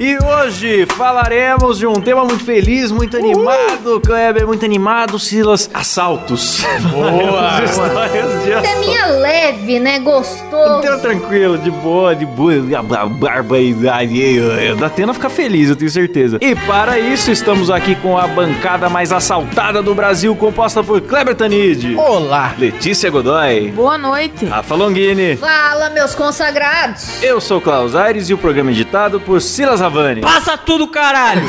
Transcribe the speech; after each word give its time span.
E 0.00 0.18
hoje 0.24 0.86
falaremos 0.86 1.78
de 1.78 1.86
um 1.86 2.00
tema 2.00 2.24
muito 2.24 2.42
feliz, 2.44 2.90
muito 2.90 3.14
animado, 3.14 4.00
Kleber, 4.00 4.46
muito 4.46 4.64
animado, 4.64 5.18
Silas, 5.18 5.68
assaltos. 5.74 6.64
Boa! 6.90 7.62
histórias 7.62 8.42
de 8.42 8.52
assaltos. 8.54 8.80
Teminha 8.80 9.06
leve, 9.06 9.78
né? 9.80 9.98
Gostoso. 9.98 10.78
Então, 10.78 10.98
tranquilo, 11.00 11.58
de 11.58 11.70
boa, 11.70 12.16
de 12.16 12.24
boa, 12.24 12.54
a 12.78 13.06
barbaridade. 13.06 14.40
Da 14.78 14.86
Atena 14.86 15.12
fica 15.12 15.28
feliz, 15.28 15.68
eu 15.68 15.76
tenho 15.76 15.90
certeza. 15.90 16.38
E 16.40 16.54
para 16.54 16.98
isso, 16.98 17.30
estamos 17.30 17.70
aqui 17.70 17.94
com 17.96 18.16
a 18.16 18.26
bancada 18.26 18.88
mais 18.88 19.12
assaltada 19.12 19.82
do 19.82 19.94
Brasil, 19.94 20.34
composta 20.34 20.82
por 20.82 21.02
Kleber 21.02 21.34
Tanid, 21.34 21.96
Olá! 21.96 22.54
Letícia 22.58 23.10
Godoy, 23.10 23.70
Boa 23.72 23.98
noite. 23.98 24.46
Rafa 24.46 24.74
Longini. 24.74 25.36
Fala, 25.36 25.90
meus 25.90 26.14
consagrados. 26.14 27.22
Eu 27.22 27.40
sou 27.40 27.58
o 27.58 27.60
Klaus 27.60 27.94
Aires 27.94 28.30
e 28.30 28.34
o 28.34 28.38
programa 28.38 28.70
é 28.70 28.74
por 29.20 29.40
Silas 29.40 29.80
Havani. 29.82 30.20
Passa 30.20 30.56
tudo, 30.56 30.86
caralho! 30.88 31.42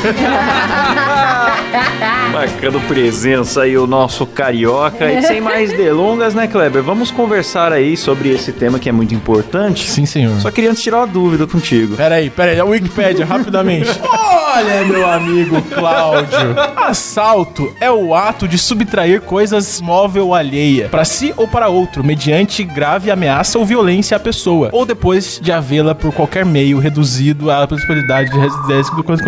Marcando 2.32 2.80
presença 2.86 3.62
aí 3.62 3.76
o 3.76 3.86
nosso 3.86 4.26
carioca. 4.26 5.10
E 5.10 5.22
sem 5.22 5.40
mais 5.40 5.72
delongas, 5.72 6.34
né, 6.34 6.46
Kleber? 6.46 6.82
Vamos 6.82 7.10
conversar 7.10 7.72
aí 7.72 7.96
sobre 7.96 8.30
esse 8.30 8.52
tema 8.52 8.78
que 8.78 8.88
é 8.88 8.92
muito 8.92 9.14
importante. 9.14 9.90
Sim, 9.90 10.06
senhor. 10.06 10.40
Só 10.40 10.50
queria 10.50 10.70
antes 10.70 10.82
tirar 10.82 10.98
uma 10.98 11.06
dúvida 11.06 11.46
contigo. 11.46 11.96
Peraí, 11.96 12.30
peraí, 12.30 12.56
é 12.56 12.60
a 12.60 12.64
Wikipédia, 12.64 13.24
rapidamente. 13.24 13.90
Olha, 14.52 14.84
meu 14.84 15.08
amigo 15.08 15.62
Cláudio. 15.62 16.56
Assalto 16.74 17.72
é 17.80 17.88
o 17.88 18.14
ato 18.14 18.48
de 18.48 18.58
subtrair 18.58 19.20
coisas 19.20 19.80
móvel 19.80 20.34
alheia, 20.34 20.88
para 20.88 21.04
si 21.04 21.32
ou 21.36 21.46
para 21.46 21.68
outro, 21.68 22.02
mediante 22.02 22.64
grave 22.64 23.12
ameaça 23.12 23.60
ou 23.60 23.64
violência 23.64 24.16
à 24.16 24.20
pessoa, 24.20 24.68
ou 24.72 24.84
depois 24.84 25.38
de 25.40 25.52
havê-la 25.52 25.94
por 25.94 26.12
qualquer 26.12 26.44
meio 26.44 26.80
reduzido 26.80 27.48
à 27.48 27.64
possibilidade 27.66 28.30
de 28.30 28.38
residência 28.38 28.92
do 28.96 29.04
quanto 29.04 29.22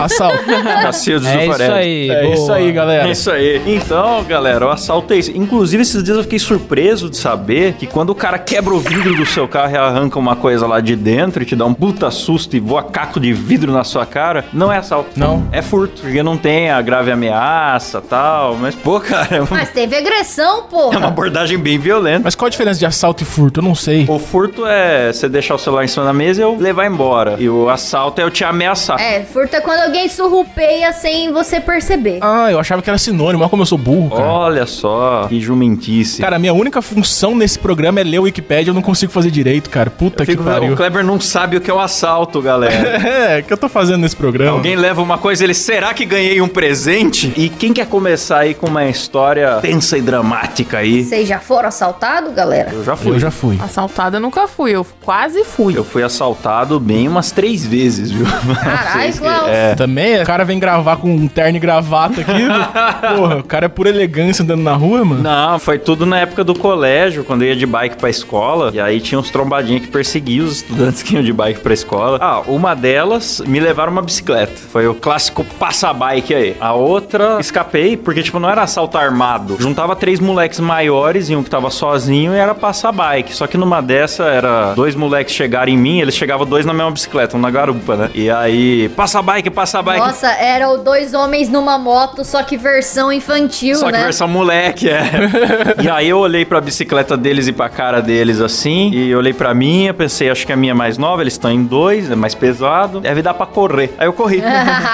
Assalto. 0.00 0.44
Cacildo 0.82 1.26
É 1.28 1.46
isso 1.46 1.62
aí. 1.72 2.10
É 2.10 2.22
boa. 2.22 2.34
isso 2.34 2.52
aí, 2.52 2.72
galera. 2.72 3.08
É 3.08 3.12
isso 3.12 3.30
aí. 3.30 3.62
Então, 3.66 4.24
galera, 4.24 4.66
o 4.66 4.70
assalto 4.70 5.12
é 5.12 5.18
isso. 5.18 5.30
Inclusive, 5.32 5.82
esses 5.82 6.02
dias 6.02 6.16
eu 6.16 6.24
fiquei 6.24 6.40
surpreso 6.40 7.08
de 7.08 7.16
saber 7.16 7.74
que 7.74 7.86
quando 7.86 8.10
o 8.10 8.14
cara 8.16 8.38
quebra 8.38 8.74
o 8.74 8.80
vidro 8.80 9.14
do 9.14 9.24
seu 9.24 9.46
carro 9.46 9.72
e 9.72 9.76
arranca 9.76 10.18
uma 10.18 10.34
coisa 10.34 10.66
lá 10.66 10.80
de 10.80 10.96
dentro 10.96 11.42
e 11.42 11.46
te 11.46 11.54
dá 11.54 11.64
um 11.64 11.74
puta 11.74 12.10
susto 12.10 12.56
e 12.56 12.60
voa 12.60 12.82
caco 12.82 13.20
de 13.20 13.32
vidro 13.32 13.72
na 13.72 13.84
sua 13.84 14.07
cara, 14.08 14.44
não 14.52 14.72
é 14.72 14.78
assalto. 14.78 15.10
Não. 15.16 15.46
É 15.52 15.62
furto, 15.62 16.02
porque 16.02 16.22
não 16.22 16.36
tem 16.36 16.70
a 16.70 16.80
grave 16.82 17.10
ameaça 17.10 18.00
tal. 18.00 18.56
Mas, 18.56 18.74
pô, 18.74 19.00
cara, 19.00 19.36
é 19.36 19.40
Mas 19.50 19.70
teve 19.70 19.96
agressão, 19.96 20.64
é 20.92 20.96
uma 20.96 21.08
abordagem 21.08 21.58
bem 21.58 21.78
violenta. 21.78 22.22
Mas 22.24 22.34
qual 22.34 22.46
a 22.46 22.50
diferença 22.50 22.78
de 22.78 22.86
assalto 22.86 23.22
e 23.22 23.26
furto? 23.26 23.60
Eu 23.60 23.64
não 23.64 23.74
sei. 23.74 24.06
O 24.08 24.18
furto 24.18 24.66
é 24.66 25.12
você 25.12 25.28
deixar 25.28 25.54
o 25.54 25.58
celular 25.58 25.84
em 25.84 25.88
cima 25.88 26.04
da 26.04 26.12
mesa 26.12 26.40
e 26.40 26.44
eu 26.44 26.56
levar 26.56 26.86
embora. 26.86 27.36
E 27.38 27.48
o 27.48 27.68
assalto 27.68 28.20
é 28.20 28.24
eu 28.24 28.30
te 28.30 28.44
ameaçar. 28.44 29.00
É, 29.00 29.22
furto 29.24 29.54
é 29.56 29.60
quando 29.60 29.80
alguém 29.80 30.08
surrupeia 30.08 30.92
sem 30.92 31.32
você 31.32 31.60
perceber. 31.60 32.18
Ah, 32.20 32.50
eu 32.50 32.58
achava 32.58 32.82
que 32.82 32.88
era 32.90 32.98
sinônimo. 32.98 33.42
Olha 33.42 33.50
como 33.50 33.62
eu 33.62 33.66
sou 33.66 33.78
burro, 33.78 34.10
cara. 34.10 34.28
Olha 34.28 34.66
só, 34.66 35.26
que 35.28 35.40
jumentice. 35.40 36.20
Cara, 36.22 36.36
a 36.36 36.38
minha 36.38 36.52
única 36.52 36.80
função 36.82 37.34
nesse 37.34 37.58
programa 37.58 38.00
é 38.00 38.04
ler 38.04 38.18
o 38.18 38.22
Wikipedia, 38.22 38.70
eu 38.70 38.74
não 38.74 38.82
consigo 38.82 39.12
fazer 39.12 39.30
direito, 39.30 39.70
cara. 39.70 39.90
Puta 39.90 40.22
Eu 40.22 40.26
que 40.26 40.32
fico- 40.32 40.44
pariu. 40.44 40.72
o 40.72 40.76
Kleber 40.76 41.04
não 41.04 41.20
sabe 41.20 41.56
o 41.56 41.60
que 41.60 41.70
é 41.70 41.74
o 41.74 41.80
assalto, 41.80 42.40
galera. 42.40 42.98
É, 43.08 43.40
o 43.40 43.42
que 43.44 43.52
eu 43.52 43.56
tô 43.56 43.68
fazendo 43.68 43.97
nesse 44.00 44.16
programa? 44.16 44.52
Alguém 44.52 44.76
leva 44.76 45.02
uma 45.02 45.18
coisa, 45.18 45.44
ele, 45.44 45.54
será 45.54 45.92
que 45.94 46.04
ganhei 46.04 46.40
um 46.40 46.48
presente? 46.48 47.32
E 47.36 47.48
quem 47.48 47.72
quer 47.72 47.86
começar 47.86 48.38
aí 48.38 48.54
com 48.54 48.66
uma 48.66 48.84
história 48.86 49.58
tensa 49.60 49.96
e 49.98 50.02
dramática 50.02 50.78
aí? 50.78 51.04
Vocês 51.04 51.28
já 51.28 51.38
foram 51.38 51.68
assaltados, 51.68 52.34
galera? 52.34 52.70
Eu 52.72 52.84
já 52.84 52.96
fui. 52.96 53.12
Eu 53.12 53.18
já 53.18 53.30
fui. 53.30 53.58
Assaltada 53.60 54.16
eu 54.16 54.20
nunca 54.20 54.46
fui, 54.46 54.72
eu 54.72 54.86
quase 55.04 55.44
fui. 55.44 55.76
Eu 55.76 55.84
fui 55.84 56.02
assaltado 56.02 56.78
bem 56.80 57.08
umas 57.08 57.30
três 57.30 57.64
vezes, 57.66 58.10
viu? 58.10 58.26
Caralho, 58.26 59.12
Klaus. 59.18 59.48
É. 59.48 59.74
Também, 59.74 60.22
o 60.22 60.26
cara 60.26 60.44
vem 60.44 60.58
gravar 60.58 60.96
com 60.96 61.14
um 61.14 61.28
terno 61.28 61.56
e 61.56 61.60
gravata 61.60 62.20
aqui. 62.20 62.48
Porra, 63.16 63.36
o 63.36 63.42
cara 63.42 63.66
é 63.66 63.68
pura 63.68 63.88
elegância 63.88 64.42
andando 64.42 64.62
na 64.62 64.74
rua, 64.74 65.04
mano. 65.04 65.22
Não, 65.22 65.58
foi 65.58 65.78
tudo 65.78 66.04
na 66.06 66.18
época 66.18 66.44
do 66.44 66.54
colégio, 66.54 67.24
quando 67.24 67.42
eu 67.42 67.48
ia 67.48 67.56
de 67.56 67.66
bike 67.66 67.96
pra 67.96 68.10
escola. 68.10 68.70
E 68.72 68.80
aí 68.80 69.00
tinha 69.00 69.18
uns 69.18 69.30
trombadinhos 69.30 69.82
que 69.82 69.88
perseguiam 69.88 70.46
os 70.46 70.56
estudantes 70.56 71.02
que 71.02 71.14
iam 71.14 71.22
de 71.22 71.32
bike 71.32 71.60
pra 71.60 71.74
escola. 71.74 72.18
Ah, 72.20 72.40
uma 72.46 72.74
delas 72.74 73.42
me 73.46 73.60
levaram 73.60 73.87
uma 73.90 74.02
bicicleta. 74.02 74.52
Foi 74.70 74.86
o 74.86 74.94
clássico 74.94 75.44
passa-bike 75.58 76.34
aí. 76.34 76.56
A 76.60 76.72
outra, 76.74 77.38
escapei, 77.40 77.96
porque, 77.96 78.22
tipo, 78.22 78.38
não 78.38 78.48
era 78.48 78.62
assalto 78.62 78.96
armado. 78.98 79.56
Juntava 79.58 79.94
três 79.96 80.20
moleques 80.20 80.60
maiores 80.60 81.30
e 81.30 81.36
um 81.36 81.42
que 81.42 81.50
tava 81.50 81.70
sozinho 81.70 82.34
e 82.34 82.38
era 82.38 82.54
passa-bike. 82.54 83.34
Só 83.34 83.46
que 83.46 83.56
numa 83.56 83.80
dessa 83.80 84.24
era 84.24 84.72
dois 84.74 84.94
moleques 84.94 85.34
chegarem 85.34 85.74
em 85.74 85.78
mim, 85.78 86.00
eles 86.00 86.14
chegavam 86.14 86.46
dois 86.46 86.64
na 86.66 86.72
mesma 86.72 86.90
bicicleta, 86.90 87.36
um 87.36 87.40
na 87.40 87.50
garupa, 87.50 87.96
né? 87.96 88.10
E 88.14 88.30
aí, 88.30 88.88
passa-bike, 88.90 89.50
passa-bike. 89.50 90.00
Nossa, 90.00 90.28
eram 90.28 90.82
dois 90.82 91.14
homens 91.14 91.48
numa 91.48 91.78
moto, 91.78 92.24
só 92.24 92.42
que 92.42 92.56
versão 92.56 93.12
infantil, 93.12 93.76
Só 93.76 93.86
que 93.86 93.92
né? 93.92 94.04
versão 94.04 94.28
moleque, 94.28 94.88
é. 94.88 95.02
e 95.82 95.88
aí 95.88 96.08
eu 96.08 96.18
olhei 96.18 96.44
pra 96.44 96.60
bicicleta 96.60 97.16
deles 97.16 97.46
e 97.48 97.52
pra 97.52 97.68
cara 97.68 98.00
deles 98.00 98.40
assim, 98.40 98.90
e 98.92 99.14
olhei 99.14 99.32
pra 99.32 99.54
minha, 99.54 99.92
pensei, 99.94 100.30
acho 100.30 100.46
que 100.46 100.52
a 100.52 100.56
minha 100.56 100.72
é 100.72 100.74
mais 100.74 100.98
nova, 100.98 101.22
eles 101.22 101.34
estão 101.34 101.50
em 101.50 101.64
dois, 101.64 102.10
é 102.10 102.16
mais 102.16 102.34
pesado, 102.34 103.00
deve 103.00 103.22
dar 103.22 103.34
pra 103.34 103.46
correr. 103.46 103.77
Aí 103.98 104.06
eu 104.06 104.12
corri. 104.12 104.42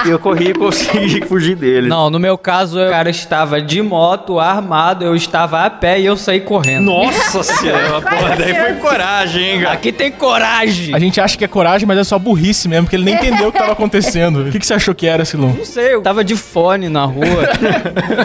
e 0.06 0.10
eu 0.10 0.18
corri 0.18 0.50
e 0.50 0.54
consegui 0.54 1.24
fugir 1.26 1.56
deles. 1.56 1.88
Não, 1.88 2.10
no 2.10 2.18
meu 2.18 2.36
caso, 2.36 2.80
o 2.80 2.90
cara 2.90 3.10
estava 3.10 3.60
de 3.60 3.80
moto, 3.82 4.38
armado, 4.38 5.04
eu 5.04 5.14
estava 5.14 5.64
a 5.64 5.70
pé 5.70 6.00
e 6.00 6.06
eu 6.06 6.16
saí 6.16 6.40
correndo. 6.40 6.84
Nossa 6.84 7.42
senhora, 7.54 8.00
porra, 8.00 8.36
daí 8.36 8.54
foi 8.54 8.74
coragem, 8.74 9.42
hein, 9.44 9.60
cara. 9.60 9.72
Aqui 9.74 9.92
tem 9.92 10.10
coragem! 10.10 10.94
A 10.94 10.98
gente 10.98 11.20
acha 11.20 11.36
que 11.36 11.44
é 11.44 11.48
coragem, 11.48 11.86
mas 11.86 11.98
é 11.98 12.04
só 12.04 12.18
burrice 12.18 12.68
mesmo, 12.68 12.84
porque 12.84 12.96
ele 12.96 13.04
nem 13.04 13.14
entendeu 13.14 13.48
o 13.48 13.52
que 13.52 13.58
tava 13.58 13.72
acontecendo. 13.72 14.48
O 14.48 14.50
que, 14.50 14.58
que 14.58 14.66
você 14.66 14.74
achou 14.74 14.94
que 14.94 15.06
era, 15.06 15.24
Silon? 15.24 15.52
Não 15.56 15.64
sei, 15.64 15.94
eu 15.94 16.02
tava 16.02 16.24
de 16.24 16.36
fone 16.36 16.88
na 16.88 17.04
rua. 17.04 17.24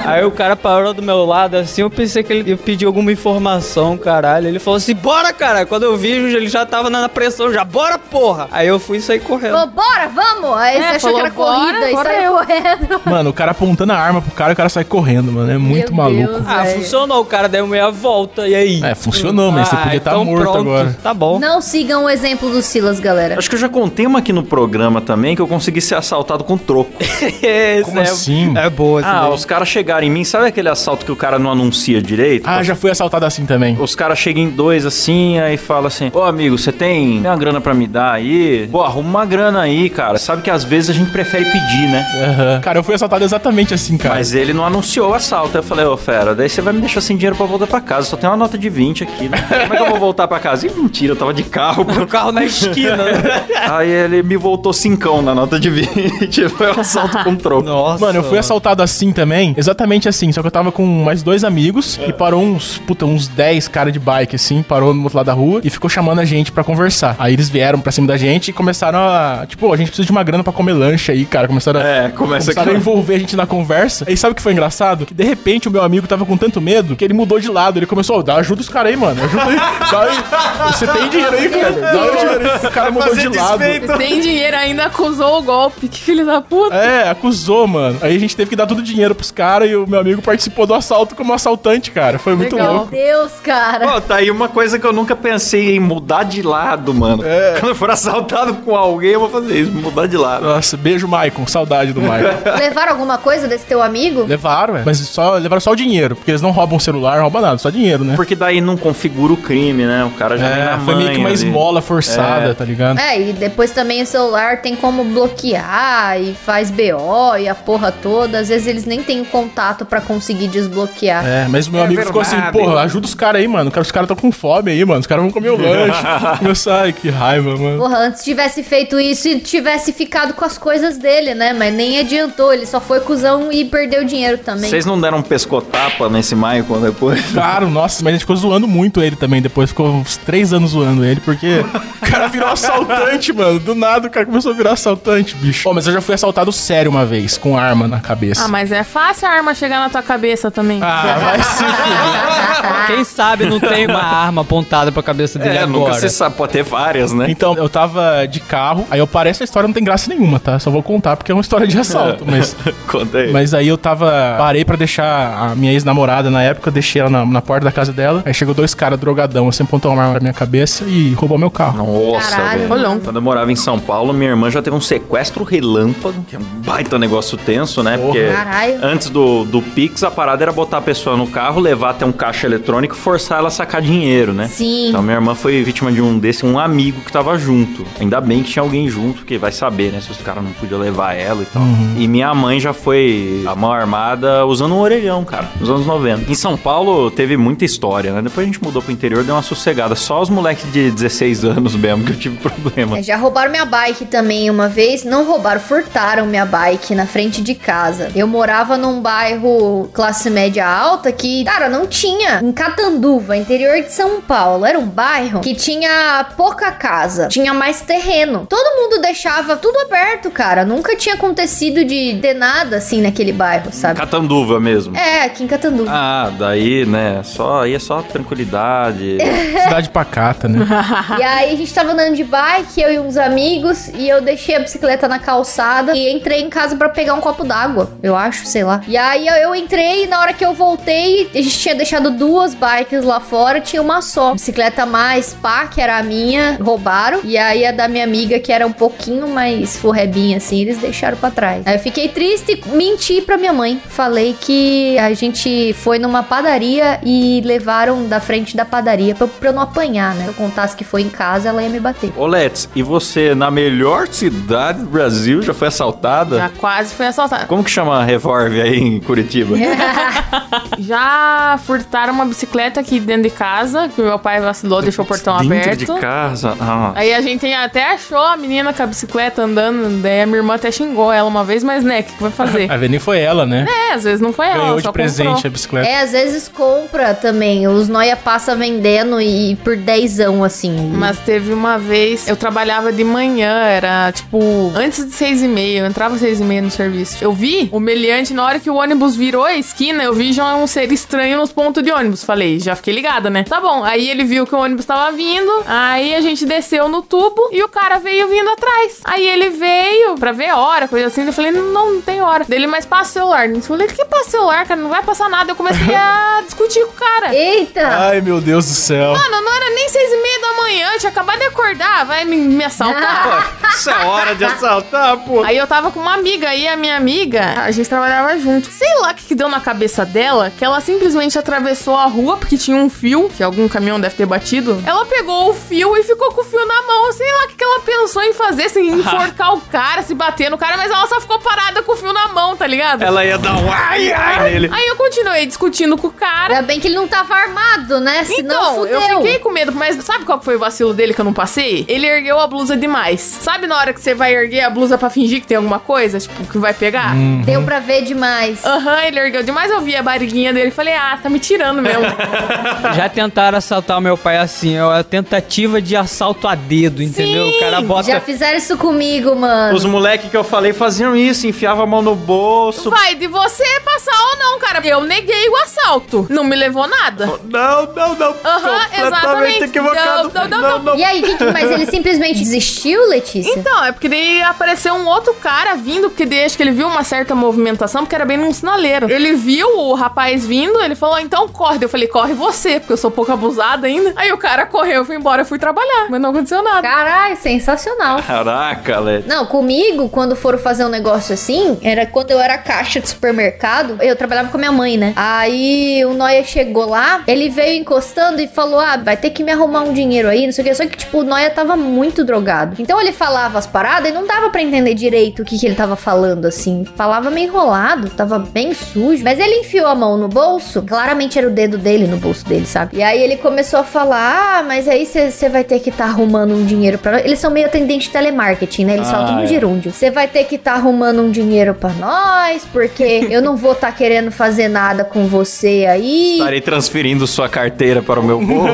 Aí 0.05 0.23
o 0.25 0.31
cara 0.31 0.55
parou 0.55 0.93
do 0.93 1.01
meu 1.01 1.25
lado 1.25 1.55
assim, 1.57 1.81
eu 1.81 1.89
pensei 1.89 2.23
que 2.23 2.31
ele 2.33 2.49
ia 2.51 2.57
pedir 2.57 2.85
alguma 2.85 3.11
informação, 3.11 3.97
caralho. 3.97 4.47
Ele 4.47 4.59
falou 4.59 4.77
assim: 4.77 4.95
bora, 4.95 5.31
cara. 5.33 5.65
Quando 5.65 5.83
eu 5.83 5.97
vi, 5.97 6.11
ele 6.11 6.47
já 6.47 6.65
tava 6.65 6.89
na 6.89 7.07
pressão, 7.09 7.51
já 7.51 7.63
bora, 7.63 7.97
porra. 7.97 8.47
Aí 8.51 8.67
eu 8.67 8.79
fui 8.79 8.99
sair 8.99 9.19
correndo. 9.19 9.67
Bora, 9.67 10.07
vamos! 10.07 10.48
Aí 10.53 10.77
É, 10.77 10.81
você 10.81 10.87
achou 10.95 10.99
falou, 11.01 11.15
que 11.15 11.25
era 11.25 11.33
bora, 11.35 11.55
corrida 11.79 11.91
e 11.91 11.95
saiu 12.03 12.21
eu. 12.23 12.33
correndo. 12.33 13.01
Mano, 13.09 13.29
o 13.29 13.33
cara 13.33 13.51
apontando 13.51 13.93
a 13.93 13.97
arma 13.97 14.21
pro 14.21 14.31
cara 14.31 14.51
e 14.51 14.53
o 14.53 14.57
cara 14.57 14.69
sai 14.69 14.83
correndo, 14.83 15.31
mano. 15.31 15.51
É 15.51 15.57
muito 15.57 15.93
Meu 15.93 16.03
maluco. 16.03 16.33
Deus. 16.33 16.43
Ah, 16.47 16.63
velho. 16.63 16.79
funcionou, 16.81 17.21
o 17.21 17.25
cara 17.25 17.47
deu 17.47 17.65
meia 17.67 17.89
volta, 17.89 18.47
e 18.47 18.55
aí? 18.55 18.83
É, 18.83 18.93
funcionou, 18.95 19.51
mas 19.51 19.67
você 19.67 19.75
Ah, 19.75 19.79
podia 19.79 19.97
estar 19.97 20.11
então 20.11 20.25
morto 20.25 20.41
pronto. 20.43 20.57
agora. 20.59 20.97
Tá 21.01 21.13
bom. 21.13 21.39
Não 21.39 21.61
sigam 21.61 22.05
o 22.05 22.09
exemplo 22.09 22.49
do 22.49 22.61
Silas, 22.61 22.99
galera. 22.99 23.37
Acho 23.37 23.49
que 23.49 23.55
eu 23.55 23.59
já 23.59 23.69
contei 23.69 24.05
uma 24.05 24.19
aqui 24.19 24.31
no 24.33 24.43
programa 24.43 25.01
também 25.01 25.35
que 25.35 25.41
eu 25.41 25.47
consegui 25.47 25.81
ser 25.81 25.95
assaltado 25.95 26.43
com 26.43 26.57
troco. 26.57 26.91
Como 27.85 27.99
é, 27.99 28.03
assim? 28.03 28.53
É 28.57 28.69
boa, 28.69 29.01
Ah, 29.03 29.21
daí. 29.23 29.31
os 29.33 29.45
caras 29.45 29.67
chegaram 29.67 30.05
em 30.05 30.09
mim, 30.09 30.23
sabe 30.23 30.47
aquele 30.47 30.69
assalto 30.69 31.05
que 31.05 31.11
o 31.11 31.15
cara 31.15 31.39
não 31.39 31.51
anuncia 31.51 32.01
direito? 32.01 32.47
Ah, 32.47 32.61
já 32.63 32.75
fui 32.75 32.91
assaltado 32.91 33.25
assim 33.25 33.45
também. 33.45 33.77
Os 33.79 33.95
caras 33.95 34.17
chegam 34.19 34.43
em 34.43 34.49
dois 34.49 34.85
assim, 34.85 35.39
aí 35.39 35.57
fala 35.57 35.87
assim: 35.87 36.11
Ô 36.13 36.21
amigo, 36.21 36.57
você 36.57 36.71
tem, 36.71 37.21
tem 37.21 37.31
uma 37.31 37.37
grana 37.37 37.61
pra 37.61 37.73
me 37.73 37.87
dar 37.87 38.13
aí? 38.13 38.67
Pô, 38.71 38.81
arruma 38.81 39.09
uma 39.09 39.25
grana 39.25 39.61
aí, 39.61 39.89
cara. 39.89 40.17
Sabe 40.17 40.38
que 40.39 40.49
às 40.49 40.63
vezes 40.63 40.89
a 40.89 40.93
gente 40.93 41.11
prefere 41.11 41.45
pedir, 41.45 41.87
né? 41.89 42.05
Aham. 42.27 42.61
Cara, 42.61 42.79
eu 42.79 42.83
fui 42.83 42.95
assaltado 42.95 43.23
exatamente 43.23 43.73
assim, 43.73 43.97
cara. 43.97 44.15
Mas 44.15 44.33
ele 44.33 44.53
não 44.53 44.65
anunciou 44.65 45.11
o 45.11 45.13
assalto. 45.13 45.57
Aí 45.57 45.59
eu 45.59 45.63
falei, 45.63 45.85
ô 45.85 45.97
fera, 45.97 46.33
daí 46.35 46.49
você 46.49 46.61
vai 46.61 46.73
me 46.73 46.79
deixar 46.81 47.01
sem 47.01 47.15
dinheiro 47.17 47.35
pra 47.35 47.45
voltar 47.45 47.67
pra 47.67 47.81
casa. 47.81 48.07
Só 48.07 48.17
tem 48.17 48.29
uma 48.29 48.37
nota 48.37 48.57
de 48.57 48.69
20 48.69 49.03
aqui, 49.03 49.29
né? 49.29 49.37
Como 49.61 49.73
é 49.73 49.77
que 49.77 49.83
eu 49.83 49.89
vou 49.89 49.99
voltar 49.99 50.27
pra 50.27 50.39
casa? 50.39 50.67
Ih, 50.67 50.71
mentira, 50.75 51.13
eu 51.13 51.17
tava 51.17 51.33
de 51.33 51.43
carro. 51.43 51.85
O 51.99 52.07
carro 52.07 52.31
na 52.31 52.45
esquina. 52.45 52.95
né? 52.95 53.45
Aí 53.69 53.89
ele 53.89 54.23
me 54.23 54.37
voltou 54.37 54.71
cincão 54.71 55.21
na 55.21 55.35
nota 55.35 55.59
de 55.59 55.69
20. 55.69 56.47
Foi 56.49 56.67
um 56.75 56.79
assalto 56.79 57.23
com 57.23 57.35
troco. 57.35 57.63
Nossa. 57.63 58.03
Mano, 58.05 58.19
eu 58.19 58.23
fui 58.23 58.37
assaltado 58.37 58.81
assim 58.81 59.11
também, 59.11 59.53
exatamente 59.57 60.07
assim, 60.07 60.31
só 60.31 60.41
que 60.41 60.47
eu 60.47 60.51
tava 60.51 60.71
com 60.71 60.85
mais 60.85 61.21
dois 61.21 61.43
amigos 61.43 61.99
e 62.07 62.13
parou 62.13 62.41
uns, 62.41 62.77
puta, 62.79 63.05
uns 63.05 63.27
10 63.27 63.67
cara 63.67 63.91
de 63.91 63.99
bike 63.99 64.35
assim, 64.35 64.63
parou 64.63 64.93
no 64.93 65.03
outro 65.03 65.17
lado 65.17 65.25
da 65.25 65.33
rua 65.33 65.61
e 65.63 65.69
ficou 65.69 65.89
chamando 65.89 66.19
a 66.19 66.25
gente 66.25 66.51
pra 66.51 66.63
conversar. 66.63 67.15
Aí 67.19 67.33
eles 67.33 67.49
vieram 67.49 67.79
pra 67.79 67.91
cima 67.91 68.07
da 68.07 68.15
gente 68.17 68.49
e 68.49 68.53
começaram 68.53 68.99
a, 68.99 69.45
tipo, 69.47 69.71
a 69.73 69.77
gente 69.77 69.87
precisa 69.87 70.05
de 70.05 70.11
uma 70.11 70.23
grana 70.29 70.43
pra 70.43 70.53
comer 70.53 70.73
lanche 70.73 71.11
aí, 71.11 71.25
cara, 71.25 71.47
começaram 71.47 71.79
a 71.79 71.83
É, 71.83 72.09
começa 72.09 72.45
Começaram 72.53 72.71
a 72.71 72.75
envolver 72.75 73.15
a 73.15 73.19
gente 73.19 73.35
na 73.35 73.45
conversa. 73.45 74.05
Aí 74.07 74.15
sabe 74.15 74.33
o 74.33 74.35
que 74.35 74.41
foi 74.41 74.51
engraçado? 74.53 75.05
Que 75.05 75.13
de 75.13 75.23
repente 75.23 75.67
o 75.67 75.71
meu 75.71 75.81
amigo 75.83 76.07
tava 76.07 76.25
com 76.25 76.37
tanto 76.37 76.61
medo 76.61 76.95
que 76.95 77.03
ele 77.03 77.13
mudou 77.13 77.39
de 77.39 77.49
lado. 77.49 77.77
Ele 77.79 77.85
começou, 77.85 78.19
"Ô, 78.19 78.23
dá 78.23 78.35
ajuda 78.35 78.61
os 78.61 78.69
caras 78.69 78.91
aí, 78.91 78.97
mano. 78.97 79.23
Ajuda 79.23 79.43
aí. 79.43 79.55
Dá 79.89 80.01
aí. 80.03 80.71
Você 80.71 80.87
tem 80.87 81.09
dinheiro 81.09 81.35
aí, 81.35 81.49
cara? 81.49 81.71
Dá 81.71 82.01
o 82.05 82.11
dinheiro 82.17 82.51
aí. 82.51 82.67
O 82.67 82.71
cara 82.71 82.91
mudou 82.91 83.15
de 83.15 83.27
lado. 83.29 83.59
Você 83.59 83.97
tem 83.97 84.19
dinheiro 84.21 84.55
ainda 84.57 84.83
acusou 84.85 85.39
o 85.39 85.41
golpe. 85.41 85.87
Que 85.87 85.99
filho 85.99 86.25
da 86.25 86.41
puta. 86.41 86.75
É, 86.75 87.09
acusou, 87.09 87.67
mano. 87.67 87.97
Aí 88.01 88.15
a 88.15 88.19
gente 88.19 88.35
teve 88.35 88.49
que 88.51 88.55
dar 88.55 88.67
todo 88.67 88.79
o 88.79 88.83
dinheiro 88.83 89.15
pros 89.15 89.31
caras 89.31 89.69
e 89.69 89.75
o 89.75 89.87
meu 89.87 89.99
amigo 89.99 90.21
participou 90.21 90.65
do 90.67 90.73
assalto 90.73 91.15
como 91.15 91.33
assaltante, 91.33 91.91
cara. 91.91 92.19
Foi 92.19 92.35
muito 92.35 92.55
legal. 92.55 92.87
Deus, 92.91 93.31
cara. 93.43 93.87
Pô, 93.87 94.01
tá 94.01 94.15
aí 94.15 94.29
uma 94.29 94.47
coisa 94.47 94.77
que 94.77 94.85
eu 94.85 94.93
nunca 94.93 95.15
pensei 95.15 95.75
em 95.75 95.79
mudar 95.79 96.23
de 96.23 96.41
lado, 96.41 96.93
mano. 96.93 97.23
Quando 97.59 97.69
eu 97.69 97.75
for 97.75 97.89
assaltado 97.89 98.53
com 98.55 98.75
alguém, 98.75 99.11
eu 99.11 99.19
vou 99.19 99.29
fazer 99.29 99.59
isso, 99.59 99.71
mudar 99.71 100.07
de 100.07 100.08
lado. 100.17 100.45
Nossa, 100.45 100.75
beijo, 100.77 101.07
Maicon. 101.07 101.45
Saudade 101.47 101.93
do 101.93 102.01
Maicon. 102.01 102.29
Levaram 102.59 102.91
alguma 102.93 103.17
coisa 103.17 103.47
desse 103.47 103.65
teu 103.65 103.81
amigo? 103.81 104.23
levaram, 104.27 104.77
é. 104.77 104.83
Mas 104.85 104.97
só, 104.99 105.33
levaram 105.35 105.59
só 105.59 105.71
o 105.71 105.75
dinheiro, 105.75 106.15
porque 106.15 106.31
eles 106.31 106.41
não 106.41 106.51
roubam 106.51 106.79
celular, 106.79 107.15
não 107.17 107.23
roubam 107.23 107.41
nada, 107.41 107.57
só 107.57 107.69
dinheiro, 107.69 108.03
né? 108.03 108.15
Porque 108.15 108.35
daí 108.35 108.61
não 108.61 108.77
configura 108.77 109.33
o 109.33 109.37
crime, 109.37 109.85
né? 109.85 110.03
O 110.05 110.11
cara 110.11 110.37
já 110.37 110.47
vem 110.47 110.61
É, 110.61 110.65
na 110.65 110.79
foi 110.79 110.95
meio 110.95 111.11
que 111.11 111.17
uma 111.17 111.27
ali. 111.29 111.35
esmola 111.35 111.81
forçada, 111.81 112.49
É. 112.49 112.53
tá 112.53 112.63
ligado? 112.65 112.99
É, 112.99 113.19
e 113.19 113.33
depois 113.33 113.71
também 113.71 114.01
o 114.01 114.05
celular 114.05 114.61
tem 114.61 114.75
como 114.75 115.03
bloquear 115.03 116.19
e 116.21 116.33
faz 116.33 116.69
BO 116.71 117.37
e 117.39 117.47
a 117.47 117.55
porra 117.55 117.91
toda. 117.91 118.39
Às 118.39 118.49
vezes 118.49 118.67
eles 118.67 118.85
nem 118.85 119.01
têm 119.01 119.23
contato 119.23 119.85
pra 119.85 120.01
conseguir 120.01 120.47
desbloquear. 120.47 121.25
É, 121.25 121.47
mas 121.49 121.67
o 121.67 121.71
meu 121.71 121.81
É 121.81 121.85
amigo 121.85 122.01
ficou 122.03 122.21
assim, 122.21 122.35
verdade. 122.35 122.57
porra, 122.57 122.81
ajuda 122.81 123.05
os 123.07 123.13
caras 123.13 123.41
aí, 123.41 123.47
mano. 123.47 123.69
Os 123.69 123.91
caras 123.91 124.09
estão 124.09 124.15
com 124.15 124.31
fome 124.31 124.71
aí, 124.71 124.83
mano. 124.85 124.99
Os 124.99 125.07
caras 125.07 125.23
vão 125.23 125.31
comer 125.31 125.49
o 125.49 125.57
lanche. 125.61 126.01
Começou, 126.39 126.73
ai, 126.73 126.93
que 126.93 127.09
raiva, 127.09 127.55
mano. 127.57 127.77
Porra, 127.79 127.97
antes 127.99 128.23
tivesse 128.23 128.63
feito 128.63 128.99
isso 128.99 129.27
e 129.27 129.39
tivesse 129.39 129.93
ficado 129.99 130.33
com 130.33 130.45
as 130.45 130.57
coisas 130.57 130.97
dele, 130.97 131.35
né? 131.35 131.51
Mas 131.51 131.73
nem 131.73 131.99
adiantou, 131.99 132.53
ele 132.53 132.65
só 132.65 132.79
foi 132.79 133.01
cuzão 133.01 133.51
e 133.51 133.65
perdeu 133.65 134.05
dinheiro 134.05 134.37
também. 134.37 134.69
Vocês 134.69 134.85
não 134.85 134.99
deram 134.99 135.17
um 135.17 135.21
pescotapa 135.21 136.07
nesse 136.07 136.35
Maicon 136.35 136.79
depois? 136.79 137.19
Claro, 137.39 137.69
nossa, 137.69 138.01
mas 138.03 138.09
a 138.09 138.11
gente 138.13 138.21
ficou 138.21 138.35
zoando 138.35 138.67
muito 138.67 139.01
ele 139.01 139.15
também. 139.15 139.41
Depois 139.41 139.69
ficou 139.71 139.87
uns 139.89 140.15
três 140.17 140.53
anos 140.53 140.71
zoando 140.71 141.03
ele, 141.03 141.19
porque 141.19 141.59
o 142.01 142.11
cara 142.11 142.27
virou 142.27 142.47
assaltante, 142.49 143.33
mano. 143.33 143.59
Do 143.59 143.75
nada 143.75 144.07
o 144.07 144.09
cara 144.09 144.25
começou 144.25 144.51
a 144.51 144.55
virar 144.55 144.71
assaltante, 144.73 145.35
bicho. 145.35 145.63
Pô, 145.63 145.73
mas 145.73 145.85
eu 145.85 145.93
já 145.93 145.99
fui 146.01 146.15
assaltado 146.15 146.51
sério 146.51 146.89
uma 146.89 147.05
vez, 147.05 147.37
com 147.37 147.57
arma 147.57 147.87
na 147.87 147.99
cabeça. 147.99 148.45
Ah, 148.45 148.47
mas 148.47 148.71
é 148.71 148.83
fácil 148.83 149.27
a 149.27 149.31
arma 149.31 149.53
chegar 149.53 149.79
na 149.79 149.89
tua 149.89 150.01
cabeça 150.01 150.49
também. 150.49 150.79
Ah, 150.81 151.17
vai 151.23 151.43
se 151.43 151.63
fuder. 151.63 152.87
Quem 152.87 153.03
sabe 153.03 153.45
não 153.45 153.59
tem 153.59 153.85
uma 153.87 154.01
arma 154.01 154.41
apontada 154.41 154.91
pra 154.91 155.03
cabeça 155.03 155.37
dele 155.39 155.57
É, 155.57 155.63
agora. 155.63 155.67
nunca 155.91 155.93
se 155.95 156.09
sabe, 156.09 156.35
pode 156.35 156.53
ter 156.53 156.63
várias, 156.63 157.11
né? 157.11 157.25
Então, 157.29 157.55
eu 157.55 157.67
tava 157.69 158.25
de 158.25 158.39
carro, 158.39 158.87
aí 158.89 158.99
eu 158.99 159.07
parei, 159.07 159.31
essa 159.31 159.43
história 159.43 159.67
não 159.67 159.73
tem 159.73 159.83
graça 159.89 160.09
nenhuma, 160.09 160.39
tá? 160.39 160.59
Só 160.59 160.69
vou 160.69 160.83
contar 160.83 161.17
porque 161.17 161.31
é 161.31 161.35
uma 161.35 161.41
história 161.41 161.65
de 161.67 161.77
assalto, 161.77 162.23
mas... 162.27 162.55
Conta 162.87 163.17
aí. 163.17 163.31
Mas 163.31 163.53
aí 163.53 163.67
eu 163.67 163.77
tava. 163.77 164.35
Parei 164.37 164.63
pra 164.63 164.75
deixar 164.75 165.51
a 165.51 165.55
minha 165.55 165.71
ex-namorada 165.71 166.29
na 166.29 166.41
época, 166.43 166.71
deixei 166.71 167.01
ela 167.01 167.09
na, 167.09 167.25
na 167.25 167.41
porta 167.41 167.65
da 167.65 167.71
casa 167.71 167.91
dela. 167.91 168.21
Aí 168.25 168.33
chegou 168.33 168.53
dois 168.53 168.73
caras 168.73 168.99
drogadão, 168.99 169.47
assim, 169.47 169.63
apontou 169.63 169.91
uma 169.91 170.01
arma 170.01 170.15
na 170.15 170.19
minha 170.19 170.33
cabeça 170.33 170.85
e 170.85 171.13
roubou 171.13 171.37
meu 171.37 171.51
carro. 171.51 171.77
Nossa, 171.77 172.35
Caralho. 172.35 172.67
velho. 172.67 173.01
Quando 173.03 173.15
eu 173.15 173.21
morava 173.21 173.51
em 173.51 173.55
São 173.55 173.79
Paulo, 173.79 174.13
minha 174.13 174.31
irmã 174.31 174.49
já 174.49 174.61
teve 174.61 174.75
um 174.75 174.81
sequestro 174.81 175.43
relâmpago, 175.43 176.23
que 176.27 176.35
é 176.35 176.39
um 176.39 176.43
baita 176.65 176.97
negócio 176.97 177.37
tenso, 177.37 177.83
né? 177.83 177.97
Porque 177.97 178.27
Caralho. 178.27 178.79
antes 178.81 179.09
do, 179.09 179.43
do 179.45 179.61
Pix, 179.61 180.03
a 180.03 180.11
parada 180.11 180.43
era 180.43 180.51
botar 180.51 180.77
a 180.77 180.81
pessoa 180.81 181.15
no 181.15 181.27
carro, 181.27 181.59
levar 181.59 181.91
até 181.91 182.05
um 182.05 182.11
caixa 182.11 182.47
eletrônico 182.47 182.95
e 182.95 182.97
forçar 182.97 183.39
ela 183.39 183.47
a 183.47 183.51
sacar 183.51 183.81
dinheiro, 183.81 184.33
né? 184.33 184.47
Sim. 184.47 184.89
Então 184.89 185.01
minha 185.01 185.15
irmã 185.15 185.35
foi 185.35 185.61
vítima 185.63 185.91
de 185.91 186.01
um 186.01 186.17
desse, 186.17 186.45
um 186.45 186.57
amigo 186.57 187.01
que 187.01 187.11
tava 187.11 187.37
junto. 187.37 187.85
Ainda 187.99 188.19
bem 188.19 188.43
que 188.43 188.51
tinha 188.51 188.63
alguém 188.63 188.87
junto, 188.89 189.19
porque 189.19 189.37
vai 189.37 189.51
saber, 189.51 189.78
né? 189.87 190.01
Se 190.01 190.11
os 190.11 190.17
caras 190.17 190.43
não 190.43 190.51
podiam 190.53 190.79
levar 190.79 191.13
ela 191.13 191.41
e 191.41 191.45
tal. 191.45 191.61
E 191.97 192.07
minha 192.07 192.33
mãe 192.33 192.59
já 192.59 192.73
foi 192.73 193.43
a 193.47 193.55
mão 193.55 193.71
armada 193.71 194.45
usando 194.45 194.75
um 194.75 194.79
orelhão, 194.79 195.23
cara, 195.23 195.47
nos 195.59 195.69
anos 195.69 195.85
90. 195.85 196.29
Em 196.29 196.35
São 196.35 196.57
Paulo 196.57 197.09
teve 197.09 197.37
muita 197.37 197.63
história, 197.65 198.11
né? 198.11 198.21
Depois 198.21 198.45
a 198.45 198.47
gente 198.47 198.63
mudou 198.63 198.81
pro 198.81 198.91
interior, 198.91 199.23
deu 199.23 199.35
uma 199.35 199.41
sossegada. 199.41 199.95
Só 199.95 200.21
os 200.21 200.29
moleques 200.29 200.71
de 200.71 200.91
16 200.91 201.45
anos 201.45 201.75
mesmo 201.75 202.03
que 202.03 202.11
eu 202.11 202.17
tive 202.17 202.37
problema. 202.37 202.99
É, 202.99 203.03
já 203.03 203.15
roubaram 203.15 203.51
minha 203.51 203.65
bike 203.65 204.05
também 204.05 204.49
uma 204.49 204.67
vez. 204.67 205.03
Não 205.03 205.25
roubaram, 205.25 205.59
furtaram 205.61 206.25
minha 206.25 206.45
bike 206.45 206.95
na 206.95 207.05
frente 207.05 207.41
de 207.41 207.55
casa. 207.55 208.11
Eu 208.15 208.27
morava 208.27 208.77
num 208.77 209.01
bairro 209.01 209.89
classe 209.93 210.29
média 210.29 210.67
alta 210.67 211.11
que, 211.11 211.43
cara, 211.45 211.69
não 211.69 211.87
tinha. 211.87 212.41
Em 212.43 212.51
Catanduva, 212.51 213.37
interior 213.37 213.81
de 213.81 213.93
São 213.93 214.21
Paulo. 214.21 214.65
Era 214.65 214.79
um 214.79 214.87
bairro 214.87 215.41
que 215.41 215.53
tinha 215.53 216.25
pouca 216.35 216.71
casa. 216.71 217.27
Tinha 217.27 217.53
mais 217.53 217.81
terreno. 217.81 218.45
Todo 218.49 218.75
mundo 218.75 219.01
deixava 219.01 219.55
tudo 219.55 219.68
aberto, 219.77 220.29
cara. 220.31 220.63
Nunca 220.65 220.95
tinha 220.95 221.15
acontecido 221.15 221.83
de 221.83 222.17
ter 222.21 222.33
nada 222.33 222.77
assim 222.77 223.01
naquele 223.01 223.31
bairro, 223.33 223.71
sabe? 223.71 223.99
Catanduva 223.99 224.59
mesmo. 224.59 224.95
É, 224.95 225.23
aqui 225.25 225.43
em 225.43 225.47
Catanduva. 225.47 225.89
Ah, 225.91 226.31
daí, 226.37 226.85
né? 226.85 227.21
Só, 227.23 227.63
aí 227.63 227.73
é 227.73 227.79
só 227.79 228.01
tranquilidade. 228.01 229.17
Cidade 229.63 229.89
pacata, 229.89 230.47
né? 230.47 230.65
E 231.19 231.23
aí 231.23 231.53
a 231.53 231.55
gente 231.57 231.73
tava 231.73 231.91
andando 231.91 232.15
de 232.15 232.23
bike, 232.23 232.79
eu 232.81 232.91
e 232.93 232.99
uns 232.99 233.17
amigos, 233.17 233.89
e 233.89 234.07
eu 234.07 234.21
deixei 234.21 234.55
a 234.55 234.59
bicicleta 234.59 235.07
na 235.07 235.19
calçada 235.19 235.93
e 235.95 236.11
entrei 236.13 236.41
em 236.41 236.49
casa 236.49 236.75
pra 236.75 236.89
pegar 236.89 237.13
um 237.13 237.19
copo 237.21 237.43
d'água, 237.43 237.91
eu 238.01 238.15
acho, 238.15 238.45
sei 238.45 238.63
lá. 238.63 238.81
E 238.87 238.95
aí 238.95 239.27
eu- 239.27 239.33
eu 239.35 239.55
entrei 239.55 240.03
e 240.03 240.07
na 240.07 240.19
hora 240.21 240.33
que 240.33 240.45
eu 240.45 240.53
voltei, 240.53 241.29
a 241.33 241.41
gente 241.41 241.57
tinha 241.57 241.75
deixado 241.75 242.11
duas 242.11 242.53
bikes 242.53 243.03
lá 243.03 243.19
fora, 243.19 243.59
tinha 243.59 243.81
uma 243.81 244.01
só. 244.01 244.33
Bicicleta 244.33 244.85
mais 244.85 245.33
pá, 245.33 245.65
que 245.67 245.81
era 245.81 245.97
a 245.97 246.03
minha, 246.03 246.57
roubaram. 246.61 247.19
E 247.23 247.37
aí 247.37 247.65
a 247.65 247.71
da 247.71 247.87
minha 247.87 248.03
amiga, 248.03 248.39
que 248.39 248.51
era 248.51 248.65
um 248.65 248.71
pouquinho 248.71 249.27
mais 249.27 249.58
forrebinha 249.65 250.37
assim, 250.37 250.61
eles 250.61 250.77
deixaram 250.77 251.17
pra 251.17 251.31
trás. 251.31 251.63
Aí 251.65 251.75
eu 251.75 251.79
fiquei 251.79 252.07
triste 252.09 252.61
e 252.65 252.69
menti 252.75 253.21
pra 253.21 253.37
minha 253.37 253.53
mãe. 253.53 253.81
Falei 253.87 254.35
que 254.39 254.97
a 254.99 255.13
gente 255.13 255.73
foi 255.73 255.99
numa 255.99 256.23
padaria 256.23 256.99
e 257.03 257.41
levaram 257.43 258.07
da 258.07 258.19
frente 258.19 258.55
da 258.55 258.65
padaria 258.65 259.15
pra, 259.15 259.27
pra 259.27 259.49
eu 259.49 259.53
não 259.53 259.61
apanhar, 259.61 260.15
né? 260.15 260.23
Se 260.23 260.29
eu 260.29 260.33
contasse 260.33 260.75
que 260.75 260.83
foi 260.83 261.01
em 261.01 261.09
casa, 261.09 261.49
ela 261.49 261.61
ia 261.63 261.69
me 261.69 261.79
bater. 261.79 262.11
Ô, 262.15 262.25
Let's, 262.25 262.69
e 262.75 262.83
você, 262.83 263.33
na 263.35 263.49
melhor 263.49 264.07
cidade 264.07 264.79
do 264.79 264.89
Brasil, 264.89 265.41
já 265.41 265.53
foi 265.53 265.67
assaltada? 265.67 266.37
Já 266.37 266.49
quase 266.49 266.93
foi 266.93 267.07
assaltado. 267.07 267.47
Como 267.47 267.63
que 267.63 267.71
chama 267.71 267.99
a 267.99 268.03
Revolve 268.03 268.61
aí 268.61 268.79
em 268.79 268.99
Curitiba? 268.99 269.55
Já 270.77 271.59
furtaram 271.65 272.13
uma 272.13 272.25
bicicleta 272.25 272.79
aqui 272.79 272.99
dentro 272.99 273.23
de 273.23 273.29
casa, 273.29 273.89
que 273.89 274.01
o 274.01 274.05
meu 274.05 274.19
pai 274.19 274.39
vacilou, 274.39 274.81
deixou 274.81 275.03
o 275.03 275.07
portão 275.07 275.37
Dentro 275.37 275.57
aberto. 275.57 275.95
de 275.95 276.01
casa? 276.01 276.55
Ah. 276.59 276.91
Aí 276.95 277.13
a 277.13 277.21
gente 277.21 277.45
até 277.51 277.93
achou 277.93 278.17
a 278.17 278.37
menina 278.37 278.73
com 278.73 278.83
a 278.83 278.85
bicicleta 278.87 279.45
andando, 279.49 280.01
daí 280.01 280.21
a 280.21 280.25
minha 280.25 280.37
irmã 280.37 280.55
até 280.55 280.71
xingou 280.71 281.11
ela 281.11 281.27
uma 281.27 281.43
vez, 281.43 281.63
mas 281.63 281.83
né, 281.83 281.99
o 281.99 282.03
que, 282.03 282.13
que 282.13 282.21
vai 282.21 282.31
fazer? 282.31 282.69
A 282.71 282.77
nem 282.77 282.99
foi 282.99 283.19
ela, 283.19 283.45
né? 283.45 283.65
é, 283.69 283.93
às 283.93 284.03
vezes 284.03 284.21
não 284.21 284.31
foi 284.33 284.47
ela, 284.47 284.63
Ganhou 284.63 284.81
só 284.81 284.89
de 284.89 284.93
presente 284.93 285.27
comprou. 285.27 285.47
a 285.47 285.49
bicicleta. 285.49 285.87
É, 285.87 286.01
às 286.01 286.11
vezes 286.11 286.47
compra 286.47 287.13
também. 287.13 287.67
Os 287.67 287.87
noia 287.87 288.15
passa 288.15 288.55
vendendo 288.55 289.21
e 289.21 289.55
por 289.63 289.75
dezão, 289.75 290.43
assim. 290.43 290.91
Mas 290.93 291.19
teve 291.19 291.53
uma 291.53 291.77
vez, 291.77 292.27
eu 292.27 292.35
trabalhava 292.35 292.91
de 292.91 293.03
manhã, 293.03 293.63
era 293.63 294.11
tipo, 294.11 294.71
antes 294.75 295.05
de 295.05 295.11
seis 295.11 295.41
e 295.43 295.47
meia, 295.47 295.79
eu 295.79 295.85
entrava 295.85 296.15
às 296.15 296.21
seis 296.21 296.39
e 296.39 296.43
meia 296.43 296.61
no 296.61 296.71
serviço. 296.71 297.17
Eu 297.21 297.31
vi 297.33 297.69
o 297.71 297.79
meliante, 297.79 298.33
na 298.33 298.45
hora 298.45 298.59
que 298.59 298.69
o 298.69 298.75
ônibus 298.75 299.15
virou 299.15 299.43
a 299.43 299.55
esquina, 299.55 300.03
eu 300.03 300.13
vi 300.13 300.31
já 300.33 300.55
um 300.55 300.67
ser 300.67 300.91
estranho 300.91 301.37
nos 301.37 301.51
pontos 301.51 301.83
de 301.83 301.91
ônibus. 301.91 302.23
Falei, 302.23 302.59
já 302.59 302.75
fiquei 302.75 302.93
ligada, 302.93 303.29
né? 303.29 303.43
Tá 303.43 303.59
bom. 303.59 303.83
Aí 303.83 304.09
ele 304.09 304.23
viu 304.23 304.45
que 304.45 304.55
o 304.55 304.59
ônibus 304.59 304.85
tava 304.85 305.11
vindo, 305.15 305.51
aí 305.67 306.15
a 306.15 306.21
gente 306.21 306.45
desceu 306.45 306.87
no 306.87 307.01
tubo 307.01 307.49
e 307.51 307.63
o 307.63 307.69
cara 307.69 307.99
veio 307.99 308.27
vindo 308.27 308.49
atrás. 308.49 308.99
Aí 309.03 309.27
ele 309.27 309.38
veio 309.47 310.15
pra 310.15 310.33
ver 310.33 310.49
a 310.49 310.57
hora, 310.57 310.87
coisa 310.87 311.07
assim. 311.07 311.25
Eu 311.25 311.31
falei, 311.31 311.51
não, 311.51 311.63
não 311.71 312.01
tem 312.01 312.21
hora. 312.21 312.43
Dele, 312.43 312.67
mas 312.67 312.85
passa 312.85 313.11
o 313.11 313.13
celular. 313.13 313.49
Eu 313.49 313.61
falei, 313.61 313.87
que 313.87 314.03
passa 314.05 314.27
o 314.27 314.31
celular, 314.31 314.65
cara? 314.65 314.81
Não 314.81 314.89
vai 314.89 315.03
passar 315.03 315.29
nada. 315.29 315.51
Eu 315.51 315.55
comecei 315.55 315.95
a 315.95 316.41
discutir 316.45 316.85
com 316.85 316.91
o 316.91 316.95
cara. 316.95 317.33
Eita! 317.33 317.87
Ai, 317.87 318.21
meu 318.21 318.41
Deus 318.41 318.65
do 318.65 318.73
céu. 318.73 319.13
Mano, 319.13 319.41
não 319.41 319.53
era 319.55 319.69
nem 319.75 319.87
seis 319.89 320.11
e 320.11 320.17
meia 320.21 320.41
da 320.41 320.53
manhã, 320.61 320.93
eu 320.93 320.99
tinha 320.99 321.09
acabado 321.11 321.39
de 321.39 321.45
acordar, 321.45 322.05
vai 322.05 322.25
me, 322.25 322.37
me 322.37 322.63
assaltar. 322.63 323.57
Isso 323.73 323.89
é 323.89 324.05
hora 324.05 324.35
de 324.35 324.43
assaltar, 324.43 325.17
pô. 325.19 325.43
Aí 325.43 325.57
eu 325.57 325.67
tava 325.67 325.91
com 325.91 325.99
uma 325.99 326.13
amiga 326.13 326.53
e 326.55 326.67
a 326.67 326.75
minha 326.75 326.97
amiga, 326.97 327.61
a 327.61 327.71
gente 327.71 327.87
trabalhava 327.87 328.37
junto. 328.39 328.69
Sei 328.69 328.87
lá 328.99 329.11
o 329.11 329.15
que, 329.15 329.25
que 329.25 329.35
deu 329.35 329.47
na 329.47 329.59
cabeça 329.59 330.05
dela, 330.05 330.51
que 330.57 330.63
ela 330.65 330.81
simplesmente 330.81 331.37
atravessou 331.37 331.95
a 331.95 332.05
rua 332.05 332.37
porque 332.37 332.57
tinha 332.57 332.77
um 332.77 332.89
fio, 332.89 333.29
que 333.35 333.43
algum 333.43 333.67
caminhão 333.67 333.99
deve 333.99 334.15
ter 334.15 334.25
batido. 334.25 334.81
Ela 334.85 335.05
pegou 335.05 335.49
o 335.49 335.53
fio 335.53 335.95
e 335.97 336.03
ficou 336.03 336.31
com 336.33 336.41
o 336.41 336.45
fio 336.45 336.65
na 336.65 336.81
mão. 336.83 337.11
Sei 337.13 337.31
lá 337.31 337.45
o 337.45 337.47
que, 337.49 337.55
que 337.55 337.63
ela 337.63 337.79
pensou 337.81 338.23
em 338.23 338.33
fazer, 338.33 338.65
assim, 338.65 339.01
enforcar 339.21 339.53
o 339.53 339.61
cara, 339.61 340.01
se 340.03 340.13
bater 340.13 340.49
no 340.49 340.57
cara, 340.57 340.77
mas 340.77 340.91
ela 340.91 341.07
só 341.07 341.19
ficou 341.21 341.39
parada 341.39 341.81
com 341.83 341.91
o 341.93 341.95
fio 341.95 342.13
na 342.13 342.27
mão, 342.29 342.55
tá 342.55 342.65
ligado? 342.67 343.01
Ela 343.03 343.25
ia 343.25 343.37
dar 343.37 343.55
um 343.57 343.71
ai, 343.71 344.11
ai 344.11 344.51
nele. 344.51 344.69
Aí 344.71 344.87
eu 344.87 344.95
continuei 344.95 345.45
discutindo 345.45 345.97
com 345.97 346.07
o 346.07 346.11
cara. 346.11 346.55
Ainda 346.55 346.61
bem 346.67 346.79
que 346.79 346.87
ele 346.87 346.95
não 346.95 347.07
tava 347.07 347.33
armado, 347.35 347.99
né? 347.99 348.23
Senão 348.23 348.39
Então, 348.39 348.75
fudeu. 348.75 349.01
eu 349.01 349.17
fiquei 349.21 349.39
com 349.39 349.49
medo, 349.51 349.71
mas 349.73 349.95
sabe 350.03 350.25
qual 350.25 350.39
que 350.39 350.45
foi 350.45 350.55
o 350.55 350.59
vacilo 350.59 350.93
dele 350.93 351.13
que 351.13 351.21
eu 351.21 351.25
não 351.25 351.33
passei? 351.33 351.85
Ele 351.87 352.05
ergueu 352.07 352.39
a 352.39 352.47
blusa 352.47 352.75
demais. 352.77 353.21
Sabe 353.21 353.67
na 353.67 353.77
hora 353.77 353.93
que 353.93 354.01
você 354.01 354.13
vai 354.13 354.33
erguer 354.33 354.61
a 354.61 354.69
blusa 354.69 354.97
pra 354.97 355.09
fingir 355.09 355.41
que 355.41 355.47
tem 355.47 355.57
alguma 355.57 355.79
coisa, 355.79 356.19
tipo, 356.19 356.43
que 356.45 356.57
vai 356.57 356.73
pegar? 356.73 357.13
Deu 357.45 357.61
pra 357.63 357.79
ver 357.79 358.03
demais. 358.03 358.63
Aham, 358.65 359.01
ele 359.03 359.19
ergueu 359.19 359.43
demais, 359.43 359.71
eu 359.71 359.81
vi 359.81 359.95
a 359.95 360.03
barriguinha 360.03 360.53
dele 360.53 360.69
e 360.69 360.71
falei, 360.71 360.93
ah, 360.95 361.17
tá 361.21 361.29
me 361.29 361.39
tirando 361.39 361.81
mesmo. 361.81 362.03
Já 362.95 363.09
tentaram 363.09 363.57
assaltar 363.57 363.97
o 363.97 364.01
meu 364.01 364.17
pai 364.17 364.37
assim, 364.37 364.75
é 364.75 364.83
uma 364.83 365.03
tentativa 365.03 365.81
de 365.81 365.95
assalto 365.95 366.47
a 366.47 366.55
dedo, 366.55 367.01
entendeu? 367.01 367.47
O 367.47 367.59
cara 367.59 367.81
bota. 367.81 368.03
Já 368.11 368.19
fizeram 368.21 368.57
isso 368.57 368.77
comigo, 368.77 368.99
mano. 369.35 369.75
Os 369.75 369.85
moleques 369.85 370.29
que 370.29 370.37
eu 370.37 370.43
falei 370.43 370.73
faziam 370.73 371.15
isso, 371.15 371.47
enfiavam 371.47 371.83
a 371.83 371.87
mão 371.87 372.01
no 372.01 372.15
bolso. 372.15 372.89
vai 372.89 373.15
de 373.15 373.27
você 373.27 373.63
passar 373.83 374.11
ou 374.31 374.37
não, 374.37 374.59
cara. 374.59 374.85
Eu 374.85 375.01
neguei 375.01 375.49
o 375.49 375.55
assalto. 375.57 376.25
Não 376.29 376.43
me 376.43 376.55
levou 376.55 376.87
nada. 376.87 377.25
Não, 377.43 377.93
não, 377.93 378.15
não. 378.15 378.35
Aham, 378.43 378.79
exatamente. 378.97 379.63
equivocado. 379.63 380.31
Não, 380.33 380.47
não, 380.47 380.79
não, 380.79 380.95
E 380.95 381.03
aí, 381.03 381.21
mas 381.53 381.71
ele 381.71 381.85
simplesmente 381.85 382.39
desistiu, 382.39 383.07
Letícia? 383.07 383.51
Então, 383.57 383.83
é 383.83 383.91
porque 383.91 384.07
daí 384.07 384.41
apareceu 384.41 384.93
um 384.93 385.07
outro 385.07 385.33
cara 385.35 385.75
vindo, 385.75 386.09
porque 386.09 386.25
daí 386.25 386.45
acho 386.45 386.55
que 386.55 386.63
ele 386.63 386.71
viu 386.71 386.87
uma 386.87 387.03
certa 387.03 387.35
movimentação, 387.35 388.03
porque 388.03 388.15
era 388.15 388.25
bem 388.25 388.37
num 388.37 388.53
sinaleiro. 388.53 389.09
Ele 389.09 389.33
viu 389.33 389.67
o 389.77 389.93
rapaz 389.93 390.45
vindo, 390.45 390.81
ele 390.81 390.95
falou, 390.95 391.19
então 391.19 391.47
corre. 391.47 391.79
Eu 391.81 391.89
falei, 391.89 392.07
corre 392.07 392.33
você, 392.33 392.79
porque 392.79 392.93
eu 392.93 392.97
sou 392.97 393.11
pouco 393.11 393.31
abusada 393.31 393.87
ainda. 393.87 394.13
Aí 394.15 394.31
o 394.31 394.37
cara 394.37 394.65
correu, 394.65 394.97
eu 394.97 395.05
fui 395.05 395.15
embora, 395.15 395.41
eu 395.41 395.45
fui 395.45 395.59
trabalhar. 395.59 396.07
Mas 396.09 396.21
não 396.21 396.31
aconteceu 396.31 396.61
nada. 396.63 396.81
Caralho, 396.81 397.37
sensacional. 397.37 398.21
Caraca, 398.23 398.98
Led. 398.99 399.27
Não, 399.27 399.45
comigo, 399.45 400.09
quando 400.09 400.35
foram 400.35 400.59
fazer 400.59 400.85
um 400.85 400.89
negócio 400.89 401.33
assim, 401.33 401.77
era 401.81 402.05
quando 402.05 402.31
eu 402.31 402.39
era 402.39 402.57
caixa 402.57 402.99
de 402.99 403.09
supermercado, 403.09 403.97
eu 404.01 404.15
trabalhava 404.15 404.49
com 404.49 404.57
a 404.57 404.59
minha 404.59 404.71
mãe, 404.71 404.97
né? 404.97 405.13
Aí 405.15 406.03
o 406.05 406.13
Noia 406.13 406.43
chegou 406.43 406.87
lá, 406.87 407.23
ele 407.27 407.49
veio 407.49 407.79
encostando 407.79 408.41
e 408.41 408.47
falou: 408.47 408.79
Ah, 408.79 408.97
vai 408.97 409.17
ter 409.17 409.29
que 409.29 409.43
me 409.43 409.51
arrumar 409.51 409.81
um 409.81 409.93
dinheiro 409.93 410.27
aí, 410.27 410.45
não 410.45 410.51
sei 410.51 410.63
o 410.63 410.67
que. 410.67 410.75
Só 410.75 410.85
que, 410.85 410.97
tipo, 410.97 411.19
o 411.19 411.23
Noia 411.23 411.49
tava 411.49 411.75
muito 411.75 412.23
drogado. 412.23 412.75
Então 412.79 412.99
ele 412.99 413.11
falava 413.11 413.57
as 413.57 413.67
paradas 413.67 414.09
e 414.09 414.13
não 414.13 414.25
dava 414.25 414.49
pra 414.49 414.61
entender 414.61 414.93
direito 414.93 415.41
o 415.41 415.45
que, 415.45 415.57
que 415.57 415.65
ele 415.65 415.75
tava 415.75 415.95
falando, 415.95 416.45
assim. 416.45 416.85
Falava 416.95 417.29
meio 417.29 417.47
enrolado, 417.47 418.09
tava 418.09 418.39
bem 418.39 418.73
sujo. 418.73 419.23
Mas 419.23 419.39
ele 419.39 419.61
enfiou 419.61 419.87
a 419.87 419.95
mão 419.95 420.17
no 420.17 420.27
bolso, 420.27 420.81
claramente 420.81 421.37
era 421.37 421.47
o 421.47 421.51
dedo 421.51 421.77
dele 421.77 422.07
no 422.07 422.17
bolso 422.17 422.45
dele, 422.45 422.65
sabe? 422.65 422.97
E 422.97 423.03
aí 423.03 423.21
ele 423.21 423.37
começou 423.37 423.79
a 423.79 423.83
falar: 423.83 424.59
Ah, 424.59 424.63
mas 424.63 424.87
aí 424.87 425.05
você 425.05 425.49
vai 425.49 425.63
ter 425.63 425.79
que 425.79 425.89
estar 425.89 426.05
arrumando 426.05 426.53
um 426.53 426.65
dinheiro 426.65 426.97
pra. 426.97 427.19
Eles 427.21 427.39
são 427.39 427.51
meio 427.51 427.65
atendente 427.65 428.07
de 428.07 428.13
telemarketing, 428.13 428.85
né? 428.85 428.88
Eles 428.93 429.07
Ah, 429.07 429.31
no 429.31 429.43
é. 429.43 429.47
gerúndio. 429.47 429.91
Você 429.91 430.09
vai 430.11 430.27
ter 430.27 430.43
que 430.45 430.55
estar 430.55 430.73
arrumando 430.73 431.21
um 431.21 431.31
dinheiro 431.31 431.73
pra 431.73 431.89
nós, 431.91 432.63
porque 432.71 433.27
eu 433.31 433.41
não 433.41 433.55
vou 433.55 433.73
estar 433.73 433.91
querendo 433.91 434.31
fazer 434.31 434.67
nada 434.67 435.03
com 435.03 435.27
você 435.27 435.85
aí. 435.89 436.33
Estarei 436.33 436.61
transferindo 436.61 437.25
sua 437.27 437.47
carteira 437.49 438.01
para 438.01 438.19
o 438.19 438.23
meu 438.23 438.39
bolso. 438.43 438.73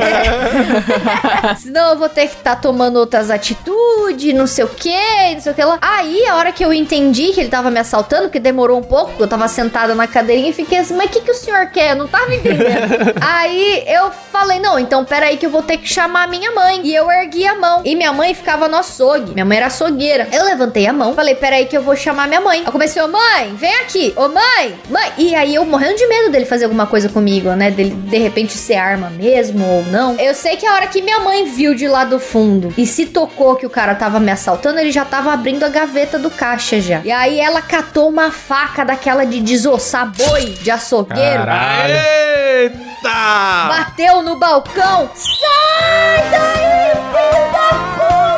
Senão 1.58 1.92
eu 1.92 1.98
vou 1.98 2.08
ter 2.08 2.28
que 2.28 2.36
estar 2.36 2.56
tomando 2.56 2.96
outras 2.98 3.30
atitudes, 3.30 4.34
não 4.34 4.46
sei 4.46 4.64
o 4.64 4.68
que, 4.68 5.34
não 5.34 5.40
sei 5.40 5.52
o 5.52 5.54
que 5.54 5.64
lá. 5.64 5.78
Aí, 5.80 6.26
a 6.26 6.36
hora 6.36 6.52
que 6.52 6.64
eu 6.64 6.72
entendi 6.72 7.32
que 7.32 7.40
ele 7.40 7.48
tava 7.48 7.70
me 7.70 7.78
assaltando, 7.80 8.28
que 8.30 8.38
demorou 8.38 8.78
um 8.78 8.82
pouco, 8.82 9.12
eu 9.18 9.26
tava 9.28 9.48
sentada 9.48 9.94
na 9.94 10.06
cadeirinha 10.06 10.50
e 10.50 10.52
fiquei 10.52 10.78
assim, 10.78 10.94
mas 10.96 11.06
o 11.06 11.10
que, 11.10 11.20
que 11.20 11.30
o 11.30 11.34
senhor 11.34 11.66
quer? 11.66 11.92
Eu 11.92 11.96
não 11.96 12.08
tava 12.08 12.34
entendendo. 12.34 13.14
aí 13.20 13.84
eu 13.86 14.10
falei, 14.32 14.58
não, 14.58 14.78
então 14.78 15.04
peraí 15.04 15.36
que 15.36 15.46
eu 15.46 15.50
vou 15.50 15.62
ter 15.62 15.78
que 15.78 15.88
chamar 15.88 16.24
a 16.24 16.26
minha 16.26 16.50
mãe. 16.52 16.80
E 16.84 16.94
eu 16.94 17.10
ergui 17.10 17.46
a 17.46 17.54
mão. 17.54 17.82
E 17.84 17.94
minha 17.94 18.12
mãe 18.12 18.34
ficava 18.34 18.68
no 18.68 18.76
açougue. 18.76 19.32
Minha 19.32 19.44
mãe 19.44 19.56
era 19.58 19.66
açougueira. 19.66 20.05
Eu 20.08 20.44
levantei 20.44 20.86
a 20.86 20.92
mão, 20.92 21.14
falei, 21.14 21.34
peraí 21.34 21.66
que 21.66 21.76
eu 21.76 21.82
vou 21.82 21.96
chamar 21.96 22.28
minha 22.28 22.40
mãe. 22.40 22.62
Eu 22.64 22.72
comecei, 22.72 23.02
ô 23.02 23.08
mãe, 23.08 23.54
vem 23.54 23.74
aqui. 23.76 24.12
Ô 24.16 24.28
mãe, 24.28 24.74
mãe. 24.88 25.12
E 25.18 25.34
aí 25.34 25.54
eu 25.54 25.64
morrendo 25.64 25.96
de 25.96 26.06
medo 26.06 26.30
dele 26.30 26.44
fazer 26.44 26.64
alguma 26.64 26.86
coisa 26.86 27.08
comigo, 27.08 27.50
né? 27.50 27.70
Dele 27.70 27.90
de 27.90 28.18
repente 28.18 28.52
ser 28.52 28.74
arma 28.74 29.10
mesmo 29.10 29.64
ou 29.64 29.82
não. 29.84 30.14
Eu 30.18 30.34
sei 30.34 30.56
que 30.56 30.66
a 30.66 30.74
hora 30.74 30.86
que 30.86 31.02
minha 31.02 31.20
mãe 31.20 31.44
viu 31.46 31.74
de 31.74 31.88
lá 31.88 32.04
do 32.04 32.18
fundo 32.18 32.72
e 32.76 32.86
se 32.86 33.06
tocou 33.06 33.56
que 33.56 33.66
o 33.66 33.70
cara 33.70 33.94
tava 33.94 34.20
me 34.20 34.30
assaltando, 34.30 34.78
ele 34.78 34.92
já 34.92 35.04
tava 35.04 35.32
abrindo 35.32 35.64
a 35.64 35.68
gaveta 35.68 36.18
do 36.18 36.30
caixa 36.30 36.80
já. 36.80 37.00
E 37.04 37.10
aí 37.10 37.40
ela 37.40 37.60
catou 37.60 38.08
uma 38.08 38.30
faca 38.30 38.84
daquela 38.84 39.24
de 39.24 39.40
desossar 39.40 40.12
boi 40.12 40.56
de 40.62 40.70
açougueiro. 40.70 41.44
Caralho. 41.44 41.94
Eita! 41.94 43.68
Bateu 43.68 44.22
no 44.22 44.38
balcão. 44.38 45.10
Sai 45.14 46.30
daí, 46.30 46.92
filho 46.94 47.52
da 47.52 47.68
puta! 47.96 48.35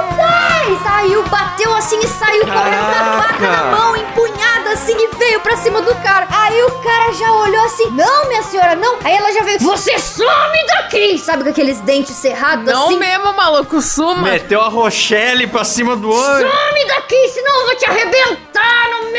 E 0.68 0.78
saiu, 0.82 1.22
bateu 1.25 1.75
assim 1.75 1.98
e 2.00 2.06
saiu 2.06 2.46
correndo 2.46 2.84
com 2.84 2.98
a 2.98 3.22
faca 3.22 3.50
na 3.50 3.62
mão, 3.76 3.96
empunhada 3.96 4.70
assim 4.72 4.94
e 4.96 5.16
veio 5.16 5.40
pra 5.40 5.56
cima 5.56 5.80
do 5.80 5.94
cara. 5.96 6.26
Aí 6.30 6.62
o 6.62 6.70
cara 6.82 7.12
já 7.12 7.32
olhou 7.32 7.64
assim: 7.64 7.90
Não, 7.90 8.28
minha 8.28 8.42
senhora, 8.42 8.76
não. 8.76 8.98
Aí 9.02 9.16
ela 9.16 9.32
já 9.32 9.42
veio: 9.42 9.58
Você 9.60 9.98
some 9.98 10.66
daqui! 10.66 11.18
Sabe 11.18 11.42
com 11.44 11.50
aqueles 11.50 11.80
dentes 11.80 12.14
cerrados 12.16 12.66
Não 12.66 12.88
assim? 12.88 12.98
mesmo, 12.98 13.32
maluco, 13.32 13.80
suma. 13.80 14.28
Meteu 14.30 14.60
a 14.60 14.68
Rochelle 14.68 15.46
pra 15.46 15.64
cima 15.64 15.96
do 15.96 16.10
olho. 16.10 16.50
Some 16.50 16.87
daqui, 16.87 17.28
senão 17.28 17.60
eu 17.60 17.66
vou 17.66 17.76
te 17.76 17.87
arrebentar 17.87 18.90
no 18.90 19.10
meio! 19.10 19.17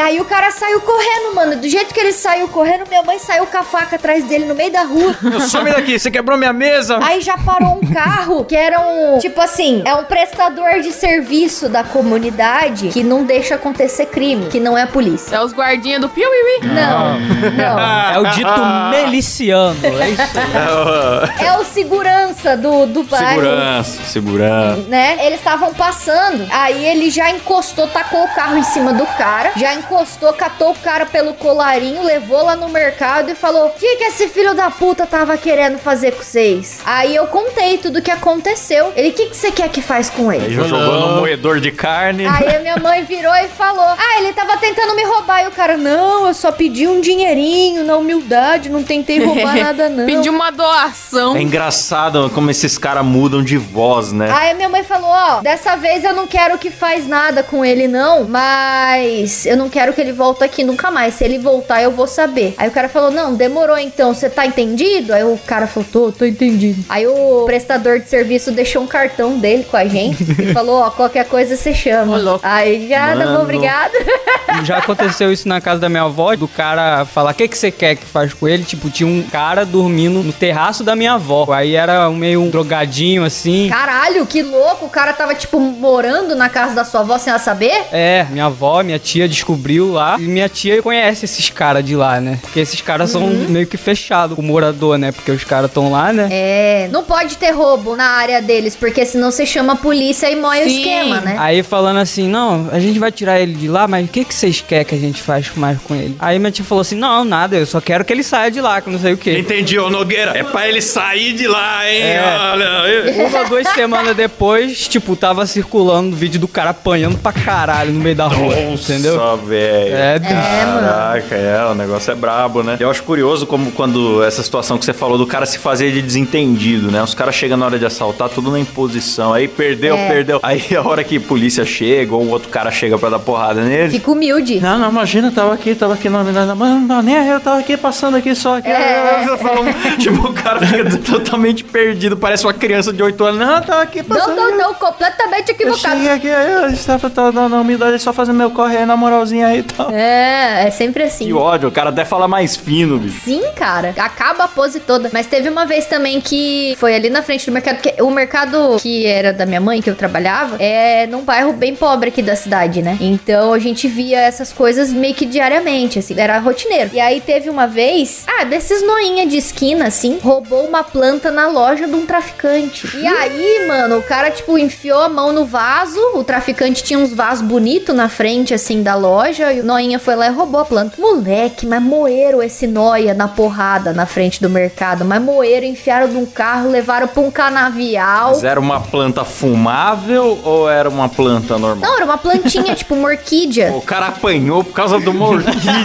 E 0.00 0.02
aí 0.02 0.18
o 0.18 0.24
cara 0.24 0.50
saiu 0.50 0.80
correndo, 0.80 1.34
mano. 1.34 1.56
Do 1.56 1.68
jeito 1.68 1.92
que 1.92 2.00
ele 2.00 2.14
saiu 2.14 2.48
correndo, 2.48 2.88
minha 2.88 3.02
mãe 3.02 3.18
saiu 3.18 3.44
com 3.44 3.58
a 3.58 3.62
faca 3.62 3.96
atrás 3.96 4.24
dele 4.24 4.46
no 4.46 4.54
meio 4.54 4.72
da 4.72 4.82
rua. 4.82 5.14
Some 5.46 5.70
daqui, 5.70 5.98
você 5.98 6.10
quebrou 6.10 6.38
minha 6.38 6.54
mesa. 6.54 6.98
Aí 7.02 7.20
já 7.20 7.36
parou 7.36 7.78
um 7.82 7.92
carro 7.92 8.46
que 8.46 8.56
era 8.56 8.80
um. 8.80 9.18
Tipo 9.18 9.42
assim, 9.42 9.82
é 9.84 9.94
um 9.94 10.04
prestador 10.04 10.80
de 10.80 10.90
serviço 10.90 11.68
da 11.68 11.84
comunidade 11.84 12.88
que 12.88 13.04
não 13.04 13.24
deixa 13.24 13.56
acontecer 13.56 14.06
crime, 14.06 14.46
que 14.46 14.58
não 14.58 14.78
é 14.78 14.84
a 14.84 14.86
polícia. 14.86 15.36
É 15.36 15.42
os 15.42 15.52
guardinhas 15.52 16.00
do 16.00 16.08
Piuiui. 16.08 16.60
Não, 16.62 17.20
não. 17.50 17.78
É 17.78 18.18
o 18.18 18.24
dito 18.30 18.60
meliciano, 18.90 19.76
é 19.84 20.08
isso 20.08 20.22
aí. 20.22 21.46
É 21.46 21.58
o 21.58 21.64
segurança 21.66 22.56
do, 22.56 22.86
do 22.86 23.02
bairro. 23.02 23.28
Segurança, 23.42 24.02
segurança. 24.04 24.82
né? 24.88 25.18
Eles 25.26 25.40
estavam 25.40 25.74
passando. 25.74 26.48
Aí 26.50 26.86
ele 26.86 27.10
já 27.10 27.30
encostou, 27.30 27.86
tacou 27.86 28.24
o 28.24 28.28
carro 28.34 28.56
em 28.56 28.64
cima 28.64 28.94
do 28.94 29.04
cara. 29.04 29.52
Já 29.56 29.74
encostou, 29.74 29.89
catou 30.36 30.70
o 30.70 30.78
cara 30.78 31.06
pelo 31.06 31.34
colarinho, 31.34 32.02
levou 32.02 32.42
lá 32.44 32.56
no 32.56 32.68
mercado 32.68 33.30
e 33.30 33.34
falou: 33.34 33.66
O 33.66 33.70
que, 33.70 33.96
que 33.96 34.04
esse 34.04 34.28
filho 34.28 34.54
da 34.54 34.70
puta 34.70 35.06
tava 35.06 35.36
querendo 35.36 35.78
fazer 35.78 36.12
com 36.12 36.22
vocês? 36.22 36.80
Aí 36.84 37.14
eu 37.14 37.26
contei 37.26 37.78
tudo 37.78 37.98
o 37.98 38.02
que 38.02 38.10
aconteceu. 38.10 38.92
Ele: 38.96 39.10
O 39.10 39.12
que, 39.12 39.26
que 39.26 39.36
você 39.36 39.50
quer 39.50 39.68
que 39.68 39.82
faz 39.82 40.08
com 40.10 40.32
ele? 40.32 40.54
já 40.54 40.64
jogou 40.64 41.00
no 41.00 41.16
moedor 41.16 41.60
de 41.60 41.70
carne. 41.70 42.26
Aí 42.26 42.56
a 42.56 42.60
minha 42.60 42.76
mãe 42.76 43.04
virou 43.04 43.34
e 43.34 43.48
falou: 43.48 43.84
Ah, 43.84 44.18
ele 44.18 44.32
tava 44.32 44.56
tentando 44.58 44.94
me 44.94 45.04
roubar. 45.04 45.44
E 45.44 45.48
o 45.48 45.50
cara: 45.50 45.76
Não, 45.76 46.26
eu 46.28 46.34
só 46.34 46.52
pedi 46.52 46.86
um 46.86 47.00
dinheirinho 47.00 47.84
na 47.84 47.96
humildade, 47.96 48.68
não 48.68 48.82
tentei 48.82 49.24
roubar 49.24 49.56
nada, 49.62 49.88
não. 49.88 50.06
Pediu 50.06 50.32
uma 50.32 50.50
doação. 50.50 51.36
É 51.36 51.42
engraçado 51.42 52.30
como 52.34 52.50
esses 52.50 52.78
caras 52.78 53.04
mudam 53.04 53.42
de 53.42 53.56
voz, 53.56 54.12
né? 54.12 54.30
Aí 54.32 54.50
a 54.50 54.54
minha 54.54 54.68
mãe 54.68 54.82
falou, 54.82 55.10
ó, 55.10 55.40
dessa 55.40 55.76
vez 55.76 56.04
eu 56.04 56.14
não 56.14 56.26
quero 56.26 56.58
que 56.58 56.70
faz 56.70 57.06
nada 57.06 57.42
com 57.42 57.64
ele 57.64 57.88
não, 57.88 58.24
mas 58.24 59.46
eu 59.46 59.56
não 59.56 59.68
quero 59.68 59.79
que 59.92 60.00
ele 60.00 60.12
volte 60.12 60.44
aqui 60.44 60.62
nunca 60.62 60.90
mais. 60.90 61.14
Se 61.14 61.24
ele 61.24 61.38
voltar, 61.38 61.82
eu 61.82 61.90
vou 61.90 62.06
saber. 62.06 62.54
Aí 62.56 62.68
o 62.68 62.72
cara 62.72 62.88
falou, 62.88 63.10
não, 63.10 63.34
demorou 63.34 63.78
então, 63.78 64.14
você 64.14 64.28
tá 64.28 64.46
entendido? 64.46 65.12
Aí 65.12 65.24
o 65.24 65.38
cara 65.46 65.66
falou, 65.66 65.88
tô, 65.90 66.12
tô 66.12 66.24
entendido. 66.24 66.84
Aí 66.88 67.06
o 67.06 67.44
prestador 67.46 67.98
de 67.98 68.08
serviço 68.08 68.52
deixou 68.52 68.82
um 68.82 68.86
cartão 68.86 69.38
dele 69.38 69.64
com 69.64 69.76
a 69.76 69.86
gente 69.86 70.22
e 70.22 70.52
falou, 70.54 70.80
ó, 70.80 70.90
qualquer 70.90 71.24
coisa 71.26 71.56
você 71.56 71.72
chama. 71.74 72.16
Ô, 72.16 72.20
louco. 72.20 72.40
Aí 72.42 72.88
já, 72.88 73.08
tá 73.08 73.16
Mano. 73.16 73.38
bom, 73.38 73.42
obrigado. 73.42 73.92
Já 74.64 74.78
aconteceu 74.78 75.32
isso 75.32 75.48
na 75.48 75.60
casa 75.60 75.80
da 75.80 75.88
minha 75.88 76.02
avó, 76.02 76.34
do 76.34 76.48
cara 76.48 77.04
falar, 77.04 77.30
o 77.30 77.34
que, 77.34 77.46
que 77.46 77.56
você 77.56 77.70
quer 77.70 77.94
que 77.94 78.04
faz 78.04 78.34
com 78.34 78.48
ele? 78.48 78.64
Tipo, 78.64 78.90
tinha 78.90 79.08
um 79.08 79.22
cara 79.22 79.64
dormindo 79.64 80.22
no 80.22 80.32
terraço 80.32 80.82
da 80.82 80.96
minha 80.96 81.12
avó. 81.12 81.46
Aí 81.52 81.76
era 81.76 82.10
meio 82.10 82.42
um 82.42 82.50
drogadinho, 82.50 83.24
assim. 83.24 83.68
Caralho, 83.70 84.26
que 84.26 84.42
louco, 84.42 84.86
o 84.86 84.90
cara 84.90 85.12
tava, 85.12 85.34
tipo, 85.36 85.58
morando 85.60 86.34
na 86.34 86.48
casa 86.48 86.74
da 86.74 86.84
sua 86.84 87.00
avó 87.00 87.16
sem 87.16 87.30
ela 87.30 87.38
saber? 87.38 87.84
É, 87.92 88.26
minha 88.28 88.46
avó, 88.46 88.82
minha 88.82 88.98
tia 88.98 89.28
descobriu 89.28 89.69
lá. 89.78 90.16
E 90.18 90.22
minha 90.22 90.48
tia 90.48 90.82
conhece 90.82 91.24
esses 91.24 91.48
caras 91.50 91.84
de 91.84 91.94
lá, 91.94 92.20
né? 92.20 92.38
Porque 92.40 92.60
esses 92.60 92.80
caras 92.80 93.10
são 93.10 93.28
meio 93.28 93.66
que 93.66 93.76
fechados 93.76 94.34
com 94.34 94.42
o 94.42 94.44
morador, 94.44 94.98
né? 94.98 95.12
Porque 95.12 95.30
os 95.30 95.44
caras 95.44 95.70
estão 95.70 95.90
lá, 95.92 96.12
né? 96.12 96.28
É, 96.30 96.88
não 96.90 97.04
pode 97.04 97.36
ter 97.36 97.50
roubo 97.50 97.94
na 97.94 98.04
área 98.10 98.40
deles, 98.42 98.74
porque 98.74 99.04
senão 99.04 99.30
você 99.30 99.46
chama 99.46 99.74
a 99.74 99.76
polícia 99.76 100.30
e 100.30 100.36
moe 100.36 100.58
o 100.58 100.66
esquema, 100.66 101.20
né? 101.20 101.36
Aí 101.38 101.62
falando 101.62 101.98
assim, 101.98 102.28
não, 102.28 102.68
a 102.72 102.80
gente 102.80 102.98
vai 102.98 103.12
tirar 103.12 103.40
ele 103.40 103.54
de 103.54 103.68
lá, 103.68 103.86
mas 103.86 104.06
o 104.06 104.08
que, 104.08 104.24
que 104.24 104.34
vocês 104.34 104.60
querem 104.60 104.84
que 104.84 104.94
a 104.94 104.98
gente 104.98 105.22
faz 105.22 105.50
mais 105.54 105.78
com 105.80 105.94
ele? 105.94 106.16
Aí 106.18 106.38
minha 106.38 106.50
tia 106.50 106.64
falou 106.64 106.82
assim, 106.82 106.96
não, 106.96 107.24
nada, 107.24 107.56
eu 107.56 107.66
só 107.66 107.80
quero 107.80 108.04
que 108.04 108.12
ele 108.12 108.22
saia 108.22 108.50
de 108.50 108.60
lá, 108.60 108.80
que 108.80 108.90
não 108.90 108.98
sei 108.98 109.12
o 109.12 109.16
quê. 109.16 109.38
Entendi, 109.38 109.78
ô 109.78 109.90
Nogueira. 109.90 110.36
É 110.36 110.42
pra 110.42 110.68
ele 110.68 110.80
sair 110.80 111.32
de 111.32 111.46
lá, 111.46 111.88
hein? 111.88 112.02
É. 112.02 112.20
Olha. 112.52 113.26
Uma, 113.26 113.44
duas 113.44 113.68
semanas 113.68 114.16
depois, 114.16 114.88
tipo, 114.88 115.14
tava 115.16 115.46
circulando 115.46 116.14
o 116.14 116.18
vídeo 116.18 116.40
do 116.40 116.48
cara 116.48 116.70
apanhando 116.70 117.18
pra 117.18 117.32
caralho 117.32 117.92
no 117.92 118.00
meio 118.00 118.16
da 118.16 118.26
rua, 118.26 118.54
entendeu? 118.58 119.16
Velho. 119.50 119.94
É, 119.96 120.18
bicho. 120.18 120.32
Caraca, 120.34 121.34
é, 121.34 121.66
o 121.70 121.74
negócio 121.74 122.10
é 122.10 122.14
brabo, 122.14 122.62
né? 122.62 122.76
Eu 122.80 122.90
acho 122.90 123.02
curioso 123.02 123.46
como 123.46 123.72
quando 123.72 124.22
essa 124.22 124.42
situação 124.42 124.78
que 124.78 124.84
você 124.84 124.92
falou 124.92 125.18
do 125.18 125.26
cara 125.26 125.44
se 125.44 125.58
fazer 125.58 125.90
de 125.92 126.00
desentendido, 126.00 126.90
né? 126.90 127.02
Os 127.02 127.14
caras 127.14 127.34
chegam 127.34 127.56
na 127.56 127.66
hora 127.66 127.78
de 127.78 127.84
assaltar, 127.84 128.28
tudo 128.28 128.50
na 128.50 128.58
imposição. 128.60 129.32
Aí 129.32 129.48
perdeu, 129.48 129.96
É. 129.96 130.08
perdeu. 130.08 130.38
Aí 130.42 130.62
a 130.76 130.86
hora 130.86 131.02
que 131.02 131.16
a 131.16 131.20
polícia 131.20 131.64
chega 131.64 132.14
ou 132.14 132.22
o 132.22 132.28
outro 132.30 132.48
cara 132.48 132.70
chega 132.70 132.96
pra 132.98 133.08
dar 133.10 133.18
porrada 133.18 133.60
nele. 133.62 133.90
Fica 133.90 134.10
humilde. 134.10 134.60
Não, 134.60 134.78
não, 134.78 134.90
imagina, 134.90 135.30
tava 135.30 135.52
aqui, 135.54 135.74
tava 135.74 135.94
aqui, 135.94 136.08
não, 136.08 136.22
não, 136.24 136.32
não, 136.46 136.54
não, 136.56 136.80
não 136.80 137.02
nem 137.02 137.16
eu 137.28 137.40
tava 137.40 137.58
aqui, 137.60 137.76
passando 137.76 138.16
aqui 138.16 138.34
só. 138.34 138.58
Aqui, 138.58 138.68
É. 138.68 139.24
tipo, 139.98 140.28
o 140.28 140.32
cara 140.32 140.60
fica 140.66 140.84
totalmente 140.98 141.64
perdido, 141.64 142.16
parece 142.16 142.44
uma 142.46 142.54
criança 142.54 142.92
de 142.92 143.02
8 143.02 143.24
anos. 143.24 143.40
Não, 143.40 143.60
tava 143.62 143.82
aqui 143.82 144.02
passando. 144.02 144.36
Não, 144.36 144.50
não, 144.50 144.58
não, 144.58 144.74
completamente 144.74 145.48
Eu 145.50 145.54
equivocado. 145.54 145.78
cheguei 145.96 146.10
aqui, 146.10 146.26
eu 146.28 146.68
estava 146.70 147.10
tava 147.10 147.32
dando 147.32 147.56
humildade, 147.56 147.98
só 147.98 148.12
fazendo 148.12 148.36
meu 148.36 148.50
corre 148.50 148.76
aí 148.76 148.86
na 148.86 148.96
moralzinha 148.96 149.39
aí 149.42 149.60
e 149.60 149.62
tal. 149.62 149.90
É, 149.90 150.66
é 150.66 150.70
sempre 150.70 151.02
assim. 151.04 151.26
Que 151.26 151.32
ódio, 151.32 151.68
o 151.68 151.72
cara 151.72 151.90
até 151.90 152.04
fala 152.04 152.26
mais 152.26 152.56
fino, 152.56 152.98
bicho. 152.98 153.20
Sim, 153.24 153.42
cara. 153.56 153.94
Acaba 153.98 154.44
a 154.44 154.48
pose 154.48 154.80
toda. 154.80 155.10
Mas 155.12 155.26
teve 155.26 155.48
uma 155.48 155.66
vez 155.66 155.86
também 155.86 156.20
que 156.20 156.74
foi 156.78 156.94
ali 156.94 157.10
na 157.10 157.22
frente 157.22 157.46
do 157.46 157.52
mercado. 157.52 157.76
Porque 157.76 158.02
o 158.02 158.10
mercado 158.10 158.76
que 158.80 159.06
era 159.06 159.32
da 159.32 159.46
minha 159.46 159.60
mãe, 159.60 159.80
que 159.80 159.90
eu 159.90 159.94
trabalhava, 159.94 160.56
é 160.58 161.06
num 161.06 161.22
bairro 161.22 161.52
bem 161.52 161.74
pobre 161.74 162.08
aqui 162.08 162.22
da 162.22 162.36
cidade, 162.36 162.82
né? 162.82 162.96
Então 163.00 163.52
a 163.52 163.58
gente 163.58 163.88
via 163.88 164.20
essas 164.20 164.52
coisas 164.52 164.92
meio 164.92 165.14
que 165.14 165.26
diariamente, 165.26 165.98
assim. 165.98 166.14
Era 166.18 166.38
rotineiro. 166.38 166.90
E 166.92 167.00
aí 167.00 167.20
teve 167.20 167.48
uma 167.48 167.66
vez, 167.66 168.24
ah, 168.26 168.44
desses 168.44 168.82
noinha 168.82 169.26
de 169.26 169.36
esquina, 169.36 169.86
assim, 169.86 170.18
roubou 170.22 170.64
uma 170.66 170.82
planta 170.82 171.30
na 171.30 171.48
loja 171.48 171.86
de 171.86 171.94
um 171.94 172.06
traficante. 172.06 172.96
E 172.96 173.06
aí, 173.06 173.66
mano, 173.66 173.98
o 173.98 174.02
cara, 174.02 174.30
tipo, 174.30 174.58
enfiou 174.58 175.00
a 175.02 175.08
mão 175.08 175.32
no 175.32 175.44
vaso. 175.44 176.00
O 176.14 176.24
traficante 176.24 176.82
tinha 176.82 176.98
uns 176.98 177.12
vasos 177.12 177.46
bonitos 177.46 177.94
na 177.94 178.08
frente, 178.08 178.54
assim 178.54 178.82
da 178.82 178.94
loja 178.94 179.29
e 179.38 179.60
o 179.60 179.64
Noinha 179.64 179.98
foi 179.98 180.16
lá 180.16 180.26
e 180.26 180.30
roubou 180.30 180.60
a 180.60 180.64
planta. 180.64 181.00
Moleque, 181.00 181.66
mas 181.66 181.82
moeram 181.82 182.42
esse 182.42 182.66
Noia 182.66 183.14
na 183.14 183.28
porrada 183.28 183.92
na 183.92 184.06
frente 184.06 184.40
do 184.40 184.50
mercado. 184.50 185.04
Mas 185.04 185.22
moeram, 185.22 185.66
enfiaram 185.66 186.08
num 186.08 186.26
carro, 186.26 186.70
levaram 186.70 187.08
pra 187.08 187.22
um 187.22 187.30
canavial. 187.30 188.30
Mas 188.30 188.44
era 188.44 188.58
uma 188.58 188.80
planta 188.80 189.24
fumável 189.24 190.38
ou 190.44 190.68
era 190.68 190.88
uma 190.88 191.08
planta 191.08 191.58
normal? 191.58 191.88
Não, 191.88 191.96
era 191.96 192.04
uma 192.04 192.18
plantinha, 192.18 192.74
tipo 192.74 192.94
uma 192.94 193.08
orquídea. 193.08 193.72
O 193.72 193.80
cara 193.80 194.08
apanhou 194.08 194.64
por 194.64 194.72
causa 194.72 194.98
de 194.98 195.08
uma 195.08 195.28
orquídea. 195.28 195.60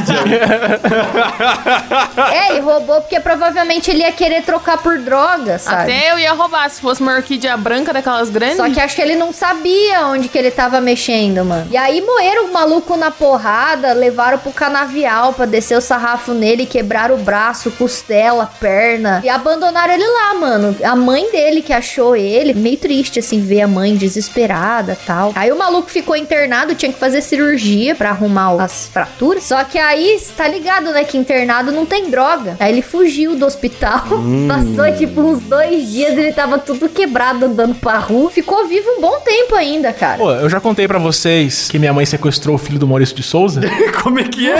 É, 2.32 2.52
ele 2.52 2.60
roubou 2.62 3.02
porque 3.02 3.20
provavelmente 3.20 3.92
ele 3.92 4.00
ia 4.00 4.12
querer 4.12 4.42
trocar 4.44 4.78
por 4.78 4.98
droga, 4.98 5.58
sabe? 5.60 5.84
Até 5.84 6.12
eu 6.12 6.20
ia 6.20 6.34
roubar 6.34 6.70
se 6.70 6.82
fosse 6.82 7.02
uma 7.02 7.16
orquídea 7.16 7.56
branca 7.58 7.94
daquelas 7.94 8.30
grandes. 8.30 8.58
Só 8.58 8.70
que 8.70 8.80
acho 8.80 8.96
que 8.96 9.02
ele 9.02 9.16
não 9.16 9.34
sabia 9.34 10.08
onde 10.08 10.28
que 10.28 10.38
ele 10.38 10.52
tava 10.52 10.80
mexendo, 10.82 11.44
mano. 11.44 11.68
E 11.72 11.78
aí 11.78 12.02
moeram 12.02 12.46
o 12.46 12.54
maluco 12.54 12.96
na 12.98 13.12
porrada, 13.36 13.92
levaram 13.92 14.38
pro 14.38 14.52
canavial 14.52 15.34
pra 15.34 15.46
descer 15.46 15.78
o 15.78 15.82
sarrafo 15.82 16.34
nele, 16.34 16.66
quebraram 16.66 17.16
o 17.16 17.18
braço, 17.18 17.70
costela, 17.72 18.50
perna. 18.60 19.22
E 19.26 19.30
abandonaram 19.30 19.94
ele 19.94 20.08
lá, 20.08 20.34
mano. 20.36 20.76
A 20.82 20.96
mãe 20.96 21.30
dele 21.32 21.62
que 21.62 21.74
achou 21.74 22.16
ele, 22.16 22.54
meio 22.54 22.78
triste, 22.78 23.20
assim, 23.20 23.42
ver 23.42 23.62
a 23.62 23.68
mãe 23.68 23.96
desesperada 23.96 24.98
tal. 25.06 25.34
Aí 25.36 25.52
o 25.52 25.58
maluco 25.58 25.90
ficou 25.90 26.16
internado, 26.16 26.76
tinha 26.76 26.94
que 26.94 26.98
fazer 26.98 27.22
cirurgia 27.22 27.94
pra 27.94 28.12
arrumar 28.12 28.56
as 28.64 28.88
fraturas. 28.88 29.44
Só 29.44 29.62
que 29.66 29.78
aí, 29.78 30.18
tá 30.38 30.48
ligado, 30.48 30.92
né, 30.92 31.04
que 31.04 31.18
internado 31.18 31.74
não 31.74 31.86
tem 31.86 32.10
droga. 32.10 32.56
Aí 32.58 32.72
ele 32.72 32.82
fugiu 32.82 33.36
do 33.36 33.46
hospital. 33.46 34.06
Passou, 34.48 34.98
tipo, 34.98 35.20
uns 35.20 35.42
dois 35.44 35.92
dias, 35.92 36.18
ele 36.18 36.32
tava 36.32 36.58
tudo 36.58 36.88
quebrado, 36.88 37.48
andando 37.48 37.76
pra 37.76 37.98
rua. 37.98 38.32
Ficou 38.32 38.66
vivo 38.66 38.88
um 38.92 39.02
bom 39.02 39.20
tempo 39.20 39.56
ainda, 39.56 39.92
cara. 39.92 40.20
Pô, 40.20 40.32
eu 40.32 40.50
já 40.50 40.62
contei 40.62 40.88
pra 40.88 41.00
vocês 41.00 41.68
que 41.70 41.78
minha 41.78 41.92
mãe 41.92 42.06
sequestrou 42.06 42.56
o 42.56 42.60
filho 42.60 42.80
do 42.80 42.88
Maurício 42.88 43.14
de 43.16 43.25
Souza. 43.26 43.62
Como 44.04 44.20
é 44.20 44.24
que 44.24 44.50
é? 44.50 44.56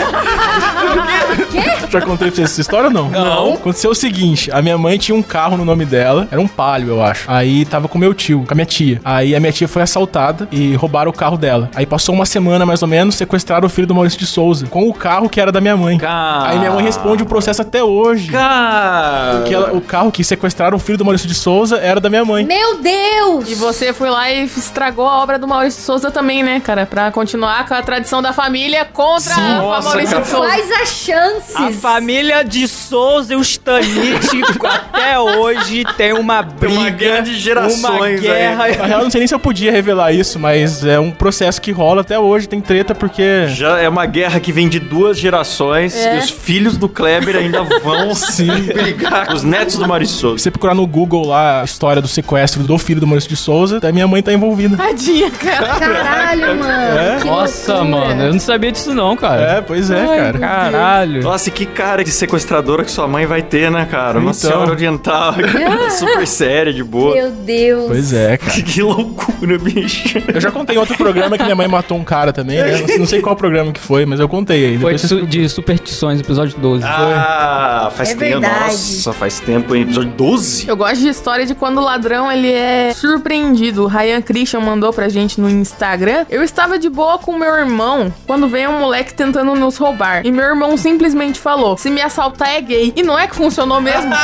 já 1.90 2.00
contei 2.00 2.28
pra 2.28 2.36
vocês 2.36 2.50
essa 2.50 2.60
história 2.60 2.88
ou 2.88 2.92
não? 2.92 3.08
Não. 3.10 3.54
Aconteceu 3.54 3.90
o 3.90 3.94
seguinte, 3.94 4.50
a 4.52 4.60
minha 4.60 4.76
mãe 4.76 4.98
tinha 4.98 5.16
um 5.16 5.22
carro 5.22 5.56
no 5.56 5.64
nome 5.64 5.84
dela, 5.84 6.26
era 6.30 6.40
um 6.40 6.48
palio, 6.48 6.88
eu 6.88 7.02
acho. 7.02 7.24
Aí 7.30 7.64
tava 7.64 7.88
com 7.88 7.98
meu 7.98 8.12
tio, 8.14 8.44
com 8.46 8.52
a 8.52 8.54
minha 8.54 8.66
tia. 8.66 9.00
Aí 9.04 9.34
a 9.34 9.40
minha 9.40 9.52
tia 9.52 9.68
foi 9.68 9.82
assaltada 9.82 10.48
e 10.50 10.74
roubaram 10.74 11.10
o 11.10 11.14
carro 11.14 11.36
dela. 11.36 11.70
Aí 11.74 11.86
passou 11.86 12.14
uma 12.14 12.26
semana, 12.26 12.66
mais 12.66 12.82
ou 12.82 12.88
menos, 12.88 13.14
sequestraram 13.14 13.66
o 13.66 13.70
filho 13.70 13.86
do 13.86 13.94
Maurício 13.94 14.18
de 14.18 14.26
Souza, 14.26 14.66
com 14.66 14.88
o 14.88 14.94
carro 14.94 15.28
que 15.28 15.40
era 15.40 15.50
da 15.52 15.60
minha 15.60 15.76
mãe. 15.76 15.98
Cara. 15.98 16.50
Aí 16.50 16.58
minha 16.58 16.70
mãe 16.70 16.84
responde 16.84 17.22
o 17.22 17.26
processo 17.26 17.62
até 17.62 17.82
hoje. 17.82 18.30
Cara. 18.30 19.44
Ela- 19.50 19.72
o 19.72 19.80
carro 19.80 20.10
que 20.12 20.22
sequestraram 20.24 20.76
o 20.76 20.80
filho 20.80 20.98
do 20.98 21.04
Maurício 21.04 21.28
de 21.28 21.34
Souza 21.34 21.78
era 21.78 22.00
da 22.00 22.08
minha 22.10 22.24
mãe. 22.24 22.44
Meu 22.44 22.78
Deus! 22.80 23.48
E 23.50 23.54
você 23.54 23.92
foi 23.92 24.10
lá 24.10 24.30
e 24.30 24.44
estragou 24.44 25.06
a 25.08 25.22
obra 25.22 25.38
do 25.38 25.46
Maurício 25.48 25.80
de 25.80 25.86
Souza 25.86 26.10
também, 26.10 26.42
né, 26.42 26.60
cara? 26.60 26.84
Pra 26.86 27.10
continuar 27.10 27.66
com 27.66 27.74
a 27.74 27.82
tradição 27.82 28.20
da 28.20 28.32
família 28.32 28.55
contra 28.92 29.34
Sim, 29.34 29.40
a 29.40 29.58
nossa, 29.58 29.88
Maurício 29.88 30.20
de 30.20 30.28
Souza. 30.28 30.46
Quais 30.46 30.72
as 30.72 30.88
chances? 30.88 31.56
A 31.56 31.70
família 31.72 32.42
de 32.44 32.66
Souza 32.66 33.34
e 33.34 33.36
os 33.36 33.56
Tanit 33.66 34.42
até 34.64 35.18
hoje 35.18 35.84
tem 35.96 36.12
uma 36.12 36.42
briga. 36.42 36.72
uma 36.74 36.90
guerra 36.90 37.20
de 37.20 37.38
gerações 37.38 37.78
Uma 37.84 38.04
aí. 38.06 38.18
guerra. 38.18 38.56
Na 38.78 38.84
real, 38.86 38.98
eu 39.00 39.04
não 39.04 39.10
sei 39.10 39.20
nem 39.20 39.28
se 39.28 39.34
eu 39.34 39.38
podia 39.38 39.70
revelar 39.70 40.12
isso, 40.12 40.38
mas 40.38 40.84
é 40.84 40.98
um 40.98 41.10
processo 41.10 41.60
que 41.60 41.70
rola 41.70 42.00
até 42.00 42.18
hoje, 42.18 42.48
tem 42.48 42.60
treta 42.60 42.94
porque. 42.94 43.46
Já 43.48 43.78
é 43.78 43.88
uma 43.88 44.06
guerra 44.06 44.40
que 44.40 44.52
vem 44.52 44.68
de 44.68 44.78
duas 44.78 45.18
gerações 45.18 45.94
É. 45.94 46.16
e 46.16 46.18
os 46.18 46.30
filhos 46.30 46.76
do 46.76 46.88
Kleber 46.88 47.36
ainda 47.36 47.62
vão 47.62 48.14
Sim. 48.14 48.46
brigar 48.72 49.26
com 49.26 49.34
os 49.34 49.42
netos 49.42 49.76
do 49.76 49.86
Maurício 49.86 50.14
Se 50.16 50.20
Souza. 50.20 50.38
você 50.42 50.50
procurar 50.50 50.74
no 50.74 50.86
Google 50.86 51.26
lá 51.26 51.60
a 51.60 51.64
história 51.64 52.00
do 52.00 52.08
sequestro 52.08 52.62
do 52.62 52.78
filho 52.78 53.00
do 53.00 53.06
Maurício 53.06 53.28
de 53.28 53.36
Souza, 53.36 53.78
até 53.78 53.92
minha 53.92 54.06
mãe 54.08 54.22
tá 54.22 54.32
envolvida. 54.32 54.76
Tadinha, 54.76 55.30
cara. 55.30 55.66
Caralho, 55.78 56.56
mano. 56.56 57.20
que 57.20 57.26
Nossa, 57.26 57.74
loucura. 57.80 57.98
mano, 58.08 58.22
eu 58.24 58.32
não 58.32 58.40
sabia 58.46 58.72
disso 58.72 58.94
não, 58.94 59.16
cara. 59.16 59.42
É, 59.42 59.60
pois 59.60 59.90
é, 59.90 60.06
cara. 60.06 60.38
Caralho. 60.38 61.22
Nossa, 61.22 61.48
e 61.48 61.52
que 61.52 61.66
cara 61.66 62.02
de 62.04 62.10
sequestradora 62.10 62.84
que 62.84 62.90
sua 62.90 63.06
mãe 63.08 63.26
vai 63.26 63.42
ter, 63.42 63.70
né, 63.70 63.86
cara? 63.90 64.18
Uma 64.18 64.30
Então. 64.30 64.34
senhora 64.50 64.70
oriental, 64.70 65.34
super 65.90 66.26
séria, 66.26 66.72
de 66.72 66.82
boa. 66.84 67.14
Meu 67.14 67.30
Deus. 67.30 67.86
Pois 67.88 68.12
é, 68.12 68.36
cara. 68.36 68.52
Que 68.66 68.82
loucura, 68.82 69.58
bicho. 69.58 70.18
Eu 70.32 70.40
já 70.40 70.50
contei 70.50 70.76
em 70.76 70.78
outro 70.78 70.96
programa 70.96 71.36
que 71.38 71.44
minha 71.44 71.54
mãe 71.56 71.68
matou 71.68 71.96
um 71.96 72.04
cara 72.04 72.32
também, 72.32 72.58
né? 72.58 72.82
Não 72.98 73.06
sei- 73.06 73.20
qual 73.20 73.34
programa 73.36 73.72
que 73.72 73.80
foi, 73.80 74.04
mas 74.06 74.20
eu 74.20 74.28
contei 74.28 74.66
aí. 74.66 74.78
Foi 74.78 74.98
su- 74.98 75.26
de 75.26 75.48
Superstições, 75.48 76.20
episódio 76.20 76.58
12. 76.58 76.84
Ah, 76.84 77.90
faz 77.94 78.10
É 78.10 78.14
tempo. 78.14 78.40
verdade. 78.40 78.64
Nossa, 78.66 79.12
faz 79.12 79.40
tempo, 79.40 79.74
hein? 79.74 79.82
Episódio 79.82 80.10
12? 80.12 80.68
Eu 80.68 80.76
gosto 80.76 80.98
de 81.00 81.08
história 81.08 81.46
de 81.46 81.54
quando 81.54 81.78
o 81.78 81.80
ladrão 81.84 82.30
ele 82.30 82.52
é 82.52 82.92
surpreendido. 82.94 83.84
O 83.84 83.86
Ryan 83.86 84.20
Christian 84.20 84.60
mandou 84.60 84.92
pra 84.92 85.08
gente 85.08 85.40
no 85.40 85.48
Instagram. 85.48 86.26
Eu 86.28 86.42
estava 86.42 86.78
de 86.78 86.88
boa 86.90 87.18
com 87.18 87.36
meu 87.38 87.54
irmão 87.56 88.12
quando 88.26 88.35
veio 88.48 88.70
um 88.70 88.78
moleque 88.78 89.14
tentando 89.14 89.54
nos 89.54 89.76
roubar. 89.76 90.24
E 90.24 90.30
meu 90.30 90.44
irmão 90.44 90.76
simplesmente 90.76 91.40
falou: 91.40 91.76
se 91.76 91.90
me 91.90 92.02
assaltar 92.02 92.50
é 92.50 92.60
gay. 92.60 92.92
E 92.96 93.02
não 93.02 93.18
é 93.18 93.26
que 93.26 93.34
funcionou 93.36 93.80
mesmo? 93.80 94.12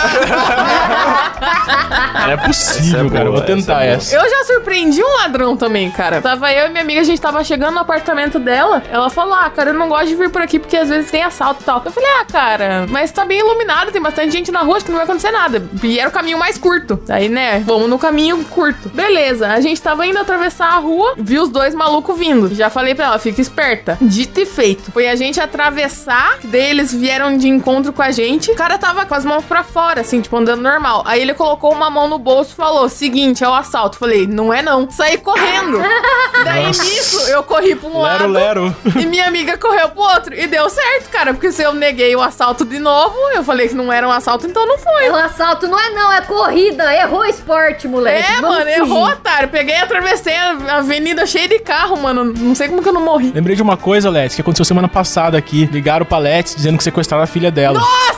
É 2.29 2.37
possível, 2.37 3.01
é 3.01 3.03
boa, 3.03 3.13
cara. 3.13 3.25
Eu 3.27 3.33
vou 3.33 3.41
tentar 3.43 3.85
essa 3.85 3.85
é 3.85 3.95
essa. 3.95 4.17
Eu 4.17 4.31
já 4.31 4.45
surpreendi 4.45 5.03
um 5.03 5.17
ladrão 5.23 5.57
também, 5.57 5.91
cara. 5.91 6.21
Tava 6.21 6.53
eu 6.53 6.67
e 6.67 6.71
minha 6.71 6.83
amiga, 6.83 7.01
a 7.01 7.05
gente 7.05 7.21
tava 7.21 7.43
chegando 7.45 7.75
no 7.75 7.81
apartamento 7.81 8.39
dela. 8.39 8.83
Ela 8.91 9.11
falou: 9.11 9.35
Ah, 9.35 9.51
cara, 9.51 9.71
eu 9.71 9.75
não 9.75 9.89
gosto 9.89 10.09
de 10.09 10.15
vir 10.15 10.31
por 10.31 10.41
aqui 10.41 10.59
porque 10.59 10.77
às 10.77 10.89
vezes 10.89 11.11
tem 11.11 11.23
assalto 11.23 11.63
e 11.63 11.65
tal. 11.65 11.83
Eu 11.85 11.93
falei: 11.93 12.09
Ah, 12.21 12.25
cara, 12.25 12.87
mas 12.89 13.11
tá 13.11 13.25
bem 13.25 13.41
iluminado, 13.41 13.91
tem 13.93 14.01
bastante 14.01 14.33
gente 14.33 14.51
na 14.51 14.61
rua, 14.61 14.77
acho 14.77 14.85
que 14.87 14.91
não 14.91 14.99
vai 14.99 15.05
acontecer 15.05 15.31
nada. 15.31 15.63
E 15.83 15.99
era 15.99 16.09
o 16.09 16.13
caminho 16.13 16.39
mais 16.39 16.59
curto. 16.59 17.01
Aí, 17.09 17.29
né, 17.29 17.61
vamos 17.67 17.89
no 17.89 17.99
caminho 17.99 18.43
curto. 18.45 18.89
Beleza, 18.91 19.49
a 19.49 19.61
gente 19.61 19.81
tava 19.81 20.07
indo 20.07 20.19
atravessar 20.19 20.69
a 20.75 20.79
rua, 20.79 21.15
viu 21.17 21.43
os 21.43 21.49
dois 21.49 21.75
malucos 21.75 22.19
vindo. 22.19 22.55
Já 22.55 22.71
falei 22.71 22.95
pra 22.95 23.07
ela: 23.07 23.19
fica 23.19 23.41
esperta. 23.41 23.99
Dito 24.07 24.41
e 24.41 24.47
feito. 24.47 24.91
Foi 24.93 25.09
a 25.09 25.15
gente 25.17 25.41
atravessar, 25.41 26.39
daí 26.45 26.71
eles 26.71 26.93
vieram 26.93 27.37
de 27.37 27.49
encontro 27.49 27.93
com 27.93 28.03
a 28.03 28.11
gente. 28.11 28.51
O 28.51 28.55
cara 28.55 28.79
tava 28.79 29.07
com 29.07 29.15
as 29.15 29.25
mãos 29.25 29.45
pra 29.45 29.63
fora, 29.63 30.01
assim, 30.01 30.21
tipo, 30.21 30.37
andando 30.37 30.61
normal. 30.63 31.03
Aí 31.07 31.21
ele 31.21 31.35
colocou 31.35 31.73
uma 31.73 31.89
mão 31.91 32.09
no 32.09 32.19
bolso 32.19 32.53
e 32.53 32.57
falou: 32.57 32.89
seguinte, 32.89 33.43
é 33.45 33.49
o 33.49 33.55
assalto. 33.55 33.99
Falei, 33.99 34.27
não 34.27 34.53
é 34.53 34.63
não. 34.63 34.91
Saí 34.91 35.19
correndo. 35.19 35.79
Daí 36.45 36.67
Nossa. 36.67 36.83
nisso, 36.85 37.21
eu 37.29 37.43
corri 37.43 37.75
pra 37.77 37.89
um 37.89 38.03
Lero, 38.03 38.27
lado. 38.29 38.33
lero. 38.33 38.77
E 39.01 39.07
minha 39.07 39.27
amiga 39.29 39.57
correu 39.57 39.89
pro 39.91 40.03
outro. 40.03 40.35
E 40.35 40.47
deu 40.47 40.69
certo, 40.69 41.09
cara. 41.11 41.33
Porque 41.35 41.53
se 41.53 41.63
eu 41.63 41.73
neguei 41.73 42.15
o 42.17 42.21
assalto 42.23 42.65
de 42.65 42.79
novo, 42.79 43.15
eu 43.35 43.45
falei 43.45 43.69
que 43.69 43.75
não 43.75 43.93
era 43.93 44.07
um 44.07 44.11
assalto, 44.11 44.47
então 44.47 44.67
não 44.67 44.77
foi. 44.79 45.09
O 45.11 45.15
assalto 45.17 45.69
não 45.69 45.79
é 45.79 45.91
não, 45.91 46.13
é 46.13 46.21
corrida. 46.23 46.93
Errou 46.95 47.21
o 47.21 47.25
esporte, 47.25 47.87
moleque. 47.87 48.33
É, 48.33 48.41
Vamos 48.41 48.51
mano, 48.51 48.61
fugir. 48.71 48.77
errou, 48.81 49.05
otário. 49.05 49.49
Peguei 49.51 49.75
e 49.77 49.79
atravessei 49.79 50.35
a 50.37 50.77
avenida 50.79 51.25
cheia 51.27 51.47
de 51.49 51.59
carro, 51.61 51.97
mano. 51.97 52.25
Não 52.25 52.55
sei 52.55 52.69
como 52.69 52.83
que 52.83 52.89
eu 52.89 52.93
não 52.93 53.03
morri. 53.05 53.31
Lembrei 53.33 53.55
de 53.55 53.63
uma 53.63 53.77
coisa, 53.83 54.09
Let's, 54.09 54.35
que 54.35 54.41
aconteceu 54.41 54.65
semana 54.65 54.89
passada 54.89 55.37
aqui. 55.37 55.67
Ligaram 55.67 56.07
pra 56.07 56.17
Let's 56.17 56.55
dizendo 56.55 56.79
que 56.79 56.85
sequestraram 56.85 57.25
a 57.25 57.27
filha 57.27 57.51
dela. 57.51 57.79
Nossa! 57.79 58.12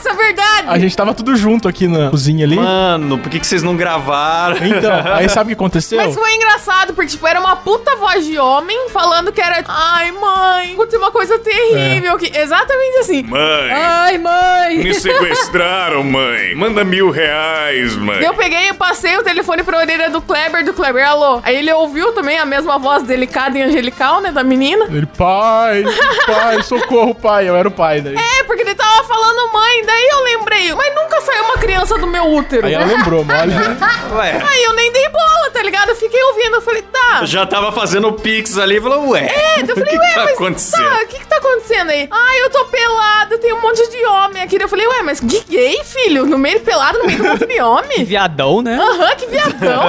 A 0.75 0.79
gente 0.79 0.95
tava 0.95 1.13
tudo 1.13 1.35
junto 1.35 1.67
aqui 1.67 1.87
na 1.87 2.09
cozinha 2.09 2.45
ali. 2.45 2.55
Mano, 2.55 3.17
por 3.17 3.29
que, 3.29 3.39
que 3.39 3.47
vocês 3.47 3.63
não 3.63 3.75
gravaram? 3.75 4.57
Então, 4.65 4.91
aí 5.13 5.29
sabe 5.29 5.45
o 5.45 5.47
que 5.49 5.53
aconteceu? 5.53 5.97
Mas 5.97 6.13
foi 6.13 6.33
engraçado, 6.33 6.93
porque, 6.93 7.11
tipo, 7.11 7.25
era 7.27 7.39
uma 7.39 7.55
puta 7.55 7.95
voz 7.95 8.25
de 8.25 8.37
homem 8.37 8.89
falando 8.89 9.31
que 9.31 9.41
era. 9.41 9.63
Ai, 9.67 10.11
mãe, 10.11 10.73
aconteceu 10.73 10.99
uma 10.99 11.11
coisa 11.11 11.37
terrível. 11.39 12.17
Que... 12.17 12.35
Exatamente 12.37 12.97
assim. 12.99 13.23
Mãe, 13.23 13.71
Ai, 13.71 14.17
mãe! 14.17 14.77
me 14.83 14.93
sequestraram, 14.93 16.03
mãe. 16.05 16.55
Manda 16.55 16.83
mil 16.83 17.09
reais, 17.09 17.95
mãe. 17.95 18.23
Eu 18.23 18.33
peguei 18.33 18.69
e 18.69 18.73
passei 18.73 19.17
o 19.17 19.23
telefone 19.23 19.63
pra 19.63 19.77
orelha 19.77 20.09
do 20.09 20.21
Kleber, 20.21 20.65
do 20.65 20.73
Kleber, 20.73 21.07
alô. 21.07 21.41
Aí 21.43 21.55
ele 21.55 21.71
ouviu 21.71 22.11
também 22.13 22.37
a 22.37 22.45
mesma 22.45 22.77
voz 22.77 23.03
delicada 23.03 23.57
e 23.57 23.61
angelical, 23.61 24.21
né, 24.21 24.31
da 24.31 24.43
menina. 24.43 24.85
Ele, 24.89 25.05
pai, 25.05 25.83
pai, 26.25 26.63
socorro, 26.63 27.13
pai. 27.13 27.47
Eu 27.47 27.55
era 27.55 27.67
o 27.67 27.71
pai 27.71 28.01
daí. 28.01 28.15
É, 28.15 28.43
porque 28.43 28.61
ele 28.61 28.75
tava 28.75 28.84
falando 29.05 29.53
mãe, 29.53 29.85
daí 29.85 30.07
eu 30.11 30.23
lembrei, 30.23 30.73
mas 30.73 30.95
nunca 30.95 31.21
saiu 31.21 31.43
uma 31.45 31.57
criança 31.57 31.97
do 31.97 32.07
meu 32.07 32.23
útero. 32.25 32.67
Aí 32.67 32.73
ela 32.73 32.85
lembrou, 32.85 33.23
mole. 33.23 33.53
Ué, 34.15 34.41
Aí 34.47 34.63
eu 34.63 34.73
nem 34.73 34.91
dei 34.91 35.09
bola, 35.09 35.51
tá 35.51 35.61
ligado? 35.63 35.89
Eu 35.89 35.95
fiquei 35.95 36.21
ouvindo, 36.23 36.55
eu 36.55 36.61
falei, 36.61 36.81
tá. 36.83 37.19
eu 37.21 37.27
já 37.27 37.45
tava 37.45 37.71
fazendo 37.71 38.07
o 38.07 38.13
Pix 38.13 38.57
ali 38.57 38.77
e 38.77 38.81
falou, 38.81 39.09
ué. 39.09 39.25
É, 39.25 39.61
eu 39.61 39.67
falei, 39.75 39.83
que, 39.85 39.97
ué, 39.97 40.07
que 40.07 40.13
tá 40.13 40.23
mas 40.23 40.33
acontecendo? 40.33 40.89
Tá, 40.89 41.03
o 41.03 41.07
que 41.07 41.19
que 41.19 41.27
tá 41.27 41.37
acontecendo 41.37 41.89
aí? 41.89 42.07
Ai, 42.11 42.41
eu 42.43 42.49
tô 42.49 42.65
pelada, 42.65 43.37
tem 43.37 43.53
um 43.53 43.61
monte 43.61 43.89
de 43.89 44.05
homem 44.05 44.41
aqui. 44.43 44.61
Eu 44.61 44.69
falei, 44.69 44.87
ué, 44.87 45.01
mas 45.03 45.19
que 45.19 45.43
gay, 45.49 45.83
filho? 45.83 46.25
No 46.25 46.37
meio 46.37 46.59
pelado, 46.61 46.99
no 46.99 47.05
meio 47.05 47.17
do 47.17 47.23
monte 47.25 47.45
de 47.45 47.61
homem? 47.61 48.03
Viadão, 48.05 48.61
né? 48.61 48.77
Aham, 48.79 49.15
que 49.15 49.25
viadão. 49.27 49.81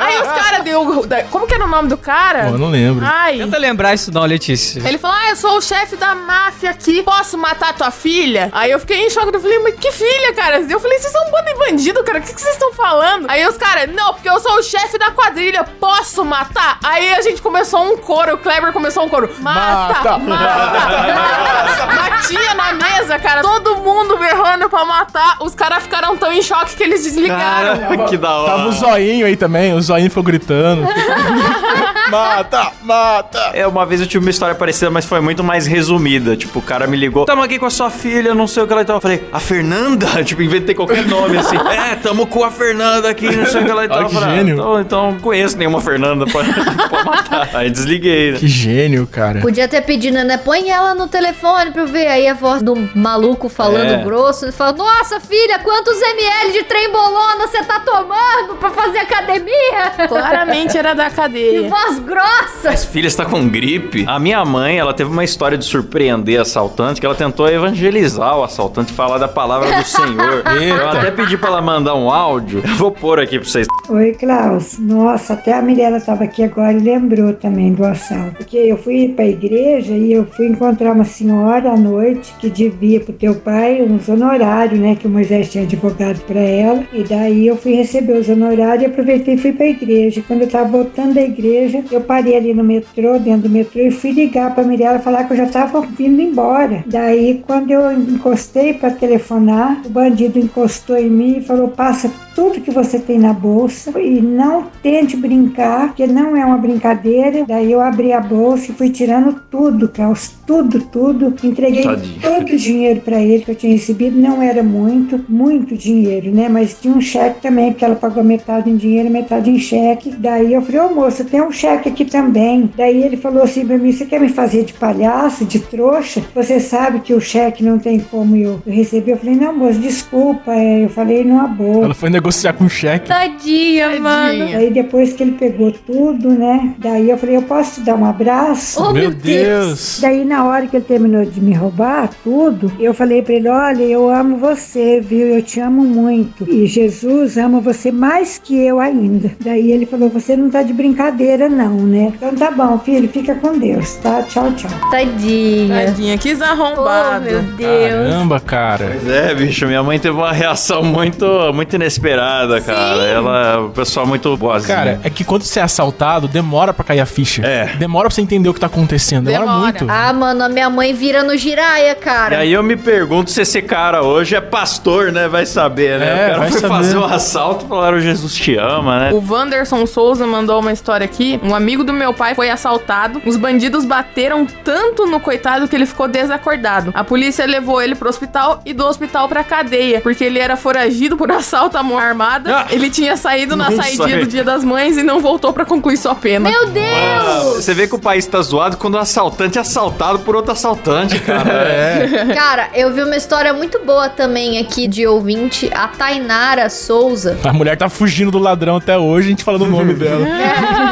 Aí 0.00 0.18
os 0.20 0.28
caras 0.28 0.62
deu. 0.64 0.84
Como 1.30 1.46
que 1.46 1.54
era 1.54 1.64
o 1.64 1.68
nome 1.68 1.88
do 1.88 1.96
cara? 1.96 2.44
Pô, 2.44 2.50
eu 2.50 2.58
não 2.58 2.70
lembro. 2.70 3.04
Ai. 3.06 3.38
Tenta 3.38 3.58
lembrar 3.58 3.94
isso 3.94 4.12
não, 4.12 4.24
Letícia. 4.24 4.86
Ele 4.86 4.98
falou: 4.98 5.16
Ah, 5.16 5.30
eu 5.30 5.36
sou 5.36 5.56
o 5.56 5.60
chefe 5.62 5.96
da 5.96 6.14
máfia 6.14 6.70
aqui. 6.70 7.02
Posso 7.16 7.38
matar 7.38 7.74
tua 7.74 7.90
filha? 7.90 8.50
Aí 8.52 8.70
eu 8.70 8.78
fiquei 8.78 9.06
em 9.06 9.08
choque. 9.08 9.34
Eu 9.34 9.40
falei, 9.40 9.58
mas 9.60 9.74
que 9.76 9.90
filha, 9.90 10.34
cara? 10.34 10.60
Eu 10.60 10.78
falei, 10.78 10.98
vocês 10.98 11.10
são 11.10 11.26
um 11.26 11.30
bando 11.30 11.46
de 11.46 11.54
bandido, 11.54 12.04
cara. 12.04 12.18
O 12.18 12.22
que, 12.22 12.34
que 12.34 12.40
vocês 12.40 12.52
estão 12.52 12.74
falando? 12.74 13.26
Aí 13.30 13.46
os 13.46 13.56
caras, 13.56 13.88
não, 13.94 14.12
porque 14.12 14.28
eu 14.28 14.38
sou 14.38 14.52
o 14.58 14.62
chefe 14.62 14.98
da 14.98 15.10
quadrilha. 15.12 15.64
Posso 15.80 16.22
matar? 16.26 16.78
Aí 16.84 17.14
a 17.14 17.22
gente 17.22 17.40
começou 17.40 17.82
um 17.82 17.96
coro. 17.96 18.34
O 18.34 18.38
Kleber 18.38 18.70
começou 18.70 19.02
um 19.04 19.08
coro. 19.08 19.30
Mata, 19.40 20.10
Mata. 20.10 20.18
mata, 20.18 20.18
mata. 20.18 21.86
Batia 22.10 22.54
na 22.54 22.72
mesa, 22.74 23.18
cara. 23.18 23.40
Todo 23.40 23.76
mundo 23.76 24.18
berrando 24.18 24.68
pra 24.68 24.84
matar. 24.84 25.38
Os 25.40 25.54
caras 25.54 25.84
ficaram 25.84 26.18
tão 26.18 26.30
em 26.30 26.42
choque 26.42 26.76
que 26.76 26.82
eles 26.82 27.02
desligaram. 27.02 27.78
Cara, 27.78 28.04
que 28.08 28.18
da 28.18 28.30
hora. 28.30 28.52
Tava 28.52 28.68
o 28.68 28.72
zoinho 28.72 29.26
aí 29.26 29.36
também, 29.36 29.72
o 29.72 29.80
zoinho 29.80 30.10
ficou 30.10 30.22
gritando. 30.22 30.82
mata, 32.10 32.72
mata. 32.82 33.50
É, 33.52 33.66
uma 33.66 33.86
vez 33.86 34.00
eu 34.00 34.06
tive 34.06 34.24
uma 34.24 34.30
história 34.30 34.54
parecida, 34.54 34.90
mas 34.90 35.04
foi 35.04 35.20
muito 35.20 35.42
mais 35.42 35.66
resumida. 35.66 36.36
Tipo, 36.36 36.58
o 36.58 36.62
cara 36.62 36.86
me 36.86 36.96
ligou, 36.96 37.05
tamo 37.26 37.42
aqui 37.42 37.58
com 37.58 37.66
a 37.66 37.70
sua 37.70 37.90
filha, 37.90 38.34
não 38.34 38.46
sei 38.46 38.62
o 38.62 38.66
que 38.66 38.72
ela 38.72 38.84
tal. 38.84 38.96
Eu 38.96 39.00
falei, 39.00 39.24
a 39.32 39.40
Fernanda? 39.40 40.06
Tipo, 40.24 40.42
inventei 40.42 40.74
qualquer 40.74 41.06
nome 41.06 41.36
assim. 41.38 41.56
é, 41.68 41.94
tamo 41.96 42.26
com 42.26 42.42
a 42.44 42.50
Fernanda 42.50 43.08
aqui, 43.10 43.34
não 43.34 43.46
sei 43.46 43.62
o 43.62 43.64
que 43.64 43.70
ela 43.70 43.86
tal. 43.88 43.98
Olha 43.98 44.04
Eu 44.04 44.08
que 44.08 44.14
falei, 44.14 44.28
ah, 44.30 44.36
gênio. 44.38 44.54
então, 44.54 44.80
então 44.80 45.12
não 45.12 45.20
conheço 45.20 45.56
nenhuma 45.56 45.80
Fernanda 45.80 46.24
pra, 46.30 46.42
pra 46.88 47.04
matar. 47.04 47.50
Aí 47.54 47.70
desliguei, 47.70 48.32
né? 48.32 48.38
Que 48.38 48.48
gênio, 48.48 49.06
cara. 49.06 49.40
Podia 49.40 49.68
ter 49.68 49.80
pedido, 49.82 50.16
né? 50.24 50.36
Põe 50.38 50.68
ela 50.70 50.94
no 50.94 51.06
telefone 51.08 51.70
pra 51.70 51.82
eu 51.82 51.86
ver. 51.86 52.06
Aí 52.08 52.26
a 52.28 52.34
voz 52.34 52.62
do 52.62 52.74
maluco 52.94 53.48
falando 53.48 53.90
É. 53.92 54.02
grosso. 54.04 54.44
Ele 54.46 54.52
fala: 54.52 54.72
Nossa, 54.72 55.20
filha, 55.20 55.58
quantos 55.60 56.00
ml 56.00 56.52
de 56.52 56.62
trembolona 56.64 57.46
você 57.46 57.62
tá 57.64 57.80
tomando 57.80 58.54
pra 58.58 58.70
fazer 58.70 58.98
academia? 58.98 60.08
Claramente 60.08 60.76
era 60.76 60.94
da 60.94 61.08
Que 61.10 61.16
cadeia. 61.16 61.68
voz 61.68 61.98
grossa! 62.00 62.70
As 62.70 62.84
filha 62.84 63.06
está 63.06 63.24
com 63.24 63.48
gripe. 63.48 64.04
A 64.08 64.18
minha 64.18 64.44
mãe, 64.44 64.78
ela 64.78 64.92
teve 64.94 65.10
uma 65.10 65.24
história 65.24 65.56
de 65.58 65.64
surpreender 65.64 66.40
assaltante, 66.86 67.00
que 67.00 67.06
ela 67.06 67.14
tentou 67.14 67.48
evangelizar 67.48 68.38
o 68.38 68.44
assaltante, 68.44 68.92
falar 68.92 69.18
da 69.18 69.28
palavra 69.28 69.78
do 69.78 69.84
Senhor. 69.84 70.42
Eu 70.66 70.88
até 70.88 71.10
pedi 71.10 71.36
pra 71.36 71.48
ela 71.48 71.60
mandar 71.60 71.94
um 71.94 72.10
áudio. 72.10 72.62
Eu 72.64 72.74
vou 72.76 72.90
pôr 72.90 73.20
aqui 73.20 73.38
pra 73.38 73.48
vocês. 73.48 73.66
Oi, 73.88 74.12
Klaus. 74.12 74.78
Nossa, 74.78 75.34
até 75.34 75.52
a 75.52 75.62
Mirella 75.62 75.98
estava 75.98 76.24
aqui 76.24 76.42
agora 76.42 76.72
e 76.72 76.80
lembrou 76.80 77.32
também 77.34 77.72
do 77.72 77.84
assalto. 77.84 78.36
Porque 78.36 78.56
eu 78.56 78.76
fui 78.76 79.08
para 79.08 79.24
a 79.24 79.28
igreja 79.28 79.92
e 79.92 80.12
eu 80.12 80.26
fui 80.26 80.46
encontrar 80.46 80.92
uma 80.92 81.04
senhora 81.04 81.72
à 81.72 81.76
noite 81.76 82.34
que 82.40 82.50
devia 82.50 83.00
para 83.00 83.12
o 83.12 83.14
teu 83.14 83.34
pai 83.34 83.82
uns 83.82 84.08
honorários, 84.08 84.78
né? 84.78 84.96
Que 84.96 85.06
o 85.06 85.10
Moisés 85.10 85.50
tinha 85.50 85.64
advogado 85.64 86.20
para 86.22 86.40
ela. 86.40 86.82
E 86.92 87.02
daí 87.04 87.46
eu 87.46 87.56
fui 87.56 87.74
receber 87.74 88.14
os 88.14 88.28
honorários 88.28 88.82
e 88.82 88.86
aproveitei 88.86 89.34
e 89.34 89.38
fui 89.38 89.52
para 89.52 89.66
a 89.66 89.70
igreja. 89.70 90.22
Quando 90.26 90.40
eu 90.40 90.46
estava 90.46 90.68
voltando 90.68 91.14
da 91.14 91.22
igreja, 91.22 91.82
eu 91.90 92.00
parei 92.00 92.36
ali 92.36 92.54
no 92.54 92.64
metrô, 92.64 93.18
dentro 93.18 93.42
do 93.42 93.50
metrô, 93.50 93.80
e 93.80 93.90
fui 93.90 94.10
ligar 94.10 94.54
para 94.54 94.64
a 94.64 94.66
Mirella 94.66 94.98
falar 94.98 95.24
que 95.24 95.32
eu 95.32 95.36
já 95.36 95.44
estava 95.44 95.80
vindo 95.80 96.20
embora. 96.20 96.75
Daí, 96.84 97.42
quando 97.46 97.70
eu 97.70 97.92
encostei 97.92 98.74
para 98.74 98.90
telefonar, 98.90 99.82
o 99.84 99.88
bandido 99.88 100.38
encostou 100.38 100.96
em 100.96 101.08
mim 101.08 101.38
e 101.38 101.44
falou: 101.44 101.68
passa 101.68 102.10
tudo 102.36 102.60
que 102.60 102.70
você 102.70 102.98
tem 102.98 103.18
na 103.18 103.32
bolsa 103.32 103.98
e 103.98 104.20
não 104.20 104.66
tente 104.82 105.16
brincar, 105.16 105.86
porque 105.88 106.06
não 106.06 106.36
é 106.36 106.44
uma 106.44 106.58
brincadeira. 106.58 107.46
Daí 107.48 107.72
eu 107.72 107.80
abri 107.80 108.12
a 108.12 108.20
bolsa 108.20 108.70
e 108.70 108.74
fui 108.74 108.90
tirando 108.90 109.40
tudo, 109.50 109.88
Klaus, 109.88 110.34
tudo, 110.46 110.80
tudo. 110.92 111.34
Entreguei 111.42 111.82
Tadinho. 111.82 112.20
todo 112.20 112.52
o 112.52 112.56
dinheiro 112.56 113.00
para 113.00 113.18
ele 113.22 113.42
que 113.42 113.52
eu 113.52 113.54
tinha 113.54 113.72
recebido, 113.72 114.20
não 114.20 114.42
era 114.42 114.62
muito, 114.62 115.18
muito 115.26 115.74
dinheiro, 115.74 116.30
né? 116.30 116.46
Mas 116.50 116.76
tinha 116.78 116.92
um 116.92 117.00
cheque 117.00 117.40
também, 117.40 117.70
porque 117.70 117.86
ela 117.86 117.96
pagou 117.96 118.22
metade 118.22 118.68
em 118.68 118.76
dinheiro, 118.76 119.08
metade 119.08 119.50
em 119.50 119.58
cheque. 119.58 120.10
Daí 120.10 120.52
eu 120.52 120.60
falei, 120.60 120.80
ô 120.82 120.94
moço, 120.94 121.24
tem 121.24 121.40
um 121.40 121.50
cheque 121.50 121.88
aqui 121.88 122.04
também. 122.04 122.70
Daí 122.76 123.02
ele 123.02 123.16
falou 123.16 123.44
assim 123.44 123.66
pra 123.66 123.78
mim, 123.78 123.90
você 123.90 124.04
quer 124.04 124.20
me 124.20 124.28
fazer 124.28 124.62
de 124.66 124.74
palhaço, 124.74 125.46
de 125.46 125.58
trouxa? 125.58 126.22
Você 126.34 126.60
sabe 126.60 127.00
que 127.00 127.14
o 127.14 127.20
cheque 127.20 127.64
não 127.64 127.78
tem 127.78 127.98
como 127.98 128.36
eu 128.36 128.60
receber? 128.66 129.12
Eu 129.12 129.16
falei, 129.16 129.36
não, 129.36 129.56
moço, 129.56 129.78
desculpa, 129.78 130.52
é, 130.52 130.84
eu 130.84 130.90
falei 130.90 131.24
numa 131.24 131.48
boa. 131.48 131.86
Ela 131.86 131.94
foi 131.94 132.10
negociar 132.26 132.52
com 132.54 132.68
cheque. 132.68 133.08
Tadinha, 133.08 134.00
mano. 134.00 134.44
Aí 134.56 134.70
depois 134.72 135.12
que 135.12 135.22
ele 135.22 135.32
pegou 135.32 135.70
tudo, 135.70 136.30
né? 136.30 136.74
Daí 136.78 137.08
eu 137.08 137.16
falei, 137.16 137.36
eu 137.36 137.42
posso 137.42 137.76
te 137.76 137.80
dar 137.86 137.94
um 137.94 138.04
abraço? 138.04 138.82
Oh, 138.82 138.92
Meu 138.92 139.10
Deus. 139.12 139.98
Daí 140.00 140.24
na 140.24 140.44
hora 140.44 140.66
que 140.66 140.76
ele 140.76 140.84
terminou 140.84 141.24
de 141.24 141.40
me 141.40 141.54
roubar 141.54 142.10
tudo, 142.24 142.70
eu 142.80 142.92
falei 142.92 143.22
pra 143.22 143.34
ele, 143.34 143.48
olha, 143.48 143.82
eu 143.84 144.10
amo 144.10 144.36
você, 144.38 145.00
viu? 145.00 145.26
Eu 145.28 145.42
te 145.42 145.60
amo 145.60 145.82
muito. 145.82 146.48
E 146.50 146.66
Jesus 146.66 147.38
ama 147.38 147.60
você 147.60 147.92
mais 147.92 148.38
que 148.42 148.56
eu 148.58 148.80
ainda. 148.80 149.30
Daí 149.40 149.70
ele 149.70 149.86
falou, 149.86 150.08
você 150.08 150.36
não 150.36 150.50
tá 150.50 150.62
de 150.62 150.72
brincadeira 150.72 151.48
não, 151.48 151.74
né? 151.78 152.12
Então 152.16 152.34
tá 152.34 152.50
bom, 152.50 152.78
filho, 152.78 153.08
fica 153.08 153.34
com 153.36 153.56
Deus, 153.58 153.94
tá? 153.96 154.22
Tchau, 154.24 154.50
tchau. 154.52 154.70
Tadinha. 154.90 155.86
Tadinha, 155.86 156.18
quis 156.18 156.40
Oh, 156.40 156.44
arrombado. 156.44 157.24
meu 157.24 157.42
Deus. 157.42 158.10
Caramba, 158.10 158.40
cara. 158.40 158.90
Pois 158.92 159.08
é, 159.10 159.34
bicho, 159.34 159.66
minha 159.66 159.82
mãe 159.82 159.98
teve 159.98 160.16
uma 160.16 160.32
reação 160.32 160.82
muito, 160.82 161.24
muito 161.54 161.74
inesperada, 161.76 162.15
cara. 162.64 162.80
Ela 162.80 163.06
é 163.06 163.18
uma 163.18 163.68
pessoa 163.70 164.06
muito 164.06 164.36
boazinha. 164.36 164.76
Cara, 164.76 165.00
é 165.04 165.10
que 165.10 165.24
quando 165.24 165.42
você 165.42 165.60
é 165.60 165.62
assaltado, 165.62 166.28
demora 166.28 166.72
pra 166.72 166.84
cair 166.84 167.00
a 167.00 167.06
ficha. 167.06 167.44
É. 167.46 167.66
Demora 167.76 168.08
pra 168.08 168.14
você 168.14 168.20
entender 168.22 168.48
o 168.48 168.54
que 168.54 168.60
tá 168.60 168.66
acontecendo. 168.66 169.26
Demora, 169.26 169.44
Demora. 169.46 169.62
muito. 169.62 169.86
Ah, 169.88 170.12
mano, 170.12 170.44
a 170.44 170.48
minha 170.48 170.68
mãe 170.70 170.92
vira 170.94 171.22
no 171.22 171.36
giraia, 171.36 171.92
E 171.92 171.94
cara. 171.94 172.38
aí 172.38 172.52
eu 172.52 172.62
me 172.62 172.76
pergunto 172.76 173.30
se 173.30 173.42
esse 173.42 173.60
cara 173.62 174.02
hoje 174.02 174.34
é 174.34 174.40
pastor, 174.40 175.12
né? 175.12 175.28
Vai 175.28 175.46
saber, 175.46 175.98
né? 175.98 176.06
É, 176.06 176.24
o 176.24 176.28
cara 176.28 176.38
vai 176.40 176.50
foi 176.50 176.60
saber. 176.60 176.74
fazer 176.74 176.98
um 176.98 177.04
assalto 177.04 177.64
e 177.64 177.68
falaram 177.68 178.00
Jesus 178.00 178.34
te 178.34 178.56
ama, 178.56 178.98
né? 178.98 179.10
O 179.12 179.22
Wanderson 179.32 179.86
Souza 179.86 180.26
mandou 180.26 180.60
uma 180.60 180.72
história 180.72 181.04
aqui. 181.04 181.40
Um 181.42 181.54
amigo 181.54 181.84
do 181.84 181.92
meu 181.92 182.12
pai 182.14 182.34
foi 182.34 182.50
assaltado. 182.50 183.20
Os 183.24 183.36
bandidos 183.36 183.84
bateram 183.84 184.46
tanto 184.64 185.06
no 185.06 185.20
coitado 185.20 185.68
que 185.68 185.74
ele 185.76 185.86
ficou 185.86 186.08
desacordado. 186.08 186.90
A 186.94 187.04
polícia 187.04 187.46
levou 187.46 187.80
ele 187.82 187.94
pro 187.94 188.08
hospital 188.08 188.60
e 188.64 188.72
do 188.72 188.84
hospital 188.84 189.28
pra 189.28 189.42
cadeia, 189.44 190.00
porque 190.00 190.24
ele 190.24 190.38
era 190.38 190.56
foragido 190.56 191.16
por 191.16 191.30
assalto 191.32 191.76
à 191.78 191.82
mão 191.82 191.98
armada. 192.06 192.58
Ah! 192.60 192.66
ele 192.70 192.90
tinha 192.90 193.16
saído 193.16 193.56
na 193.56 193.70
saidinha 193.70 194.08
sei. 194.08 194.20
do 194.20 194.26
Dia 194.26 194.44
das 194.44 194.64
Mães 194.64 194.96
e 194.96 195.02
não 195.02 195.20
voltou 195.20 195.52
pra 195.52 195.64
concluir 195.64 195.96
sua 195.96 196.14
pena. 196.14 196.48
Meu 196.48 196.66
Deus! 196.68 197.56
Você 197.56 197.74
vê 197.74 197.86
que 197.86 197.94
o 197.94 197.98
país 197.98 198.26
tá 198.26 198.40
zoado 198.42 198.76
quando 198.76 198.94
o 198.94 198.98
assaltante 198.98 199.58
é 199.58 199.60
assaltado 199.60 200.20
por 200.20 200.34
outro 200.36 200.52
assaltante, 200.52 201.18
cara. 201.20 201.46
É. 201.66 202.34
Cara, 202.34 202.68
eu 202.74 202.92
vi 202.92 203.02
uma 203.02 203.16
história 203.16 203.52
muito 203.52 203.78
boa 203.84 204.08
também 204.08 204.58
aqui 204.58 204.86
de 204.86 205.06
ouvinte, 205.06 205.70
a 205.74 205.88
Tainara 205.88 206.68
Souza. 206.70 207.38
A 207.44 207.52
mulher 207.52 207.76
tá 207.76 207.88
fugindo 207.88 208.30
do 208.30 208.38
ladrão 208.38 208.76
até 208.76 208.96
hoje, 208.96 209.26
a 209.26 209.30
gente 209.30 209.44
falando 209.44 209.62
o 209.62 209.66
nome 209.70 209.94
dela. 209.94 210.24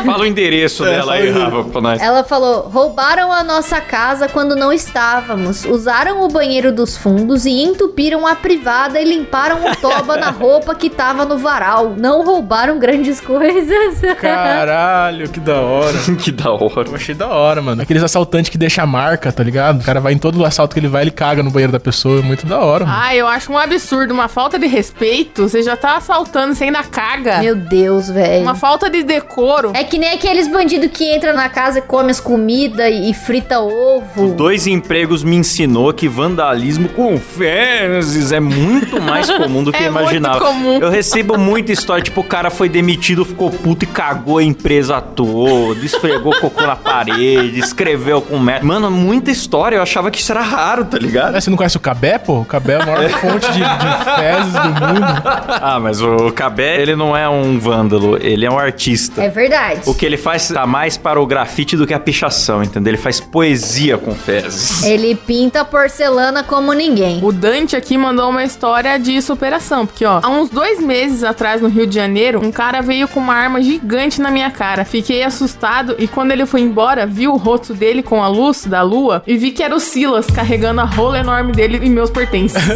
Fala 0.05 0.22
o 0.22 0.27
endereço 0.27 0.85
É, 0.85 0.90
dela 0.90 1.14
aí. 1.14 1.31
Rafa, 1.31 1.64
pra 1.64 1.81
nós. 1.81 2.00
Ela 2.03 2.24
falou: 2.24 2.62
roubaram 2.68 3.33
a 3.33 3.42
nossa 3.42 3.81
casa 3.81 4.29
quando 4.29 4.57
não 4.57 4.72
estávamos, 4.72 5.64
usaram 5.64 6.22
o 6.22 6.29
banheiro 6.29 6.72
dos 6.72 6.96
fundos 6.96 7.46
e 7.46 7.50
entupiram 7.62 8.27
a 8.27 8.35
privada 8.35 9.00
e 9.00 9.05
limparam 9.05 9.70
o 9.70 9.77
toba 9.77 10.16
na 10.16 10.31
roupa 10.31 10.74
que 10.74 10.88
tava 11.05 11.27
no 11.27 11.37
varal. 11.37 11.95
Não 11.99 12.25
roubaram 12.25 12.79
grandes 12.79 13.21
coisas. 13.21 14.01
Caralho, 14.19 15.29
que 15.29 15.38
da 15.38 15.61
hora. 15.61 15.99
que 16.19 16.33
da 16.33 16.51
hora. 16.51 16.88
Eu 16.88 16.95
achei 16.95 17.14
da 17.14 17.29
hora, 17.29 17.61
mano. 17.61 17.83
Aqueles 17.83 18.03
assaltantes 18.03 18.49
que 18.51 18.57
deixam 18.57 18.85
a 18.85 18.87
marca, 18.87 19.31
tá 19.31 19.43
ligado? 19.43 19.83
O 19.83 19.85
cara 19.85 20.01
vai 20.01 20.14
em 20.14 20.19
todo 20.19 20.43
assalto 20.45 20.73
que 20.73 20.81
ele 20.81 20.88
vai, 20.88 21.03
ele 21.03 21.11
caga 21.11 21.43
no 21.43 21.51
banheiro 21.51 21.73
da 21.73 21.81
pessoa. 21.81 22.21
É 22.21 22.23
muito 22.23 22.47
da 22.47 22.59
hora, 22.59 22.87
mano. 22.87 22.99
Ah, 22.99 23.14
eu 23.14 23.27
acho 23.27 23.53
um 23.53 23.59
absurdo, 23.59 24.14
uma 24.14 24.29
falta 24.29 24.59
de 24.59 24.67
respeito. 24.67 25.43
Você 25.47 25.62
já 25.62 25.77
tá 25.77 25.97
assaltando, 25.97 26.55
você 26.55 26.64
ainda 26.64 26.83
caga. 26.83 27.38
Meu 27.38 27.55
Deus, 27.55 28.09
velho. 28.09 28.43
Uma 28.43 28.55
falta 28.55 28.88
de 28.88 29.03
decoro. 29.03 29.73
É 29.75 29.85
que 29.85 29.99
nem 29.99 30.11
aqueles 30.14 30.49
bandidos 30.49 30.90
que 30.90 31.14
entram 31.14 31.35
na 31.35 31.51
casa 31.51 31.81
e 31.81 31.83
comem 31.83 32.11
as 32.12 32.21
comidas 32.21 32.90
e, 32.90 33.12
frita 33.12 33.61
ovo. 33.61 34.29
Dois 34.35 34.67
empregos 34.67 35.23
me 35.23 35.37
ensinou 35.37 35.93
que 35.93 36.09
vandalismo 36.09 36.88
com 36.88 37.19
fezes 37.19 38.33
é 38.33 38.40
muito 38.40 39.01
mais 39.03 39.29
comum 39.31 39.62
do 39.62 39.71
que 39.71 39.75
É 39.85 39.88
eu 39.88 39.93
muito 39.93 40.01
imaginava. 40.05 40.40
comum. 40.40 40.79
Eu 40.85 40.90
recebo 40.90 41.38
muita 41.38 41.73
história, 41.73 42.03
tipo, 42.05 42.20
o 42.20 42.25
cara 42.25 42.51
foi 42.51 42.68
demitido, 42.68 43.25
ficou 43.25 43.51
puto 43.51 43.85
e 43.85 43.87
cagou 43.87 44.37
a 44.37 44.42
empresa 44.42 45.01
toda, 45.01 45.83
esfregou 45.83 46.38
cocô 46.38 46.61
na 46.66 46.77
parede, 46.77 47.59
escreveu 47.59 48.20
com 48.20 48.38
merda. 48.38 48.66
Mano, 48.66 48.90
muita 48.90 49.31
história, 49.31 49.77
eu 49.77 49.83
achava 49.83 50.11
que 50.11 50.18
isso 50.20 50.31
era 50.31 50.42
raro, 50.42 50.85
tá 50.85 50.99
ligado? 50.99 51.37
Ah, 51.37 51.40
Você 51.40 51.49
não 51.49 51.57
conhece 51.57 51.79
o 51.79 51.81
Cabé, 51.81 52.18
pô? 52.18 52.40
O 52.40 52.44
Cabé 52.44 52.75
é 52.75 52.83
a 52.83 52.85
maior 52.87 53.09
fonte 53.12 53.47
de, 53.51 53.61
de 53.61 54.05
fezes 54.14 54.53
do 54.53 54.68
mundo. 54.68 55.23
Ah, 55.49 55.81
mas 55.81 56.03
o 56.03 56.31
Cabé, 56.33 56.83
ele 56.83 56.94
não 56.94 57.16
é 57.16 57.27
um 57.27 57.59
vândalo, 57.59 58.18
ele 58.20 58.44
é 58.44 58.51
um 58.51 58.59
artista. 58.59 59.23
É 59.23 59.31
verdade. 59.31 59.81
O 59.87 59.94
que 59.94 60.05
ele 60.05 60.18
faz 60.18 60.49
tá 60.49 60.66
mais 60.66 60.99
para 60.99 61.18
o 61.18 61.27
grafite 61.27 61.79
do 61.79 61.87
que 61.87 61.94
a 61.94 61.99
pichação, 61.99 62.62
entendeu? 62.62 62.90
Ele 62.90 63.01
faz 63.01 63.20
poesia 63.20 63.97
com 63.97 64.14
fezes. 64.14 64.83
Ele 64.85 65.14
pinta 65.14 65.64
porcelana 65.64 66.42
como 66.44 66.75
ninguém. 66.75 67.20
O 67.25 67.33
Dante 67.33 67.75
aqui 67.75 67.97
mandou 67.97 68.29
uma 68.29 68.44
história 68.44 68.99
de 68.99 69.23
superação, 69.23 69.87
porque 69.87 70.05
ó, 70.05 70.20
há 70.23 70.29
uns 70.29 70.51
dois 70.51 70.74
meses 70.81 71.25
atrás 71.25 71.61
no 71.61 71.69
Rio 71.69 71.87
de 71.87 71.95
Janeiro, 71.95 72.41
um 72.45 72.51
cara 72.51 72.81
veio 72.81 73.07
com 73.09 73.21
uma 73.21 73.35
arma 73.35 73.61
gigante 73.63 74.21
na 74.21 74.31
minha 74.31 74.51
cara. 74.51 74.85
Fiquei 74.85 75.23
assustado 75.23 75.95
e 75.99 76.07
quando 76.07 76.33
ele 76.33 76.47
foi 76.47 76.61
embora, 76.61 77.07
vi 77.07 77.29
o 77.29 77.37
rosto 77.37 77.75
dele 77.75 78.03
com 78.03 78.23
a 78.23 78.29
luz 78.29 78.65
da 78.67 78.83
lua 78.83 79.23
e 79.27 79.37
vi 79.37 79.51
que 79.51 79.63
era 79.63 79.75
o 79.75 79.81
Silas 79.81 80.27
carregando 80.27 80.81
a 80.81 80.85
rola 80.85 81.19
enorme 81.19 81.53
dele 81.53 81.81
e 81.83 81.89
meus 81.89 82.11
pertences. 82.11 82.63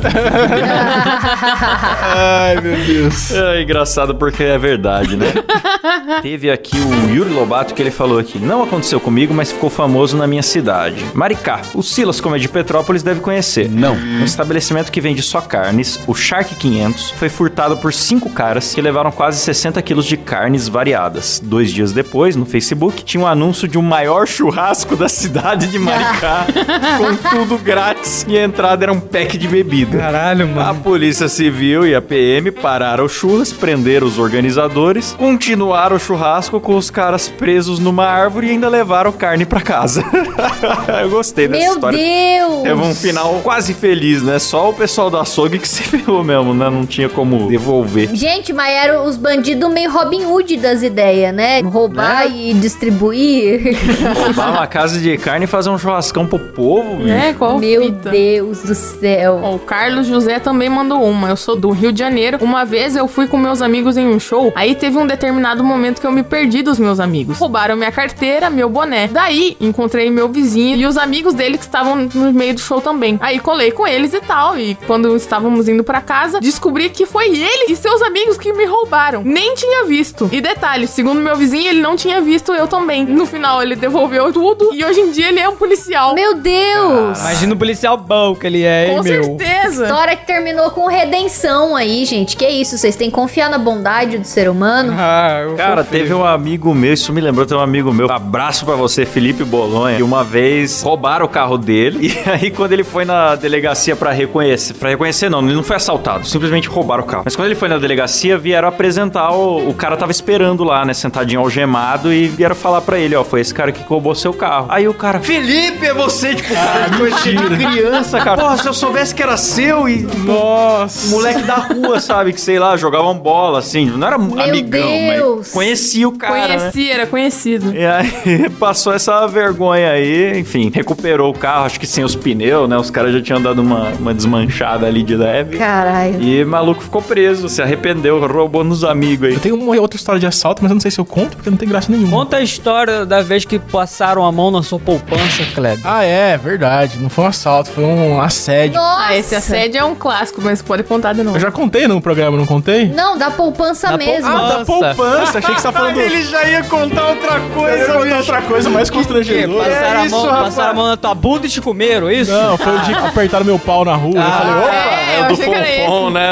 Ai, 2.15 2.61
meu 2.61 2.77
Deus. 2.85 3.33
É 3.33 3.63
engraçado 3.63 4.15
porque 4.15 4.43
é 4.43 4.59
verdade, 4.59 5.17
né? 5.17 5.33
Teve 6.23 6.51
aqui 6.51 6.77
o 6.77 7.15
Yuri 7.15 7.31
Lobato 7.31 7.75
que 7.75 7.83
ele 7.83 7.91
falou 7.91 8.19
aqui: 8.19 8.39
Não 8.39 8.63
aconteceu 8.63 9.01
comigo, 9.01 9.35
mas 9.35 9.53
ficou 9.53 9.71
famoso 9.71 10.17
na 10.17 10.27
minha 10.27 10.43
cidade. 10.43 11.05
Maricá. 11.15 11.61
O 11.75 11.83
Silas, 11.83 12.21
como 12.21 12.37
é 12.37 12.39
de 12.39 12.49
Petrópolis, 12.49 13.03
deve 13.03 13.21
conhecer. 13.21 13.69
Não. 13.71 13.95
Um 13.95 14.25
estabelecimento 14.25 14.91
que 14.91 15.01
vende 15.01 15.23
só 15.23 15.41
carnes, 15.41 15.99
o 16.07 16.15
Shark 16.15 16.55
500, 16.55 17.11
foi 17.13 17.29
furtado 17.29 17.77
por 17.77 17.88
cinco 17.92 18.31
caras 18.31 18.74
que 18.74 18.81
levaram 18.81 19.11
quase 19.11 19.38
60 19.40 19.81
quilos 19.83 20.05
de 20.07 20.16
carnes 20.16 20.68
variadas. 20.68 21.40
Dois 21.44 21.70
dias 21.72 21.92
depois, 21.92 22.37
no 22.37 22.44
Facebook, 22.46 23.03
tinha 23.05 23.22
um 23.22 23.27
anúncio 23.27 23.66
de 23.68 23.79
um 23.79 23.83
maior 23.83 24.27
churrasco 24.27 24.96
da 24.96 25.09
cidade 25.09 25.68
de 25.68 25.79
Maricá, 25.79 26.46
com 26.98 27.16
tudo 27.31 27.59
grátis. 27.59 28.24
E 28.29 28.37
a 28.38 28.44
entrada 28.44 28.85
era 28.85 28.92
um 28.92 29.01
pack 29.01 29.37
de 29.38 29.48
bebida. 29.48 29.98
Caralho, 29.98 30.44
A 30.44 30.48
mano. 30.48 30.81
Polícia 30.81 31.29
Civil 31.29 31.87
e 31.87 31.94
a 31.94 32.01
PM 32.03 32.51
pararam 32.51 33.05
os 33.05 33.12
churras, 33.12 33.53
prenderam 33.53 34.07
os 34.07 34.18
organizadores, 34.18 35.14
continuaram 35.18 35.96
o 35.96 36.01
churrasco 36.01 36.61
com 36.61 36.77
os 36.77 36.90
caras 36.90 37.29
presos 37.29 37.79
numa 37.79 38.07
árvore 38.07 38.48
e 38.48 38.51
ainda 38.51 38.68
levaram 38.68 39.12
carne 39.12 39.44
pra 39.44 39.61
casa. 39.61 40.05
Eu 41.03 41.11
gostei 41.11 41.48
dessa 41.48 41.62
Meu 41.64 41.74
história. 41.74 41.98
Deus! 41.98 42.62
Teve 42.62 42.81
um 42.83 42.94
final 42.94 43.40
quase 43.42 43.74
feliz, 43.74 44.22
né? 44.22 44.38
Só 44.38 44.70
o 44.70 44.74
pessoal 44.74 45.11
do 45.11 45.16
açougue 45.18 45.59
que 45.59 45.68
se 45.68 45.83
ferrou 45.83 46.22
mesmo, 46.24 46.55
né? 46.55 46.68
Não 46.70 46.85
tinha 46.87 47.09
como 47.09 47.48
devolver. 47.48 47.78
Gente, 48.14 48.53
mas 48.53 48.71
eram 48.73 49.05
os 49.07 49.17
bandidos 49.17 49.71
meio 49.73 49.91
Robin 49.91 50.25
Hood 50.25 50.57
das 50.59 50.83
ideias, 50.83 51.35
né? 51.35 51.61
Roubar 51.61 52.29
Né? 52.29 52.37
e 52.37 52.55
distribuir. 52.55 53.77
Roubar 54.17 54.51
uma 54.53 54.67
casa 54.67 54.99
de 54.99 55.17
carne 55.19 55.45
e 55.45 55.49
fazer 55.49 55.71
um 55.71 55.79
churrascão 55.79 56.27
pro 56.27 56.38
povo, 56.38 56.97
bicho. 56.97 57.09
É, 57.11 57.33
qual 57.35 57.59
Meu 57.59 57.83
fita? 57.83 58.11
Deus 58.11 58.62
do 58.62 58.75
céu. 58.75 59.41
Ó, 59.43 59.55
o 59.55 59.59
Carlos 59.59 60.07
José 60.07 60.38
também 60.38 60.69
mandou 60.69 61.03
uma. 61.03 61.29
Eu 61.29 61.37
sou 61.37 61.57
do 61.57 61.71
Rio 61.71 61.93
de 61.93 61.99
Janeiro. 61.99 62.38
Uma 62.41 62.64
vez 62.64 62.97
eu 62.97 63.07
fui 63.09 63.27
com 63.27 63.37
meus 63.37 63.61
amigos 63.62 63.97
em 63.97 64.07
um 64.07 64.19
show. 64.21 64.53
Aí 64.55 64.75
teve 64.75 64.97
um 64.99 65.07
determinado 65.07 65.62
momento 65.62 66.01
que 66.01 66.07
eu 66.07 66.12
me 66.12 66.23
perdi 66.23 66.62
dos 66.62 66.79
meus 66.79 67.01
amigos. 67.01 67.38
Roubaram 67.38 67.77
minha 67.77 67.93
carteira, 67.93 68.51
meu 68.51 68.69
boné. 68.69 69.09
Daí 69.09 69.57
encontrei 69.61 70.11
meu 70.11 70.29
vizinho 70.29 70.77
e 70.77 70.87
os 70.87 70.97
amigos 70.97 71.35
dele 71.35 71.59
que 71.59 71.64
estavam 71.64 72.09
no 72.14 72.33
meio 72.33 72.55
do 72.55 72.61
show 72.61 72.81
também. 72.81 73.19
Aí 73.21 73.38
colei 73.38 73.71
com 73.71 73.87
eles 73.87 74.12
e 74.14 74.21
tal. 74.21 74.59
E 74.59 74.75
quando 74.87 75.14
estávamos 75.17 75.69
indo 75.69 75.85
pra 75.85 76.01
casa, 76.01 76.41
descobri 76.41 76.88
que 76.91 77.07
foi 77.07 77.29
ele 77.29 77.67
e 77.68 77.76
seus 77.76 78.02
amigos 78.02 78.37
que 78.38 78.52
me 78.52 78.64
roubaram. 78.64 79.22
Nem 79.24 79.54
tinha 79.54 79.85
visto. 79.85 80.28
E 80.33 80.40
detalhe, 80.40 80.87
segundo 80.87 81.20
meu 81.20 81.37
vizinho, 81.37 81.68
ele 81.70 81.81
não 81.81 81.96
tinha 81.96 82.20
visto 82.20 82.52
eu 82.52 82.66
também. 82.66 83.04
No 83.04 83.26
final, 83.26 83.62
ele 83.62 83.76
devolveu 83.76 84.33
tudo 84.33 84.70
e 84.72 84.85
hoje 84.85 85.00
em 85.00 85.11
dia 85.11 85.28
ele 85.28 85.40
é 85.40 85.48
um 85.48 85.57
policial. 85.57 86.14
Meu 86.14 86.35
Deus! 86.35 87.18
Imagina 87.20 87.54
o 87.54 87.57
policial 87.57 87.96
bom 87.96 88.35
que 88.35 88.46
ele 88.46 88.62
é, 88.62 88.88
hein, 88.88 88.96
com 88.96 89.02
meu. 89.02 89.24
certeza. 89.24 89.85
História 89.85 90.16
que 90.16 90.26
terminou 90.26 90.70
com 90.70 90.87
redenção 90.87 91.74
aí, 91.76 92.04
gente. 92.04 92.37
Que 92.37 92.48
isso? 92.48 92.76
Vocês 92.78 92.96
têm 92.96 93.11
que 93.11 93.14
confiar 93.14 93.50
na 93.50 93.59
bondade 93.59 94.18
do 94.18 94.26
ser 94.26 94.48
humano? 94.48 94.94
Ah, 94.96 95.40
eu 95.42 95.57
Cara, 95.57 95.85
confio. 95.85 95.98
teve 95.98 96.14
um 96.14 96.24
amigo 96.24 96.74
meu, 96.74 96.92
isso 96.92 97.12
me 97.12 97.20
lembrou, 97.20 97.46
tem 97.46 97.57
um 97.57 97.61
amigo 97.61 97.92
meu, 97.92 98.11
abraço 98.11 98.64
pra 98.64 98.74
você, 98.74 99.04
Felipe 99.04 99.44
Bolonha, 99.44 99.96
que 99.96 100.02
uma 100.02 100.24
vez 100.24 100.83
roubaram 100.83 101.26
o 101.26 101.28
carro 101.28 101.57
dele, 101.59 102.09
e 102.26 102.31
aí 102.31 102.50
quando 102.50 102.72
ele 102.72 102.85
foi 102.85 103.04
na 103.04 103.35
delegacia 103.35 103.96
pra 103.96 104.11
reconhecer, 104.12 104.74
pra 104.74 104.90
reconhecer 104.90 105.28
não, 105.28 105.40
ele 105.40 105.54
não 105.54 105.62
foi 105.62 105.76
assaltado, 105.76 106.26
simplesmente 106.26 106.68
roubaram 106.68 107.02
o 107.02 107.07
carro. 107.07 107.22
Mas 107.24 107.35
quando 107.37 107.46
ele 107.46 107.54
foi 107.59 107.68
na 107.68 107.79
delegacia, 107.79 108.38
vieram 108.38 108.68
apresentar, 108.68 109.33
o, 109.33 109.68
o 109.68 109.75
cara 109.75 109.97
tava 109.97 110.12
esperando 110.12 110.62
lá, 110.64 110.85
né, 110.85 110.94
sentadinho 110.94 111.40
algemado, 111.40 112.12
e 112.12 112.29
vieram 112.29 112.55
falar 112.55 112.81
pra 112.81 112.99
ele, 112.99 113.14
ó, 113.16 113.25
foi 113.25 113.40
esse 113.40 113.53
cara 113.53 113.73
que 113.73 113.83
roubou 113.83 114.14
seu 114.14 114.33
carro. 114.33 114.66
Aí 114.71 114.87
o 114.88 114.94
cara, 114.94 115.21
Felipe, 115.21 115.85
é 115.85 115.92
você, 115.92 116.35
tipo, 116.35 116.55
cara, 116.55 116.97
coisa 116.97 117.16
de 117.21 117.37
criança, 117.66 118.18
cara. 118.21 118.40
Porra, 118.40 118.57
se 118.57 118.68
eu 118.68 118.75
soubesse 118.75 119.14
que 119.14 119.23
era 119.23 119.37
seu 119.37 119.88
e... 119.88 120.03
Nossa. 120.25 121.11
Moleque 121.11 121.42
da 121.42 121.57
rua, 121.57 122.01
sabe? 122.01 122.33
Que 122.33 122.40
sei 122.40 122.59
lá, 122.59 122.77
jogavam 122.77 123.14
bola, 123.14 123.59
assim. 123.59 123.87
Não 123.87 124.07
era 124.07 124.16
amigão, 124.16 124.88
Deus. 124.88 125.38
mas 125.38 125.53
conhecia 125.53 126.09
o 126.09 126.12
cara. 126.12 126.49
né? 126.49 126.59
Conheci, 126.59 126.90
era 126.90 127.07
conhecido. 127.07 127.75
E 127.75 127.85
aí 127.85 128.49
passou 128.59 128.92
essa 128.92 129.27
vergonha 129.27 129.90
aí, 129.90 130.38
enfim, 130.38 130.71
recuperou 130.73 131.31
o 131.31 131.35
carro, 131.35 131.66
acho 131.66 131.81
que 131.81 131.87
sem 131.87 132.05
os 132.05 132.14
pneus, 132.14 132.68
né? 132.68 132.77
Os 132.77 132.90
caras 132.90 133.12
já 133.12 133.21
tinham 133.21 133.40
dado 133.40 133.61
uma, 133.61 133.88
uma 133.99 134.14
desmanchada 134.14 134.87
ali 134.87 135.03
de 135.03 135.16
leve. 135.16 135.59
Caralho. 135.59 136.23
E 136.23 136.44
maluco 136.44 136.83
ficou 136.83 137.03
preso, 137.03 137.48
se 137.49 137.63
arrependeu, 137.63 138.25
roubou 138.27 138.63
nos 138.65 138.85
amigos 138.85 139.29
aí. 139.29 139.35
Eu 139.35 139.41
tenho 139.41 139.57
uma 139.57 139.77
outra 139.81 139.97
história 139.97 140.21
de 140.21 140.27
assalto, 140.27 140.63
mas 140.63 140.71
eu 140.71 140.75
não 140.75 140.81
sei 140.81 140.91
se 140.91 140.99
eu 140.99 141.05
conto, 141.05 141.37
porque 141.37 141.51
não 141.51 141.57
tem 141.57 141.69
graça 141.69 141.91
nenhuma. 141.91 142.11
Conta 142.17 142.37
a 142.39 142.41
história 142.43 143.05
da 143.07 143.23
vez 143.23 143.45
que 143.45 143.59
passaram 143.59 144.25
a 144.25 144.31
mão 144.33 144.51
na 144.51 144.63
sua 144.63 144.79
poupança, 144.79 145.43
Kleber. 145.55 145.81
Ah, 145.85 146.05
é, 146.05 146.37
verdade. 146.37 146.99
Não 146.99 147.09
foi 147.09 147.25
um 147.25 147.29
assalto, 147.29 147.71
foi 147.71 147.85
um 147.85 148.21
assédio. 148.21 148.75
Nossa! 148.77 148.99
Ah, 149.09 149.17
esse 149.17 149.35
assédio 149.35 149.79
é 149.81 149.85
um 149.85 149.95
clássico, 149.95 150.41
mas 150.43 150.61
pode 150.61 150.83
contar 150.83 151.13
de 151.15 151.23
novo. 151.23 151.37
Eu 151.37 151.41
já 151.41 151.51
contei 151.51 151.87
no 151.89 152.01
programa, 152.01 152.37
não 152.37 152.45
contei? 152.47 152.89
Não, 152.89 153.17
da 153.17 153.31
poupança 153.31 153.89
Da 153.89 153.97
mesmo. 153.97 154.29
Ah, 154.29 154.49
da 154.59 154.65
poupança. 154.65 155.39
Achei 155.39 155.55
que 155.55 155.61
você 155.61 155.63
tava 155.63 155.79
falando... 155.79 155.99
Ele 156.01 156.23
já 156.23 156.45
ia 156.45 156.63
contar 156.65 157.09
outra 157.09 157.35
Eu 157.39 158.07
ia 158.07 158.17
contar 158.17 158.17
outra 158.19 158.43
coisa 158.43 158.69
mais 158.71 158.91
Que? 158.91 158.97
constrangedora. 158.99 159.65
Passaram, 159.65 159.87
É 159.87 159.91
a 159.91 159.95
mão, 159.95 160.05
isso, 160.07 160.27
rapaz. 160.27 160.43
passaram 160.45 160.71
a 160.71 160.75
mão 160.75 160.87
na 160.89 160.97
tua 160.97 161.15
bunda 161.15 161.47
e 161.47 161.51
te 161.51 161.61
comeram, 161.61 162.11
isso? 162.11 162.31
Não, 162.33 162.57
foi 162.59 162.77
o 162.77 162.81
dia 162.81 162.97
que 162.97 163.07
apertaram 163.07 163.45
meu 163.45 163.59
pau 163.59 163.85
na 163.85 163.95
rua. 163.95 164.17
eu 164.17 164.23
falei, 164.23 164.55
opa! 164.55 164.75
É, 164.75 165.15
É 165.15 165.19
eu 165.21 165.25
o 165.25 165.27
do 165.29 165.33
achei 165.35 165.49
que 165.49 165.55
era 165.55 165.87
Fonfon, 165.87 166.11
né? 166.11 166.29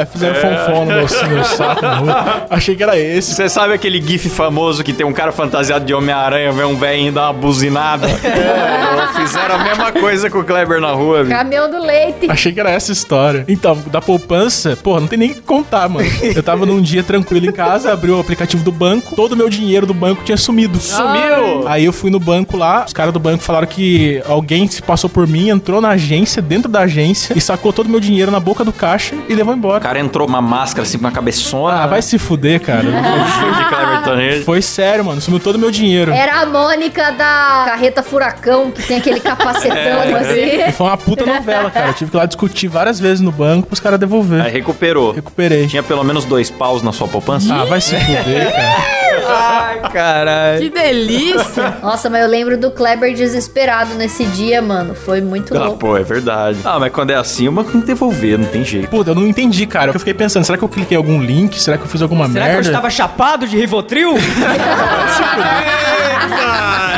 É, 0.00 0.06
fizeram 0.06 0.34
fonfon 0.36 0.53
no 0.54 0.86
meu, 0.86 1.02
no 1.02 1.44
saco 1.44 1.86
rua. 1.86 2.46
Achei 2.50 2.74
que 2.76 2.82
era 2.82 2.98
esse. 2.98 3.34
Você 3.34 3.48
sabe 3.48 3.72
aquele 3.74 4.00
gif 4.00 4.28
famoso 4.28 4.82
que 4.84 4.92
tem 4.92 5.04
um 5.06 5.12
cara 5.12 5.32
fantasiado 5.32 5.84
de 5.84 5.94
Homem-Aranha, 5.94 6.52
vê 6.52 6.64
um 6.64 6.76
velhinho 6.76 7.12
dar 7.12 7.24
uma 7.26 7.32
buzinada? 7.32 8.06
É, 8.34 9.20
fizeram 9.20 9.56
a 9.56 9.58
mesma 9.58 9.92
coisa 9.92 10.30
com 10.30 10.38
o 10.38 10.44
Kleber 10.44 10.80
na 10.80 10.90
rua, 10.92 11.22
viu? 11.24 11.34
Caminhão 11.36 11.70
do 11.70 11.78
leite. 11.78 12.26
Achei 12.30 12.52
que 12.52 12.60
era 12.60 12.70
essa 12.70 12.92
história. 12.92 13.44
Então, 13.48 13.76
da 13.86 14.00
poupança, 14.00 14.76
pô, 14.82 14.98
não 15.00 15.06
tem 15.06 15.18
nem 15.18 15.30
o 15.30 15.34
que 15.34 15.40
contar, 15.42 15.88
mano. 15.88 16.06
Eu 16.22 16.42
tava 16.42 16.64
num 16.66 16.80
dia 16.80 17.02
tranquilo 17.02 17.46
em 17.46 17.52
casa, 17.52 17.92
abri 17.92 18.10
o 18.10 18.18
aplicativo 18.20 18.62
do 18.62 18.70
banco, 18.72 19.14
todo 19.16 19.32
o 19.32 19.36
meu 19.36 19.48
dinheiro 19.48 19.86
do 19.86 19.94
banco 19.94 20.22
tinha 20.24 20.36
sumido. 20.36 20.78
Sumiu! 20.78 21.66
Aí 21.66 21.84
eu 21.84 21.92
fui 21.92 22.10
no 22.10 22.18
banco 22.20 22.56
lá, 22.56 22.84
os 22.86 22.92
caras 22.92 23.12
do 23.12 23.18
banco 23.20 23.42
falaram 23.42 23.66
que 23.66 24.22
alguém 24.28 24.66
se 24.68 24.82
passou 24.82 25.08
por 25.10 25.26
mim, 25.26 25.48
entrou 25.50 25.80
na 25.80 25.90
agência, 25.90 26.40
dentro 26.42 26.70
da 26.70 26.80
agência, 26.80 27.36
e 27.36 27.40
sacou 27.40 27.72
todo 27.72 27.86
o 27.86 27.90
meu 27.90 28.00
dinheiro 28.00 28.30
na 28.30 28.40
boca 28.40 28.64
do 28.64 28.72
caixa 28.72 29.14
e 29.28 29.34
levou 29.34 29.54
O 29.54 29.56
embora. 29.56 29.80
cara 29.80 29.98
entrou 29.98 30.28
uma 30.34 30.42
máscara 30.42 30.86
assim, 30.86 30.98
com 30.98 31.04
uma 31.04 31.12
cabeçona. 31.12 31.82
Ah, 31.82 31.86
vai 31.86 32.02
se 32.02 32.18
fuder, 32.18 32.60
cara. 32.60 32.84
Foi 34.44 34.60
sério, 34.60 35.04
mano. 35.04 35.20
Sumiu 35.20 35.40
todo 35.40 35.56
o 35.56 35.58
meu 35.58 35.70
dinheiro. 35.70 36.12
Era 36.12 36.40
a 36.40 36.46
Mônica 36.46 37.10
da 37.12 37.64
carreta 37.66 38.02
furacão, 38.02 38.70
que 38.70 38.82
tem 38.82 38.98
aquele 38.98 39.20
capacetão 39.20 39.74
E 40.04 40.14
assim. 40.14 40.72
foi 40.72 40.86
uma 40.86 40.96
puta 40.96 41.24
novela, 41.24 41.70
cara. 41.70 41.88
Eu 41.88 41.94
tive 41.94 42.10
que 42.10 42.16
ir 42.16 42.18
lá 42.20 42.26
discutir 42.26 42.68
várias 42.68 43.00
vezes 43.00 43.20
no 43.20 43.32
banco 43.32 43.66
pros 43.68 43.80
caras 43.80 43.98
devolver. 43.98 44.42
Aí 44.42 44.52
recuperou. 44.52 45.12
Recuperei. 45.12 45.66
Tinha 45.66 45.82
pelo 45.82 46.04
menos 46.04 46.24
dois 46.24 46.50
paus 46.50 46.82
na 46.82 46.92
sua 46.92 47.08
poupança? 47.08 47.52
Ah, 47.54 47.64
vai 47.64 47.80
se 47.80 47.96
fuder, 47.96 48.52
cara. 48.52 49.03
Ai, 49.28 49.80
caralho. 49.92 50.60
Que 50.60 50.70
delícia! 50.70 51.78
Nossa, 51.82 52.08
mas 52.10 52.22
eu 52.22 52.28
lembro 52.28 52.56
do 52.58 52.70
Kleber 52.70 53.14
desesperado 53.14 53.94
nesse 53.94 54.24
dia, 54.26 54.60
mano. 54.62 54.94
Foi 54.94 55.20
muito 55.20 55.56
Ah, 55.56 55.64
louco. 55.64 55.78
pô, 55.78 55.96
é 55.96 56.02
verdade. 56.02 56.58
Ah, 56.64 56.78
mas 56.78 56.92
quando 56.92 57.10
é 57.10 57.14
assim, 57.16 57.46
uma 57.48 57.62
tem 57.64 57.80
que 57.80 57.86
devolver, 57.86 58.38
não 58.38 58.46
tem 58.46 58.64
jeito. 58.64 58.88
Puta, 58.88 59.10
eu 59.10 59.14
não 59.14 59.26
entendi, 59.26 59.66
cara. 59.66 59.90
Eu 59.92 59.98
fiquei 59.98 60.14
pensando, 60.14 60.44
será 60.44 60.56
que 60.58 60.64
eu 60.64 60.68
cliquei 60.68 60.96
em 60.96 60.98
algum 60.98 61.20
link? 61.20 61.60
Será 61.60 61.76
que 61.76 61.84
eu 61.84 61.88
fiz 61.88 62.00
alguma 62.02 62.26
Será 62.28 62.44
que 62.46 62.50
eu 62.50 62.54
merda? 62.54 62.68
estava 62.68 62.90
chapado 62.90 63.46
de 63.46 63.56
Rivotril? 63.56 64.14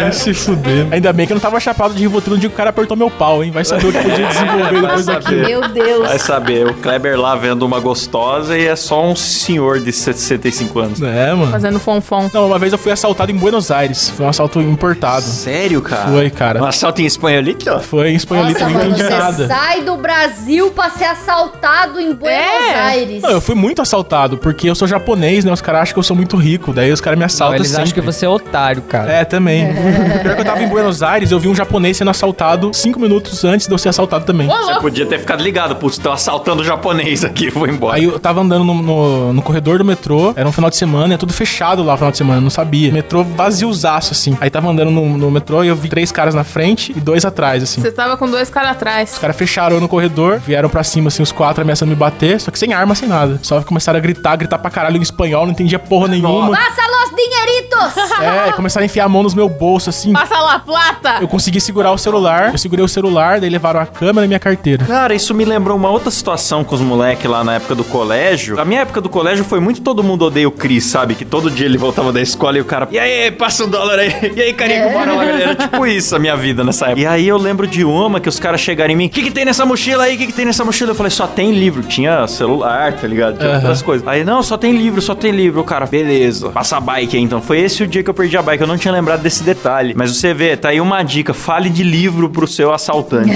Vai 0.03 0.13
se 0.13 0.35
fuder. 0.35 0.87
Ainda 0.91 1.13
bem 1.13 1.27
que 1.27 1.33
eu 1.33 1.37
não 1.37 1.41
tava 1.41 1.59
chapado 1.61 1.95
de 1.95 2.01
Rivotril 2.01 2.35
no 2.35 2.41
dia 2.41 2.49
que 2.49 2.55
o 2.55 2.57
cara 2.57 2.71
apertou 2.71 2.97
meu 2.97 3.11
pau, 3.11 3.43
hein? 3.43 3.51
Vai 3.51 3.65
saber 3.65 3.87
o 3.89 3.93
que 3.93 3.99
podia 3.99 4.27
desenvolver 4.27 4.81
depois 4.81 5.07
daquilo. 5.07 5.41
Meu 5.47 5.69
Deus. 5.69 6.07
Vai 6.09 6.19
saber, 6.19 6.67
o 6.67 6.75
Kleber 6.75 7.19
lá 7.19 7.35
vendo 7.37 7.65
uma 7.65 7.81
gostosa 7.81 8.57
e 8.59 8.67
é 8.67 8.77
só 8.77 9.05
um 9.05 9.15
senhor 9.17 9.81
de 9.81 9.93
65 9.93 10.79
anos. 10.79 11.03
É, 11.03 11.33
mano. 11.35 11.51
Fazendo 11.53 11.79
fonfon. 11.79 12.29
Não, 12.33 12.47
uma 12.47 12.59
vez 12.59 12.73
eu 12.73 12.79
fui 12.79 12.93
assaltado 12.93 13.31
em 13.33 13.37
Buenos 13.37 13.71
Aires. 13.71 14.11
Foi 14.11 14.27
um 14.27 14.29
assalto 14.29 14.61
importado. 14.61 15.23
Sério, 15.23 15.81
cara? 15.83 16.09
Foi, 16.11 16.31
cara. 16.31 16.63
Um 16.63 16.67
assalto 16.67 17.01
em 17.03 17.07
espanholito? 17.07 17.79
Foi 17.81 18.11
em 18.11 18.15
espanholito, 18.17 18.61
Nossa, 18.61 18.73
não 18.73 18.81
entendi 18.87 19.03
você 19.03 19.11
nada. 19.11 19.47
sai 19.49 19.83
do 19.83 19.97
Brasil 19.97 20.71
pra 20.71 20.91
ser 20.91 21.05
assaltado 21.05 22.01
em 22.01 22.13
Buenos 22.15 22.37
É. 22.71 22.75
Aires. 22.81 23.23
Não, 23.23 23.31
eu 23.31 23.41
fui 23.41 23.55
muito 23.55 23.83
assaltado, 23.83 24.37
porque 24.39 24.69
eu 24.69 24.75
sou 24.75 24.87
japonês, 24.89 25.45
né? 25.45 25.53
Os 25.53 25.61
caras 25.61 25.83
acham 25.83 25.95
que 25.95 25.99
eu 25.99 26.03
sou 26.03 26.17
muito 26.17 26.37
rico. 26.37 26.73
Daí 26.73 26.91
os 26.93 27.01
caras 27.01 27.17
me 27.19 27.21
Não, 27.23 27.27
assaltam 27.27 27.57
eles 27.57 27.69
sempre. 27.69 27.83
acham 27.85 27.95
que 27.95 28.01
você 28.01 28.27
é 28.27 28.29
otário, 28.29 28.83
cara. 28.83 29.13
É, 29.13 29.25
também. 29.25 29.67
Pior 30.23 30.35
que 30.35 30.41
eu 30.41 30.45
tava 30.45 30.63
em 30.63 30.69
Buenos 30.69 31.03
Aires, 31.03 31.31
eu 31.31 31.39
vi 31.39 31.49
um 31.49 31.55
japonês 31.55 31.97
sendo 31.97 32.11
assaltado 32.11 32.71
cinco 32.73 32.99
minutos 32.99 33.45
antes 33.45 33.67
de 33.67 33.73
eu 33.73 33.79
ser 33.79 33.89
assaltado 33.89 34.25
também. 34.25 34.47
Você 34.47 34.75
podia 34.81 35.07
ter 35.07 35.19
ficado 35.19 35.43
ligado, 35.43 35.77
putz, 35.77 35.99
tô 35.99 36.11
assaltando 36.11 36.65
japonês 36.65 37.25
aqui, 37.25 37.49
vou 37.51 37.67
embora. 37.69 37.97
Aí 37.97 38.05
eu 38.05 38.19
tava 38.19 38.41
andando 38.41 38.65
no, 38.65 38.75
no, 38.75 39.33
no 39.33 39.43
corredor 39.43 39.79
do 39.79 39.85
metrô, 39.85 40.33
era 40.37 40.49
um 40.49 40.53
final 40.53 40.71
de 40.71 40.77
semana, 40.77 41.15
é 41.15 41.17
tudo 41.17 41.33
fechado 41.33 41.83
lá 41.83 41.93
no 41.93 41.99
final 41.99 42.11
de 42.11 42.19
semana, 42.19 42.39
eu 42.39 42.43
não 42.43 42.51
sabia. 42.51 42.93
Metrô 42.93 43.23
vaziozaço, 43.25 44.13
assim. 44.13 44.37
Aí 44.41 44.51
tava 44.51 44.69
andando 44.69 44.91
no, 44.91 45.17
no 45.17 45.31
metrô 45.31 45.63
e 45.65 45.69
eu 45.69 45.77
vi 45.77 45.89
três 45.89 46.11
caras 46.11 46.35
na 46.35 46.45
frente 46.45 46.93
e 46.97 47.01
dois 47.01 47.25
atrás, 47.25 47.63
assim. 47.63 47.81
Você 47.81 47.93
tava 47.93 48.17
com 48.17 48.29
dois 48.29 48.51
caras 48.51 48.73
atrás. 48.73 49.13
Os 49.13 49.19
caras 49.19 49.37
fecharam 49.37 49.77
eu 49.77 49.81
no 49.81 49.89
corredor, 49.89 50.39
vieram 50.39 50.69
pra 50.69 50.83
cima, 50.83 51.09
assim, 51.09 51.23
os 51.23 51.33
quatro 51.33 51.63
ameaçando 51.63 51.91
me 51.91 51.97
bater, 51.97 52.41
só 52.41 52.51
que 52.51 52.59
sem 52.59 52.73
arma, 52.73 52.95
sem 52.95 53.09
nada. 53.09 53.39
Só 53.43 53.63
começaram 53.63 53.99
a 53.99 54.01
gritar, 54.01 54.37
gritar 54.37 54.59
pra 54.59 54.71
caralho 54.71 54.97
em 54.97 55.03
espanhol, 55.03 55.45
não 55.45 55.53
entendia 55.53 55.79
porra 55.79 56.09
nenhuma. 56.09 56.51
Passa 56.57 56.83
los 56.83 57.11
dinheiritos! 57.17 58.21
É, 58.21 58.53
começaram 58.53 58.83
a 58.83 58.87
enfiar 58.87 59.05
a 59.05 59.09
mão 59.09 59.23
nos 59.23 59.35
meus 59.35 59.51
bolsos, 59.53 59.76
assim. 59.77 60.13
Passa 60.13 60.39
lá, 60.39 60.59
plata! 60.59 61.19
Eu 61.21 61.29
consegui 61.29 61.61
segurar 61.61 61.93
o 61.93 61.99
celular, 61.99 62.53
eu 62.53 62.59
segurei 62.59 62.85
o 62.85 62.89
celular, 62.89 63.41
daí 63.41 63.51
levaram 63.51 63.81
a 63.81 63.87
câmera 63.87 64.25
e 64.25 64.29
minha 64.29 64.39
carteira. 64.39 64.85
Cara, 64.85 65.15
isso 65.15 65.35
me 65.35 65.45
lembrou 65.45 65.77
uma 65.77 65.91
outra 65.91 66.11
situação 66.11 66.63
com 66.63 66.75
os 66.75 66.81
moleques 66.81 67.29
lá 67.31 67.43
na 67.43 67.55
época 67.55 67.75
do 67.75 67.85
colégio. 67.85 68.61
A 68.61 68.65
minha 68.65 68.83
época 68.83 69.01
do 69.01 69.09
colégio 69.09 69.45
foi 69.45 69.61
muito 69.61 69.81
todo 69.81 70.03
mundo 70.03 70.27
odeia 70.27 70.49
o 70.49 70.51
Cris, 70.51 70.85
sabe? 70.85 71.15
Que 71.15 71.25
todo 71.25 71.51
dia 71.51 71.67
ele 71.67 71.79
voltava 71.79 72.13
da 72.13 72.21
escola 72.21 72.59
e 72.59 72.61
o 72.61 72.65
cara, 72.65 72.89
e 72.91 72.99
aí, 72.99 73.31
passa 73.31 73.65
um 73.65 73.69
dólar 73.69 73.99
aí, 73.99 74.13
e 74.37 74.43
aí, 74.43 74.53
carinho, 74.53 74.91
bora 74.91 75.13
lá, 75.13 75.25
galera. 75.25 75.55
Tipo 75.55 75.87
isso 75.87 76.15
a 76.15 76.19
minha 76.19 76.37
vida 76.37 76.63
nessa 76.63 76.87
época. 76.87 77.01
E 77.01 77.07
aí 77.07 77.27
eu 77.27 77.39
lembro 77.39 77.67
de 77.67 77.85
uma 77.85 78.21
que 78.21 78.29
os 78.29 78.39
caras 78.39 78.61
chegaram 78.61 78.93
em 78.93 78.97
mim, 78.97 79.07
o 79.07 79.11
que, 79.11 79.23
que 79.23 79.31
tem 79.31 79.45
nessa 79.45 79.65
mochila 79.65 80.05
aí? 80.05 80.17
O 80.17 80.19
que, 80.19 80.27
que 80.27 80.33
tem 80.33 80.45
nessa 80.45 80.65
mochila? 80.65 80.91
Eu 80.91 80.95
falei, 80.95 81.11
só 81.11 81.27
tem 81.27 81.53
livro. 81.53 81.83
Tinha 81.83 82.27
celular, 82.27 82.93
tá 82.93 83.07
ligado? 83.07 83.39
Tinha 83.39 83.51
Aham. 83.51 83.59
outras 83.59 83.83
coisas. 83.83 84.07
Aí, 84.07 84.25
não, 84.25 84.43
só 84.43 84.57
tem 84.57 84.77
livro, 84.77 85.01
só 85.01 85.15
tem 85.15 85.33
livro. 85.33 85.61
O 85.61 85.65
cara, 85.65 85.87
beleza, 85.87 86.51
passa 86.51 86.77
a 86.77 86.81
bike 86.81 87.07
que 87.07 87.19
então. 87.19 87.41
Foi 87.41 87.61
esse 87.61 87.83
o 87.83 87.87
dia 87.87 88.03
que 88.03 88.11
eu 88.11 88.15
perdi 88.15 88.37
a 88.37 88.43
bike. 88.43 88.61
Eu 88.63 88.67
não 88.67 88.77
tinha 88.77 88.93
lembrado 88.93 89.23
desse 89.23 89.43
detalhe. 89.43 89.66
Mas 89.97 90.17
você 90.17 90.33
vê, 90.35 90.57
tá 90.57 90.69
aí 90.71 90.81
uma 90.81 91.03
dica. 91.03 91.33
Fale 91.35 91.69
de 91.71 91.83
livro 91.83 92.29
pro 92.31 92.47
seu 92.47 92.73
assaltante. 92.73 93.31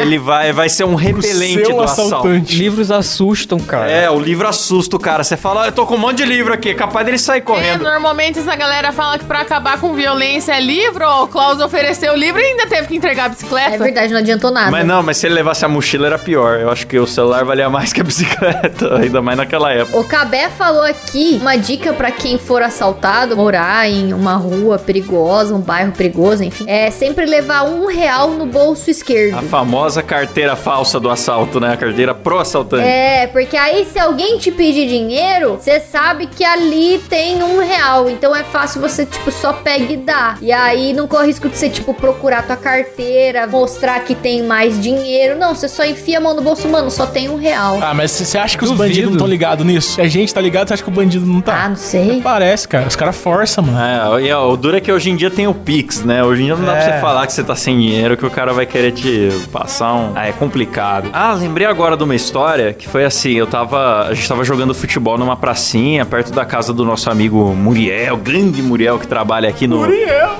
Ele 0.00 0.18
vai, 0.18 0.52
vai 0.52 0.68
ser 0.68 0.84
um 0.84 0.94
repelente 0.94 1.64
Seu 1.64 1.76
do 1.76 1.80
assalto. 1.82 2.14
assaltante. 2.14 2.56
Livros 2.56 2.90
assustam, 2.90 3.58
cara. 3.58 3.90
É, 3.90 4.10
o 4.10 4.18
livro 4.18 4.46
assusta 4.48 4.96
o 4.96 4.98
cara. 4.98 5.22
Você 5.24 5.36
fala, 5.36 5.64
"Ah, 5.64 5.66
eu 5.68 5.72
tô 5.72 5.86
com 5.86 5.94
um 5.94 5.98
monte 5.98 6.18
de 6.18 6.24
livro 6.24 6.52
aqui. 6.52 6.70
É 6.70 6.74
capaz 6.74 7.04
dele 7.06 7.18
sair 7.18 7.38
É, 7.38 7.40
correndo. 7.42 7.82
normalmente 7.82 8.38
essa 8.38 8.54
galera 8.56 8.92
fala 8.92 9.18
que 9.18 9.24
pra 9.24 9.40
acabar 9.40 9.78
com 9.80 9.94
violência 9.94 10.52
é 10.52 10.60
livro. 10.60 11.04
O 11.22 11.26
Klaus 11.28 11.60
ofereceu 11.60 12.12
o 12.12 12.16
livro 12.16 12.40
e 12.40 12.44
ainda 12.44 12.66
teve 12.66 12.88
que 12.88 12.96
entregar 12.96 13.26
a 13.26 13.28
bicicleta. 13.30 13.74
É 13.74 13.78
verdade, 13.78 14.12
não 14.12 14.20
adiantou 14.20 14.50
nada. 14.50 14.70
Mas 14.70 14.86
não, 14.86 15.02
mas 15.02 15.16
se 15.16 15.26
ele 15.26 15.34
levasse 15.34 15.64
a 15.64 15.68
mochila 15.68 16.06
era 16.06 16.18
pior. 16.18 16.58
Eu 16.60 16.70
acho 16.70 16.86
que 16.86 16.98
o 16.98 17.06
celular 17.06 17.44
valia 17.44 17.68
mais 17.68 17.92
que 17.92 18.00
a 18.00 18.04
bicicleta, 18.04 18.96
ainda 18.96 19.20
mais 19.22 19.36
naquela 19.36 19.72
época. 19.72 19.98
O 19.98 20.04
Cabé 20.04 20.48
falou 20.50 20.82
aqui 20.82 21.38
uma 21.40 21.56
dica 21.56 21.92
pra 21.92 22.10
quem 22.10 22.38
for 22.38 22.62
assaltado, 22.62 23.36
morar 23.36 23.88
em 23.88 24.12
uma 24.12 24.34
rua 24.36 24.78
perigosa, 24.78 25.54
um 25.54 25.59
bairro 25.60 25.92
perigoso, 25.92 26.42
enfim. 26.42 26.64
É 26.66 26.90
sempre 26.90 27.26
levar 27.26 27.64
um 27.64 27.86
real 27.86 28.30
no 28.30 28.46
bolso 28.46 28.90
esquerdo. 28.90 29.38
A 29.38 29.42
famosa 29.42 30.02
carteira 30.02 30.56
falsa 30.56 30.98
do 30.98 31.10
assalto, 31.10 31.60
né? 31.60 31.72
A 31.72 31.76
carteira 31.76 32.14
pro 32.14 32.38
assaltante. 32.38 32.84
É, 32.84 33.26
porque 33.26 33.56
aí 33.56 33.84
se 33.84 33.98
alguém 33.98 34.38
te 34.38 34.50
pedir 34.50 34.86
dinheiro, 34.88 35.58
você 35.60 35.80
sabe 35.80 36.26
que 36.26 36.44
ali 36.44 36.98
tem 37.08 37.42
um 37.42 37.58
real. 37.60 38.08
Então 38.08 38.34
é 38.34 38.44
fácil 38.44 38.80
você, 38.80 39.04
tipo, 39.06 39.30
só 39.30 39.52
pega 39.52 39.92
e 39.92 39.96
dá. 39.96 40.36
E 40.40 40.52
aí 40.52 40.92
não 40.92 41.06
corre 41.06 41.26
risco 41.26 41.48
de 41.48 41.56
você, 41.56 41.68
tipo, 41.68 41.92
procurar 41.94 42.42
tua 42.46 42.56
carteira, 42.56 43.46
mostrar 43.46 44.00
que 44.00 44.14
tem 44.14 44.42
mais 44.42 44.80
dinheiro. 44.80 45.38
Não, 45.38 45.54
você 45.54 45.68
só 45.68 45.84
enfia 45.84 46.18
a 46.18 46.20
mão 46.20 46.34
no 46.34 46.42
bolso, 46.42 46.68
mano, 46.68 46.90
só 46.90 47.06
tem 47.06 47.28
um 47.28 47.36
real. 47.36 47.78
Ah, 47.82 47.94
mas 47.94 48.10
você 48.10 48.38
acha 48.38 48.56
que 48.56 48.64
os 48.64 48.70
Duvido. 48.70 48.88
bandidos 48.88 49.06
não 49.10 49.12
estão 49.16 49.26
ligados 49.26 49.64
nisso? 49.64 49.94
Se 49.94 50.00
a 50.00 50.08
gente 50.08 50.32
tá 50.32 50.40
ligado, 50.40 50.68
você 50.68 50.74
acha 50.74 50.82
que 50.82 50.88
o 50.88 50.92
bandido 50.92 51.26
não 51.26 51.40
tá? 51.40 51.64
Ah, 51.64 51.68
não 51.68 51.76
sei. 51.76 52.20
Parece, 52.22 52.66
cara. 52.68 52.86
Os 52.86 52.96
caras 52.96 53.16
forçam, 53.16 53.64
mano. 53.64 54.16
É, 54.18 54.22
e 54.22 54.32
ó, 54.32 54.50
o 54.50 54.56
duro 54.56 54.76
é 54.76 54.80
que 54.80 54.90
hoje 54.90 55.10
em 55.10 55.16
dia 55.16 55.30
tem 55.30 55.46
o 55.50 55.54
Pix, 55.54 56.02
né? 56.04 56.22
Hoje 56.24 56.42
em 56.42 56.44
dia 56.46 56.56
não 56.56 56.64
dá 56.64 56.72
pra 56.72 56.80
É. 56.82 56.94
você 56.94 57.00
falar 57.00 57.26
que 57.26 57.32
você 57.32 57.42
tá 57.44 57.54
sem 57.56 57.78
dinheiro, 57.78 58.16
que 58.16 58.24
o 58.26 58.30
cara 58.30 58.52
vai 58.52 58.66
querer 58.66 58.92
te 58.92 59.28
passar 59.52 59.94
um. 59.94 60.12
Ah, 60.14 60.26
é 60.28 60.32
complicado. 60.32 61.10
Ah, 61.12 61.32
lembrei 61.34 61.66
agora 61.66 61.96
de 61.96 62.04
uma 62.04 62.14
história 62.14 62.72
que 62.72 62.88
foi 62.88 63.04
assim: 63.04 63.32
eu 63.32 63.46
tava. 63.46 64.06
A 64.08 64.14
gente 64.14 64.28
tava 64.28 64.44
jogando 64.44 64.74
futebol 64.74 65.16
numa 65.18 65.36
pracinha, 65.36 66.04
perto 66.04 66.32
da 66.32 66.44
casa 66.44 66.72
do 66.72 66.84
nosso 66.84 67.10
amigo 67.10 67.54
Muriel, 67.54 68.16
grande 68.16 68.62
Muriel, 68.62 68.98
que 68.98 69.06
trabalha 69.06 69.48
aqui 69.48 69.66
no. 69.66 69.86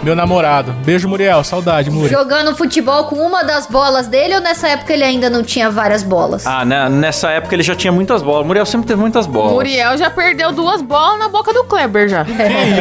Meu 0.03 0.15
namorado. 0.15 0.73
Beijo, 0.85 1.09
Muriel. 1.09 1.43
Saudade, 1.45 1.91
Muri. 1.91 2.09
Jogando 2.11 2.55
futebol 2.55 3.05
com 3.05 3.17
uma 3.17 3.43
das 3.43 3.67
bolas 3.67 4.07
dele 4.07 4.35
ou 4.35 4.41
nessa 4.41 4.69
época 4.69 4.93
ele 4.93 5.05
ainda 5.05 5.29
não 5.31 5.43
tinha 5.43 5.71
várias 5.71 6.03
bolas? 6.03 6.47
Ah, 6.47 6.65
né? 6.65 6.89
nessa 6.89 7.31
época 7.31 7.55
ele 7.55 7.63
já 7.63 7.75
tinha 7.75 7.93
muitas 7.93 8.23
bolas. 8.23 8.47
Muriel 8.47 8.67
sempre 8.67 8.87
teve 8.87 9.01
muitas 9.01 9.27
bolas. 9.27 9.53
Muriel 9.53 9.97
já 9.97 10.11
perdeu 10.11 10.53
duas 10.53 10.81
bolas 10.83 11.19
na 11.19 11.29
boca 11.29 11.53
do 11.53 11.65
Kleber 11.65 12.09
já. 12.09 12.25
Que 12.25 12.33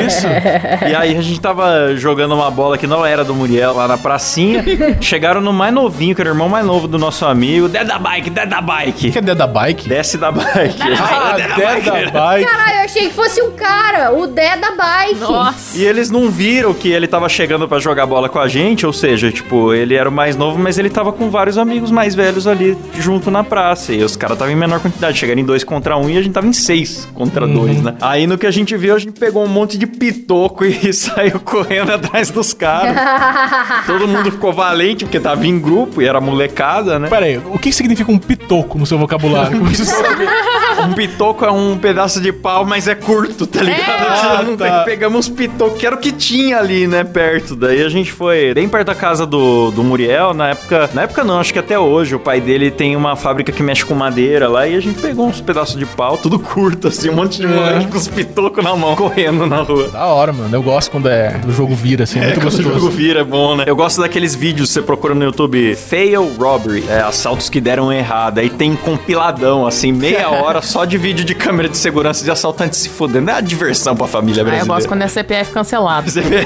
isso? 0.08 0.28
E 0.90 0.96
aí 0.96 1.16
a 1.18 1.22
gente 1.22 1.40
tava 1.40 1.96
jogando 1.96 2.19
uma 2.28 2.52
bola 2.52 2.78
que 2.78 2.88
não 2.88 3.06
era 3.06 3.24
do 3.24 3.34
Muriel 3.34 3.74
lá 3.74 3.88
na 3.88 3.98
pracinha. 3.98 4.64
Chegaram 5.02 5.42
no 5.42 5.54
mais 5.54 5.74
novinho, 5.74 6.16
que 6.16 6.22
era 6.22 6.30
o 6.30 6.34
irmão 6.34 6.50
mais 6.50 6.66
novo 6.66 6.88
do 6.88 6.98
nosso 6.98 7.26
amigo. 7.26 7.68
Desce 7.68 7.86
da 7.86 8.00
bike, 8.00 8.30
desce 8.30 8.48
da 8.48 8.62
bike. 8.62 9.12
que 9.12 9.18
é 9.18 9.22
da 9.22 9.48
bike? 9.48 9.90
Desce 9.90 10.18
da 10.18 10.32
bike. 10.32 10.80
Ah, 10.82 11.36
Dead 11.56 11.86
da 11.86 12.12
bike. 12.12 12.46
Caralho, 12.46 12.78
eu 12.78 12.86
achei 12.86 13.08
que 13.10 13.14
fosse 13.14 13.42
um 13.42 13.52
cara, 13.52 14.12
o 14.12 14.28
Dé 14.28 14.58
da 14.58 14.72
bike. 14.72 15.20
Nossa. 15.20 15.78
E 15.78 15.84
eles 15.84 16.10
não 16.10 16.30
viram 16.30 16.74
que 16.74 16.90
ele 16.90 17.08
tava 17.08 17.30
chegando 17.30 17.68
pra 17.68 17.80
jogar 17.80 18.06
bola 18.06 18.30
com 18.30 18.40
a 18.40 18.48
gente, 18.48 18.86
ou 18.86 18.94
seja, 18.94 19.32
tipo, 19.32 19.74
ele 19.74 19.96
era 19.96 20.10
o 20.10 20.12
mais 20.12 20.36
novo, 20.36 20.58
mas 20.60 20.78
ele 20.78 20.90
tava 20.90 21.12
com 21.12 21.30
vários 21.30 21.58
amigos 21.58 21.92
mais 21.92 22.16
velhos 22.16 22.48
ali 22.48 22.78
junto 22.98 23.30
na 23.32 23.44
praça. 23.44 23.94
E 23.94 24.04
os 24.04 24.16
caras 24.16 24.36
estavam 24.36 24.54
em 24.54 24.58
menor 24.58 24.80
quantidade, 24.80 25.18
chegaram 25.18 25.42
em 25.42 25.46
dois 25.46 25.64
contra 25.64 25.98
um 25.98 26.10
e 26.10 26.18
a 26.18 26.22
gente 26.22 26.34
tava 26.34 26.48
em 26.48 26.54
seis 26.54 27.08
contra 27.14 27.48
dois, 27.48 27.82
né? 27.82 27.96
Aí 28.02 28.26
no 28.28 28.38
que 28.38 28.46
a 28.46 28.52
gente 28.52 28.76
viu, 28.76 28.96
a 28.96 29.00
gente 29.00 29.20
pegou 29.20 29.44
um 29.44 29.48
monte 29.48 29.78
de 29.78 29.86
pitoco 29.88 30.66
e 30.66 30.92
saiu 30.94 31.40
correndo 31.40 31.92
atrás 32.06 32.30
dos 32.32 32.54
caras. 32.54 32.96
Todo 33.86 34.08
mundo 34.08 34.32
ficou 34.32 34.52
valente 34.54 35.06
porque 35.06 35.20
tava 35.20 35.46
em 35.46 35.60
grupo 35.60 36.02
e 36.02 36.08
era 36.08 36.20
molecada, 36.22 36.98
né? 37.00 37.08
Pera 37.10 37.26
aí, 37.26 37.38
o 37.38 37.58
que 37.60 37.72
significa 37.72 38.12
um 38.12 38.18
pitoco 38.18 38.78
no 38.78 38.86
seu 38.86 38.98
vocabulário? 38.98 39.58
Como 39.58 39.72
isso 39.72 39.86
sabe? 39.86 40.28
Um 40.80 40.94
pitoco 40.94 41.44
é 41.44 41.52
um 41.52 41.78
pedaço 41.78 42.22
de 42.22 42.32
pau, 42.32 42.64
mas 42.64 42.88
é 42.88 42.96
curto, 42.96 43.46
tá 43.46 43.62
ligado? 43.62 43.82
Ah, 43.90 44.44
Não 44.44 44.56
tá. 44.56 44.78
tem- 44.78 44.86
Pegamos 44.86 45.20
uns 45.28 45.30
pitocos, 45.30 45.78
que 45.78 45.86
era 45.86 45.94
o 45.94 46.00
que 46.00 46.10
tinha 46.10 46.58
ali, 46.58 46.88
né, 46.88 47.04
perto. 47.04 47.54
Daí 47.54 47.84
a 47.84 47.90
gente 47.90 48.14
foi 48.14 48.54
bem 48.54 48.70
perto 48.70 48.88
da 48.88 48.96
casa 48.96 49.26
do, 49.26 49.72
do 49.72 49.84
Muriel, 49.84 50.34
na 50.34 50.52
época... 50.52 50.90
Na 50.94 51.02
época 51.02 51.22
não, 51.26 51.38
acho 51.38 51.52
que 51.52 51.60
até 51.60 51.78
hoje. 51.78 52.16
O 52.16 52.20
pai 52.20 52.40
dele 52.40 52.72
tem 52.72 52.96
uma 52.96 53.18
fábrica 53.18 53.52
que 53.52 53.62
mexe 53.62 53.84
com 53.84 53.94
madeira 53.94 54.48
lá 54.48 54.66
e 54.70 54.76
a 54.76 54.80
gente 54.80 55.02
pegou 55.02 55.28
uns 55.28 55.42
pedaços 55.42 55.76
de 55.78 55.86
pau, 55.86 56.16
tudo 56.18 56.40
curto, 56.40 56.88
assim, 56.88 57.10
um 57.10 57.16
monte 57.16 57.42
de 57.42 57.46
É. 57.46 57.50
moleque 57.50 57.88
com 57.88 57.98
os 57.98 58.08
pitocos 58.08 58.64
na 58.64 58.74
mão, 58.74 58.96
correndo 58.96 59.46
na 59.46 59.58
rua. 59.58 59.90
Da 59.90 60.06
hora, 60.06 60.32
mano. 60.32 60.56
Eu 60.56 60.64
gosto 60.64 60.92
quando 60.92 61.10
é, 61.10 61.42
o 61.46 61.52
jogo 61.52 61.76
vira, 61.90 62.04
assim. 62.04 62.20
É 62.20 62.24
muito 62.26 62.40
Quando 62.42 62.48
o 62.54 62.58
jogo 62.58 62.70
gostoso. 62.76 62.92
vira, 62.92 63.22
é 63.22 63.24
bom, 63.24 63.56
né? 63.56 63.64
Eu 63.68 63.76
gosto 63.76 64.02
daqueles 64.02 64.36
vídeos 64.36 64.70
que 64.70 64.74
você 64.74 64.82
procura 64.82 65.14
no 65.16 65.24
YouTube, 65.24 65.76
Fail 65.76 66.32
Robbery, 66.40 66.86
é, 66.90 67.00
assaltos 67.02 67.50
que 67.50 67.60
deram 67.60 67.92
errado. 67.92 68.40
Aí 68.40 68.50
tem 68.50 68.76
compiladão, 68.76 69.66
assim, 69.66 69.92
meia 69.92 70.30
hora 70.32 70.62
só 70.62 70.86
de 70.86 70.98
vídeo 70.98 71.24
de 71.26 71.34
câmera 71.36 71.68
de 71.70 71.78
segurança 71.78 72.24
de 72.24 72.32
assaltantes 72.32 72.80
se 72.80 72.90
fudendo. 72.90 73.30
É 73.30 73.34
uma 73.36 73.42
diversão 73.42 73.96
pra 73.96 74.08
família 74.08 74.42
Ah, 74.42 74.44
eu 74.44 74.46
brasileira. 74.46 74.74
gosto 74.76 74.88
quando 74.88 75.02
é 75.02 75.08
CPF 75.08 75.52
cancelado. 75.52 76.10
Você 76.12 76.22
vê, 76.22 76.46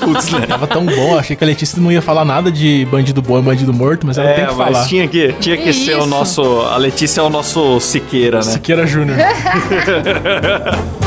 putz, 0.00 0.30
né? 0.30 0.46
Tava 0.46 0.66
tão 0.66 0.84
bom, 0.86 1.18
achei 1.18 1.36
que 1.36 1.44
a 1.44 1.46
Letícia 1.46 1.80
não 1.80 1.90
ia 1.92 2.02
falar 2.02 2.24
nada 2.24 2.50
de 2.50 2.86
bandido 2.90 3.20
bom 3.22 3.38
e 3.38 3.42
bandido 3.42 3.72
morto, 3.72 4.06
mas 4.06 4.18
ela 4.18 4.32
tem 4.32 4.44
É, 4.44 4.46
que 4.48 4.54
mas 4.54 4.72
falar. 4.72 4.86
tinha 4.86 5.06
que, 5.08 5.32
tinha 5.40 5.56
que 5.56 5.64
Que 5.64 5.72
ser 5.72 5.94
o 5.96 5.98
isso? 6.00 6.06
nosso. 6.06 6.42
A 6.62 6.76
Letícia 6.76 7.20
é 7.20 7.24
o 7.24 7.30
nosso 7.30 7.78
Siqueira, 7.80 8.38
né? 8.38 8.42
Siqueira 8.44 8.86
Júnior. 8.86 9.16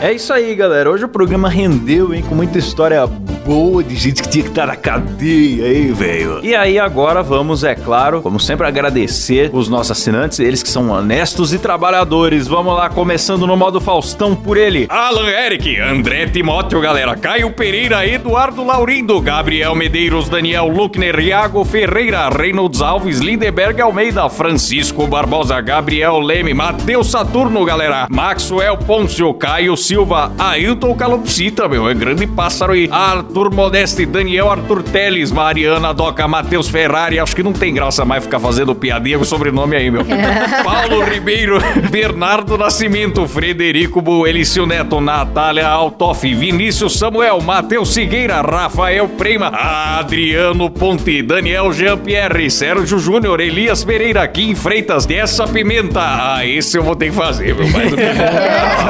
É 0.00 0.12
isso 0.12 0.32
aí, 0.32 0.54
galera. 0.54 0.90
Hoje 0.90 1.04
o 1.04 1.08
programa 1.08 1.48
rendeu, 1.48 2.14
hein? 2.14 2.22
Com 2.28 2.34
muita 2.34 2.56
história 2.58 3.02
boa 3.44 3.82
de 3.82 3.96
gente 3.96 4.22
que 4.22 4.28
tinha 4.28 4.44
que 4.44 4.50
estar 4.50 4.66
na 4.66 4.76
cadeia, 4.76 5.72
hein, 5.72 5.92
velho? 5.92 6.40
E 6.44 6.54
aí, 6.54 6.78
agora 6.78 7.22
vamos, 7.22 7.64
é 7.64 7.74
claro, 7.74 8.22
como 8.22 8.38
sempre, 8.38 8.66
agradecer 8.66 9.50
os 9.52 9.68
nossos 9.68 9.92
assinantes, 9.92 10.38
eles 10.38 10.62
que 10.62 10.68
são 10.68 10.90
honestos 10.90 11.52
e 11.52 11.58
trabalhadores. 11.58 12.46
Vamos 12.46 12.74
lá, 12.74 12.88
começando 12.88 13.46
no 13.46 13.56
modo 13.56 13.80
Faustão 13.80 14.34
por 14.34 14.56
ele. 14.56 14.86
Alan 14.88 15.28
Eric, 15.28 15.78
André 15.80 16.26
Timóteo, 16.26 16.80
galera. 16.80 17.16
Caio 17.16 17.50
Pereira, 17.50 18.06
Eduardo 18.06 18.64
Laurindo, 18.64 19.20
Gabriel 19.20 19.74
Medeiros, 19.74 20.28
Daniel 20.28 20.68
Luckner, 20.68 21.18
Iago 21.18 21.64
Ferreira, 21.64 22.28
Reynolds 22.28 22.80
Alves, 22.80 23.20
Lindeberg 23.20 23.80
Almeida, 23.80 24.28
Francisco 24.28 25.06
Barbosa, 25.06 25.60
Gabriel 25.60 26.18
Leme, 26.18 26.54
Matheus 26.54 27.10
Saturno, 27.10 27.64
galera. 27.64 28.06
Maxwell 28.10 28.76
Pôncio, 28.76 29.32
Caio 29.34 29.76
Silva, 29.76 30.32
Ailton 30.38 30.94
Calopsita, 30.94 31.68
meu, 31.68 31.88
é 31.88 31.94
grande 31.94 32.26
pássaro 32.26 32.72
aí. 32.72 32.88
Arthur 32.90 33.37
Modeste, 33.46 34.04
Daniel 34.04 34.50
Arthur 34.50 34.82
Teles, 34.82 35.30
Mariana 35.30 35.94
Doca, 35.94 36.26
Matheus 36.26 36.68
Ferrari. 36.68 37.18
Acho 37.20 37.34
que 37.34 37.42
não 37.42 37.52
tem 37.52 37.72
graça 37.72 38.04
mais 38.04 38.24
ficar 38.24 38.40
fazendo 38.40 38.74
piadinha 38.74 39.18
com 39.18 39.24
sobrenome 39.24 39.76
aí, 39.76 39.90
meu. 39.90 40.04
Paulo 40.64 41.04
Ribeiro, 41.04 41.58
Bernardo 41.90 42.58
Nascimento, 42.58 43.26
Frederico 43.28 44.02
Boelicio 44.02 44.66
Neto, 44.66 45.00
Natália 45.00 45.68
Altoff, 45.68 46.34
Vinícius 46.34 46.98
Samuel, 46.98 47.40
Matheus 47.40 47.94
Figueira, 47.94 48.40
Rafael 48.40 49.08
Prema, 49.08 49.48
Adriano 49.48 50.68
Ponte, 50.68 51.22
Daniel 51.22 51.72
Jean-Pierre, 51.72 52.50
Sérgio 52.50 52.98
Júnior, 52.98 53.40
Elias 53.40 53.84
Pereira, 53.84 54.26
Kim 54.26 54.54
Freitas, 54.54 55.06
dessa 55.06 55.46
pimenta. 55.46 56.00
Ah, 56.00 56.44
esse 56.44 56.76
eu 56.76 56.82
vou 56.82 56.96
ter 56.96 57.10
que 57.10 57.16
fazer, 57.16 57.54
meu 57.54 57.70
pai 57.70 57.88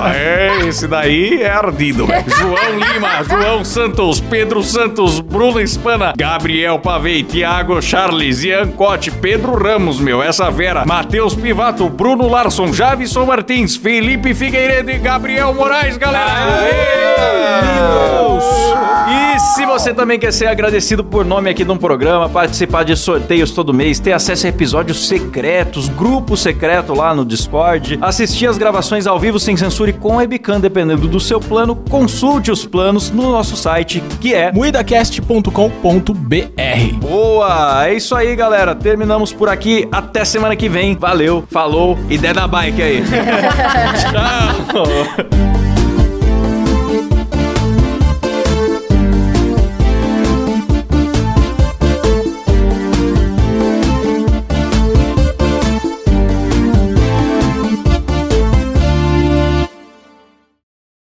Ah, 0.00 0.12
É, 0.14 0.66
esse 0.66 0.86
daí 0.86 1.42
é 1.42 1.50
ardido. 1.50 2.06
João 2.38 2.78
Lima, 2.78 3.22
João 3.24 3.64
Santos, 3.64 4.20
Pedro 4.30 4.62
Santos, 4.62 5.20
Bruno 5.20 5.58
Espana, 5.58 6.12
Gabriel 6.16 6.78
Pavei, 6.78 7.22
Thiago 7.22 7.80
Charles, 7.80 8.44
Ian 8.44 8.68
Cote, 8.68 9.10
Pedro 9.10 9.54
Ramos, 9.54 9.98
meu, 9.98 10.22
essa 10.22 10.50
Vera, 10.50 10.84
Matheus 10.84 11.34
Pivato, 11.34 11.88
Bruno 11.88 12.28
Larson, 12.28 12.70
Javison 12.72 13.24
Martins, 13.24 13.74
Felipe 13.74 14.34
Figueiredo 14.34 14.90
e 14.90 14.98
Gabriel 14.98 15.54
Moraes, 15.54 15.96
galera! 15.96 16.68
E 19.10 19.38
se 19.40 19.64
você 19.64 19.94
também 19.94 20.18
quer 20.18 20.32
ser 20.32 20.46
agradecido 20.46 21.02
por 21.02 21.24
nome 21.24 21.48
aqui 21.48 21.64
no 21.64 21.78
programa, 21.78 22.28
participar 22.28 22.84
de 22.84 22.94
sorteios 22.96 23.52
todo 23.52 23.72
mês, 23.72 23.98
ter 23.98 24.12
acesso 24.12 24.46
a 24.46 24.50
episódios 24.50 25.08
secretos, 25.08 25.88
grupo 25.88 26.36
secreto 26.36 26.92
lá 26.92 27.14
no 27.14 27.24
Discord, 27.24 27.98
assistir 28.02 28.46
as 28.46 28.58
gravações 28.58 29.06
ao 29.06 29.18
vivo 29.18 29.38
sem 29.38 29.56
censura 29.56 29.90
e 29.90 29.94
com 29.94 30.16
webcam, 30.16 30.60
dependendo 30.60 31.08
do 31.08 31.18
seu 31.18 31.40
plano, 31.40 31.76
consulte 31.88 32.50
os 32.50 32.66
planos 32.66 33.10
no 33.10 33.30
nosso 33.30 33.56
site, 33.56 34.02
que 34.18 34.34
é 34.34 34.52
Muidacast.com.br 34.52 35.52
Boa! 37.00 37.86
É 37.86 37.94
isso 37.94 38.14
aí, 38.14 38.34
galera. 38.36 38.74
Terminamos 38.74 39.32
por 39.32 39.48
aqui. 39.48 39.88
Até 39.90 40.24
semana 40.24 40.54
que 40.56 40.68
vem. 40.68 40.96
Valeu, 40.96 41.44
falou 41.50 41.98
e 42.08 42.18
dé 42.18 42.32
da 42.32 42.46
bike 42.46 42.82
aí. 42.82 43.02
Tchau! 44.10 45.47